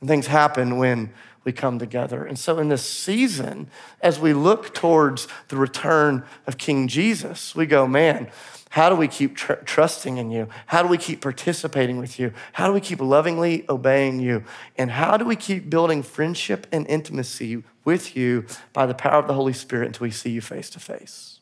And 0.01 0.09
things 0.09 0.29
happen 0.29 0.79
when 0.79 1.12
we 1.44 1.53
come 1.53 1.79
together. 1.79 2.25
And 2.25 2.38
so, 2.38 2.59
in 2.59 2.70
this 2.70 2.85
season, 2.85 3.68
as 4.01 4.18
we 4.18 4.33
look 4.33 4.75
towards 4.75 5.29
the 5.49 5.57
return 5.57 6.25
of 6.46 6.57
King 6.57 6.88
Jesus, 6.88 7.55
we 7.55 7.66
go, 7.66 7.87
man, 7.87 8.31
how 8.77 8.91
do 8.91 8.95
we 8.95 9.09
keep 9.09 9.37
tr- 9.37 9.55
trusting 9.65 10.19
in 10.19 10.31
you? 10.31 10.49
How 10.67 10.83
do 10.83 10.89
we 10.89 10.99
keep 10.99 11.23
participating 11.23 11.97
with 11.97 12.19
you? 12.19 12.35
How 12.53 12.67
do 12.67 12.75
we 12.75 12.81
keep 12.83 13.01
lovingly 13.01 13.65
obeying 13.71 14.21
you? 14.21 14.45
And 14.77 14.91
how 14.91 15.17
do 15.17 15.25
we 15.25 15.35
keep 15.35 15.71
building 15.71 16.03
friendship 16.03 16.67
and 16.71 16.87
intimacy 16.87 17.65
with 17.87 18.15
you 18.15 18.45
by 18.75 18.85
the 18.85 18.93
power 18.93 19.19
of 19.19 19.29
the 19.29 19.33
Holy 19.33 19.55
Spirit 19.55 19.87
until 19.87 20.05
we 20.05 20.11
see 20.11 20.29
you 20.29 20.43
face 20.43 20.69
to 20.69 20.79
face? 20.79 21.41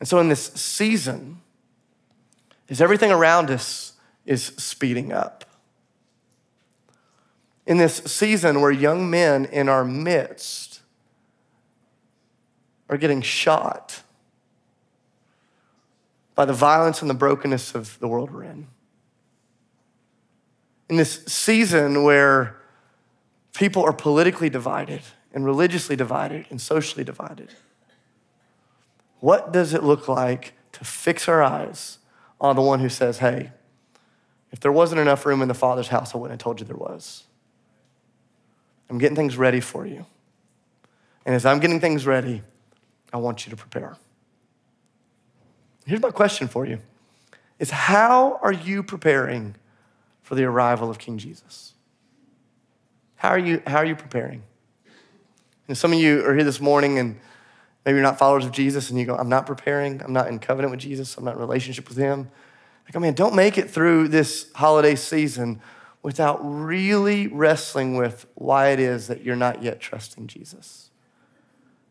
And 0.00 0.08
so, 0.08 0.18
in 0.18 0.30
this 0.30 0.46
season, 0.54 1.42
as 2.70 2.80
everything 2.80 3.12
around 3.12 3.50
us 3.50 3.92
is 4.24 4.42
speeding 4.42 5.12
up, 5.12 5.44
in 7.66 7.76
this 7.76 7.96
season 7.96 8.62
where 8.62 8.70
young 8.70 9.10
men 9.10 9.44
in 9.44 9.68
our 9.68 9.84
midst 9.84 10.80
are 12.88 12.96
getting 12.96 13.20
shot 13.20 14.04
by 16.38 16.44
the 16.44 16.52
violence 16.52 17.00
and 17.00 17.10
the 17.10 17.14
brokenness 17.14 17.74
of 17.74 17.98
the 17.98 18.06
world 18.06 18.30
we're 18.30 18.44
in. 18.44 18.68
In 20.88 20.96
this 20.96 21.24
season 21.24 22.04
where 22.04 22.56
people 23.54 23.82
are 23.82 23.92
politically 23.92 24.48
divided 24.48 25.00
and 25.32 25.44
religiously 25.44 25.96
divided 25.96 26.46
and 26.48 26.60
socially 26.60 27.02
divided, 27.02 27.48
what 29.18 29.52
does 29.52 29.74
it 29.74 29.82
look 29.82 30.06
like 30.06 30.52
to 30.70 30.84
fix 30.84 31.26
our 31.26 31.42
eyes 31.42 31.98
on 32.40 32.54
the 32.54 32.62
one 32.62 32.78
who 32.78 32.88
says, 32.88 33.18
hey, 33.18 33.50
if 34.52 34.60
there 34.60 34.70
wasn't 34.70 35.00
enough 35.00 35.26
room 35.26 35.42
in 35.42 35.48
the 35.48 35.54
Father's 35.54 35.88
house, 35.88 36.14
I 36.14 36.18
wouldn't 36.18 36.40
have 36.40 36.44
told 36.44 36.60
you 36.60 36.66
there 36.66 36.76
was. 36.76 37.24
I'm 38.88 38.98
getting 38.98 39.16
things 39.16 39.36
ready 39.36 39.58
for 39.58 39.84
you. 39.86 40.06
And 41.26 41.34
as 41.34 41.44
I'm 41.44 41.58
getting 41.58 41.80
things 41.80 42.06
ready, 42.06 42.42
I 43.12 43.16
want 43.16 43.44
you 43.44 43.50
to 43.50 43.56
prepare. 43.56 43.96
Here's 45.88 46.02
my 46.02 46.10
question 46.10 46.48
for 46.48 46.66
you 46.66 46.80
is 47.58 47.70
how 47.70 48.38
are 48.42 48.52
you 48.52 48.82
preparing 48.82 49.56
for 50.22 50.34
the 50.34 50.44
arrival 50.44 50.90
of 50.90 50.98
King 50.98 51.16
Jesus? 51.16 51.72
How 53.16 53.30
are 53.30 53.38
you, 53.38 53.62
how 53.66 53.78
are 53.78 53.86
you 53.86 53.96
preparing? 53.96 54.42
And 55.66 55.76
some 55.76 55.92
of 55.92 55.98
you 55.98 56.24
are 56.24 56.34
here 56.34 56.44
this 56.44 56.60
morning 56.60 56.98
and 56.98 57.18
maybe 57.84 57.96
you're 57.96 58.02
not 58.02 58.18
followers 58.18 58.44
of 58.44 58.52
Jesus 58.52 58.90
and 58.90 58.98
you 58.98 59.06
go, 59.06 59.16
I'm 59.16 59.30
not 59.30 59.46
preparing. 59.46 60.02
I'm 60.02 60.12
not 60.12 60.28
in 60.28 60.38
covenant 60.38 60.70
with 60.70 60.80
Jesus. 60.80 61.16
I'm 61.16 61.24
not 61.24 61.34
in 61.34 61.40
relationship 61.40 61.88
with 61.88 61.96
him. 61.96 62.30
Like, 62.84 62.94
oh 62.94 63.00
man, 63.00 63.14
don't 63.14 63.34
make 63.34 63.58
it 63.58 63.70
through 63.70 64.08
this 64.08 64.52
holiday 64.54 64.94
season 64.94 65.60
without 66.02 66.38
really 66.42 67.26
wrestling 67.26 67.96
with 67.96 68.26
why 68.34 68.68
it 68.68 68.78
is 68.78 69.08
that 69.08 69.24
you're 69.24 69.36
not 69.36 69.62
yet 69.62 69.80
trusting 69.80 70.26
Jesus. 70.26 70.90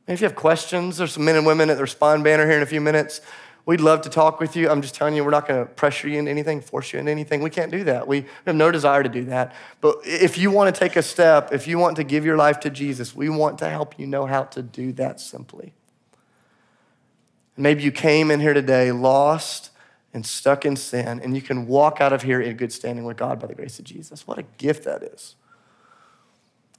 And 0.07 0.13
if 0.13 0.21
you 0.21 0.27
have 0.27 0.35
questions, 0.35 0.97
there's 0.97 1.11
some 1.11 1.25
men 1.25 1.35
and 1.35 1.45
women 1.45 1.69
at 1.69 1.77
the 1.77 1.83
Respond 1.83 2.23
banner 2.23 2.45
here 2.45 2.55
in 2.55 2.63
a 2.63 2.67
few 2.67 2.79
minutes. 2.79 3.21
We'd 3.67 3.81
love 3.81 3.99
to 4.03 4.09
talk 4.09 4.39
with 4.39 4.55
you. 4.55 4.69
I'm 4.69 4.81
just 4.81 4.95
telling 4.95 5.13
you, 5.13 5.25
we're 5.25 5.31
not 5.31 5.45
going 5.45 5.59
to 5.59 5.69
pressure 5.69 6.07
you 6.07 6.17
into 6.17 6.31
anything, 6.31 6.61
force 6.61 6.93
you 6.93 6.99
into 6.99 7.11
anything. 7.11 7.43
We 7.43 7.49
can't 7.49 7.69
do 7.69 7.83
that. 7.83 8.07
We 8.07 8.25
have 8.45 8.55
no 8.55 8.71
desire 8.71 9.03
to 9.03 9.09
do 9.09 9.25
that. 9.25 9.53
But 9.81 9.97
if 10.05 10.37
you 10.37 10.51
want 10.51 10.73
to 10.73 10.79
take 10.79 10.95
a 10.95 11.03
step, 11.03 11.51
if 11.51 11.67
you 11.67 11.77
want 11.77 11.97
to 11.97 12.05
give 12.05 12.23
your 12.23 12.37
life 12.37 12.61
to 12.61 12.69
Jesus, 12.69 13.13
we 13.13 13.27
want 13.27 13.57
to 13.59 13.69
help 13.69 13.99
you 13.99 14.07
know 14.07 14.25
how 14.25 14.43
to 14.43 14.63
do 14.63 14.93
that 14.93 15.19
simply. 15.19 15.73
Maybe 17.57 17.83
you 17.83 17.91
came 17.91 18.31
in 18.31 18.39
here 18.39 18.53
today 18.53 18.93
lost 18.93 19.71
and 20.13 20.25
stuck 20.25 20.65
in 20.65 20.77
sin, 20.77 21.19
and 21.21 21.35
you 21.35 21.41
can 21.41 21.67
walk 21.67 21.99
out 21.99 22.13
of 22.13 22.23
here 22.23 22.39
in 22.39 22.55
good 22.55 22.71
standing 22.71 23.03
with 23.03 23.17
God 23.17 23.37
by 23.37 23.47
the 23.47 23.55
grace 23.55 23.79
of 23.79 23.83
Jesus. 23.83 24.25
What 24.25 24.39
a 24.39 24.43
gift 24.57 24.85
that 24.85 25.03
is. 25.03 25.35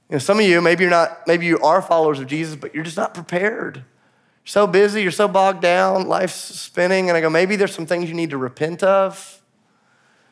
You 0.09 0.15
know, 0.15 0.19
some 0.19 0.39
of 0.39 0.45
you, 0.45 0.59
maybe 0.59 0.85
you're 0.85 0.89
not, 0.89 1.27
maybe 1.27 1.45
you 1.45 1.59
are 1.59 1.83
followers 1.83 2.19
of 2.19 2.25
Jesus, 2.25 2.55
but 2.55 2.73
you're 2.73 2.83
just 2.83 2.97
not 2.97 3.13
prepared 3.13 3.85
so 4.49 4.65
busy, 4.65 5.03
you're 5.03 5.11
so 5.11 5.27
bogged 5.27 5.61
down, 5.61 6.07
life's 6.07 6.33
spinning, 6.33 7.07
and 7.07 7.15
I 7.15 7.21
go, 7.21 7.29
maybe 7.29 7.55
there's 7.55 7.75
some 7.75 7.85
things 7.85 8.09
you 8.09 8.15
need 8.15 8.31
to 8.31 8.37
repent 8.37 8.81
of. 8.81 9.43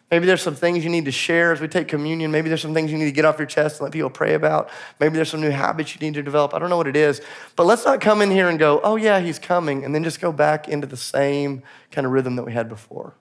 Maybe 0.09 0.25
there's 0.25 0.41
some 0.41 0.55
things 0.55 0.83
you 0.83 0.89
need 0.89 1.05
to 1.05 1.11
share 1.11 1.51
as 1.51 1.61
we 1.61 1.67
take 1.67 1.87
communion. 1.87 2.31
Maybe 2.31 2.49
there's 2.49 2.63
some 2.63 2.73
things 2.73 2.91
you 2.91 2.97
need 2.97 3.05
to 3.05 3.11
get 3.11 3.25
off 3.25 3.37
your 3.37 3.45
chest 3.45 3.75
and 3.75 3.83
let 3.83 3.93
people 3.93 4.09
pray 4.09 4.33
about. 4.33 4.71
Maybe 4.99 5.17
there's 5.17 5.29
some 5.29 5.41
new 5.41 5.51
habits 5.51 5.93
you 5.93 5.99
need 5.99 6.15
to 6.15 6.23
develop. 6.23 6.55
I 6.55 6.59
don't 6.59 6.71
know 6.71 6.77
what 6.77 6.87
it 6.87 6.95
is. 6.95 7.21
But 7.55 7.67
let's 7.67 7.85
not 7.85 8.01
come 8.01 8.23
in 8.23 8.31
here 8.31 8.49
and 8.49 8.57
go, 8.57 8.81
oh, 8.83 8.95
yeah, 8.95 9.19
he's 9.19 9.37
coming, 9.37 9.85
and 9.85 9.93
then 9.93 10.03
just 10.03 10.19
go 10.19 10.31
back 10.31 10.67
into 10.67 10.87
the 10.87 10.97
same 10.97 11.61
kind 11.91 12.07
of 12.07 12.11
rhythm 12.11 12.37
that 12.37 12.43
we 12.43 12.53
had 12.53 12.67
before. 12.69 13.13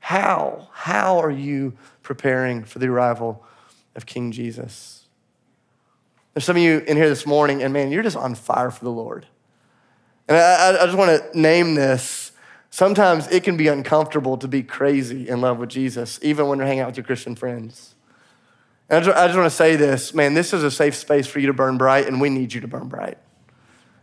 How? 0.00 0.68
How 0.72 1.18
are 1.20 1.30
you 1.30 1.74
preparing 2.02 2.64
for 2.64 2.80
the 2.80 2.88
arrival 2.88 3.44
of 3.94 4.04
King 4.04 4.32
Jesus? 4.32 5.06
There's 6.34 6.44
some 6.44 6.56
of 6.56 6.62
you 6.62 6.78
in 6.88 6.96
here 6.96 7.08
this 7.08 7.24
morning, 7.24 7.62
and 7.62 7.72
man, 7.72 7.92
you're 7.92 8.02
just 8.02 8.16
on 8.16 8.34
fire 8.34 8.72
for 8.72 8.84
the 8.84 8.90
Lord. 8.90 9.26
And 10.30 10.38
I, 10.38 10.82
I 10.82 10.86
just 10.86 10.96
want 10.96 11.10
to 11.10 11.38
name 11.38 11.74
this. 11.74 12.30
Sometimes 12.70 13.26
it 13.26 13.42
can 13.42 13.56
be 13.56 13.66
uncomfortable 13.66 14.36
to 14.38 14.46
be 14.46 14.62
crazy 14.62 15.28
in 15.28 15.40
love 15.40 15.58
with 15.58 15.70
Jesus, 15.70 16.20
even 16.22 16.46
when 16.46 16.58
you're 16.58 16.68
hanging 16.68 16.82
out 16.82 16.86
with 16.86 16.96
your 16.96 17.04
Christian 17.04 17.34
friends. 17.34 17.96
And 18.88 18.98
I 18.98 19.06
just, 19.06 19.18
I 19.18 19.26
just 19.26 19.36
want 19.36 19.50
to 19.50 19.56
say 19.56 19.74
this 19.74 20.14
man, 20.14 20.34
this 20.34 20.52
is 20.52 20.62
a 20.62 20.70
safe 20.70 20.94
space 20.94 21.26
for 21.26 21.40
you 21.40 21.48
to 21.48 21.52
burn 21.52 21.78
bright, 21.78 22.06
and 22.06 22.20
we 22.20 22.30
need 22.30 22.52
you 22.52 22.60
to 22.60 22.68
burn 22.68 22.86
bright. 22.86 23.18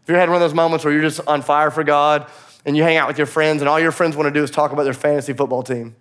If 0.03 0.09
you 0.09 0.15
had 0.15 0.27
one 0.27 0.35
of 0.35 0.41
those 0.41 0.53
moments 0.53 0.83
where 0.83 0.93
you're 0.93 1.01
just 1.01 1.21
on 1.27 1.41
fire 1.41 1.71
for 1.71 1.85
God 1.85 2.29
and 2.65 2.75
you 2.75 2.83
hang 2.83 2.97
out 2.97 3.07
with 3.07 3.17
your 3.17 3.27
friends, 3.27 3.61
and 3.61 3.69
all 3.69 3.79
your 3.79 3.93
friends 3.93 4.17
want 4.17 4.27
to 4.27 4.37
do 4.37 4.43
is 4.43 4.51
talk 4.51 4.73
about 4.73 4.83
their 4.83 4.93
fantasy 4.93 5.31
football 5.31 5.63
team, 5.63 5.95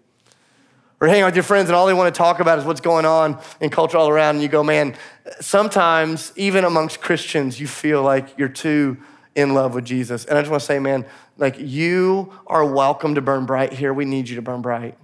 or 1.00 1.06
hang 1.06 1.22
out 1.22 1.26
with 1.26 1.36
your 1.36 1.44
friends 1.44 1.68
and 1.68 1.76
all 1.76 1.86
they 1.86 1.94
want 1.94 2.12
to 2.12 2.18
talk 2.18 2.40
about 2.40 2.58
is 2.58 2.64
what's 2.64 2.80
going 2.80 3.04
on 3.04 3.40
in 3.60 3.70
culture 3.70 3.96
all 3.96 4.08
around, 4.08 4.34
and 4.36 4.42
you 4.42 4.48
go, 4.48 4.64
man, 4.64 4.96
sometimes 5.40 6.32
even 6.34 6.64
amongst 6.64 7.00
Christians, 7.00 7.60
you 7.60 7.68
feel 7.68 8.02
like 8.02 8.36
you're 8.36 8.48
too 8.48 8.96
in 9.36 9.54
love 9.54 9.74
with 9.74 9.84
Jesus. 9.84 10.24
And 10.24 10.36
I 10.36 10.40
just 10.40 10.50
want 10.50 10.62
to 10.62 10.66
say, 10.66 10.78
man, 10.80 11.04
like 11.36 11.56
you 11.58 12.32
are 12.46 12.64
welcome 12.64 13.14
to 13.14 13.20
burn 13.20 13.46
bright 13.46 13.72
here. 13.72 13.94
We 13.94 14.06
need 14.06 14.28
you 14.28 14.36
to 14.36 14.42
burn 14.42 14.62
bright. 14.62 14.96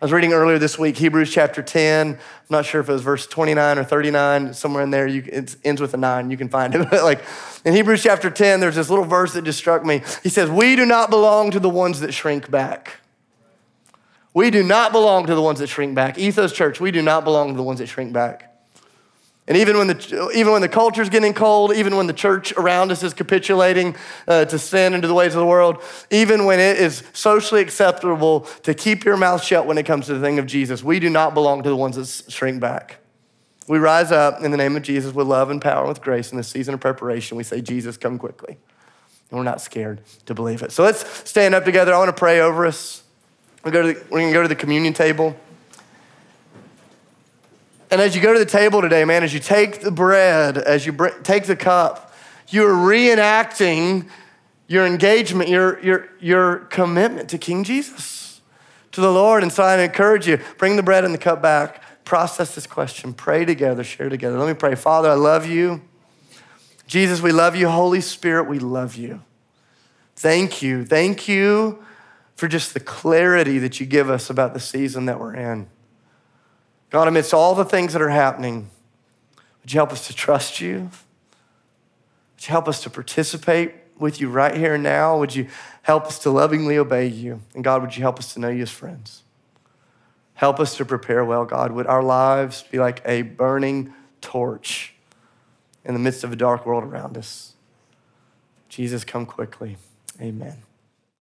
I 0.00 0.04
was 0.04 0.12
reading 0.12 0.32
earlier 0.32 0.58
this 0.58 0.78
week, 0.78 0.96
Hebrews 0.96 1.32
chapter 1.32 1.62
10. 1.62 2.14
I'm 2.14 2.18
not 2.50 2.64
sure 2.64 2.80
if 2.80 2.88
it 2.88 2.92
was 2.92 3.02
verse 3.02 3.26
29 3.26 3.78
or 3.78 3.84
39, 3.84 4.54
somewhere 4.54 4.82
in 4.82 4.90
there. 4.90 5.06
You, 5.06 5.22
it 5.26 5.54
ends 5.64 5.80
with 5.80 5.94
a 5.94 5.96
nine. 5.96 6.30
You 6.30 6.36
can 6.36 6.48
find 6.48 6.74
it. 6.74 6.90
like 7.04 7.22
in 7.64 7.74
Hebrews 7.74 8.02
chapter 8.02 8.30
10, 8.30 8.58
there's 8.58 8.74
this 8.74 8.90
little 8.90 9.04
verse 9.04 9.34
that 9.34 9.44
just 9.44 9.58
struck 9.58 9.84
me. 9.84 10.02
He 10.22 10.28
says, 10.28 10.50
We 10.50 10.74
do 10.74 10.86
not 10.86 11.10
belong 11.10 11.52
to 11.52 11.60
the 11.60 11.68
ones 11.68 12.00
that 12.00 12.12
shrink 12.12 12.50
back. 12.50 12.98
We 14.34 14.50
do 14.50 14.64
not 14.64 14.92
belong 14.92 15.26
to 15.26 15.34
the 15.34 15.42
ones 15.42 15.60
that 15.60 15.68
shrink 15.68 15.94
back. 15.94 16.18
Ethos 16.18 16.52
Church, 16.52 16.80
we 16.80 16.90
do 16.90 17.02
not 17.02 17.22
belong 17.22 17.50
to 17.50 17.56
the 17.56 17.62
ones 17.62 17.78
that 17.78 17.86
shrink 17.86 18.12
back. 18.12 18.51
And 19.48 19.56
even 19.56 19.76
when 19.76 19.88
the, 19.88 20.30
even 20.36 20.52
when 20.52 20.62
the 20.62 20.68
culture's 20.68 21.08
getting 21.08 21.34
cold, 21.34 21.74
even 21.74 21.96
when 21.96 22.06
the 22.06 22.12
church 22.12 22.52
around 22.52 22.92
us 22.92 23.02
is 23.02 23.12
capitulating 23.12 23.96
uh, 24.28 24.44
to 24.44 24.58
sin 24.58 24.94
and 24.94 25.02
to 25.02 25.08
the 25.08 25.14
ways 25.14 25.34
of 25.34 25.40
the 25.40 25.46
world, 25.46 25.82
even 26.10 26.44
when 26.44 26.60
it 26.60 26.76
is 26.76 27.02
socially 27.12 27.60
acceptable 27.60 28.42
to 28.62 28.72
keep 28.72 29.04
your 29.04 29.16
mouth 29.16 29.42
shut 29.42 29.66
when 29.66 29.78
it 29.78 29.82
comes 29.84 30.06
to 30.06 30.14
the 30.14 30.20
thing 30.20 30.38
of 30.38 30.46
Jesus, 30.46 30.84
we 30.84 31.00
do 31.00 31.10
not 31.10 31.34
belong 31.34 31.64
to 31.64 31.68
the 31.68 31.76
ones 31.76 31.96
that 31.96 32.32
shrink 32.32 32.60
back. 32.60 32.98
We 33.66 33.78
rise 33.78 34.12
up 34.12 34.42
in 34.42 34.52
the 34.52 34.56
name 34.56 34.76
of 34.76 34.82
Jesus 34.82 35.12
with 35.12 35.26
love 35.26 35.50
and 35.50 35.60
power 35.60 35.80
and 35.80 35.88
with 35.88 36.02
grace 36.02 36.30
in 36.30 36.36
the 36.36 36.44
season 36.44 36.74
of 36.74 36.80
preparation. 36.80 37.36
We 37.36 37.44
say, 37.44 37.60
Jesus, 37.60 37.96
come 37.96 38.18
quickly. 38.18 38.58
And 39.30 39.38
we're 39.38 39.44
not 39.44 39.60
scared 39.60 40.02
to 40.26 40.34
believe 40.34 40.62
it. 40.62 40.70
So 40.72 40.84
let's 40.84 41.28
stand 41.28 41.54
up 41.54 41.64
together. 41.64 41.92
I 41.92 41.98
want 41.98 42.10
to 42.10 42.18
pray 42.18 42.40
over 42.40 42.64
us. 42.66 43.02
We're 43.64 43.70
going 43.70 43.94
to 43.94 44.32
go 44.32 44.42
to 44.42 44.48
the 44.48 44.56
communion 44.56 44.92
table. 44.92 45.36
And 47.92 48.00
as 48.00 48.16
you 48.16 48.22
go 48.22 48.32
to 48.32 48.38
the 48.38 48.46
table 48.46 48.80
today, 48.80 49.04
man, 49.04 49.22
as 49.22 49.34
you 49.34 49.38
take 49.38 49.82
the 49.82 49.90
bread, 49.90 50.56
as 50.56 50.86
you 50.86 50.96
take 51.24 51.44
the 51.44 51.54
cup, 51.54 52.14
you're 52.48 52.72
reenacting 52.72 54.08
your 54.66 54.86
engagement, 54.86 55.50
your, 55.50 55.78
your, 55.80 56.08
your 56.18 56.56
commitment 56.70 57.28
to 57.28 57.36
King 57.36 57.64
Jesus, 57.64 58.40
to 58.92 59.02
the 59.02 59.12
Lord. 59.12 59.42
And 59.42 59.52
so 59.52 59.62
I 59.62 59.78
encourage 59.82 60.26
you, 60.26 60.38
bring 60.56 60.76
the 60.76 60.82
bread 60.82 61.04
and 61.04 61.12
the 61.12 61.18
cup 61.18 61.42
back, 61.42 61.82
process 62.06 62.54
this 62.54 62.66
question, 62.66 63.12
pray 63.12 63.44
together, 63.44 63.84
share 63.84 64.08
together. 64.08 64.38
Let 64.38 64.48
me 64.48 64.54
pray. 64.54 64.74
Father, 64.74 65.10
I 65.10 65.14
love 65.14 65.44
you. 65.44 65.82
Jesus, 66.86 67.20
we 67.20 67.30
love 67.30 67.54
you. 67.54 67.68
Holy 67.68 68.00
Spirit, 68.00 68.48
we 68.48 68.58
love 68.58 68.96
you. 68.96 69.20
Thank 70.16 70.62
you. 70.62 70.86
Thank 70.86 71.28
you 71.28 71.84
for 72.36 72.48
just 72.48 72.72
the 72.72 72.80
clarity 72.80 73.58
that 73.58 73.80
you 73.80 73.84
give 73.84 74.08
us 74.08 74.30
about 74.30 74.54
the 74.54 74.60
season 74.60 75.04
that 75.04 75.20
we're 75.20 75.34
in. 75.34 75.68
God, 76.92 77.08
amidst 77.08 77.32
all 77.32 77.54
the 77.54 77.64
things 77.64 77.94
that 77.94 78.02
are 78.02 78.10
happening, 78.10 78.68
would 79.62 79.72
you 79.72 79.78
help 79.78 79.92
us 79.92 80.06
to 80.08 80.14
trust 80.14 80.60
you? 80.60 80.90
Would 82.34 82.46
you 82.46 82.50
help 82.50 82.68
us 82.68 82.82
to 82.82 82.90
participate 82.90 83.72
with 83.98 84.20
you 84.20 84.28
right 84.28 84.54
here 84.54 84.74
and 84.74 84.82
now? 84.82 85.18
Would 85.18 85.34
you 85.34 85.46
help 85.80 86.04
us 86.04 86.18
to 86.18 86.30
lovingly 86.30 86.76
obey 86.76 87.06
you? 87.06 87.40
And 87.54 87.64
God, 87.64 87.80
would 87.80 87.96
you 87.96 88.02
help 88.02 88.18
us 88.18 88.34
to 88.34 88.40
know 88.40 88.50
you 88.50 88.62
as 88.62 88.70
friends? 88.70 89.22
Help 90.34 90.60
us 90.60 90.76
to 90.76 90.84
prepare 90.84 91.24
well, 91.24 91.46
God. 91.46 91.72
Would 91.72 91.86
our 91.86 92.02
lives 92.02 92.62
be 92.70 92.78
like 92.78 93.00
a 93.06 93.22
burning 93.22 93.94
torch 94.20 94.92
in 95.86 95.94
the 95.94 96.00
midst 96.00 96.24
of 96.24 96.32
a 96.32 96.36
dark 96.36 96.66
world 96.66 96.84
around 96.84 97.16
us? 97.16 97.54
Jesus, 98.68 99.02
come 99.02 99.24
quickly. 99.24 99.78
Amen. 100.20 100.62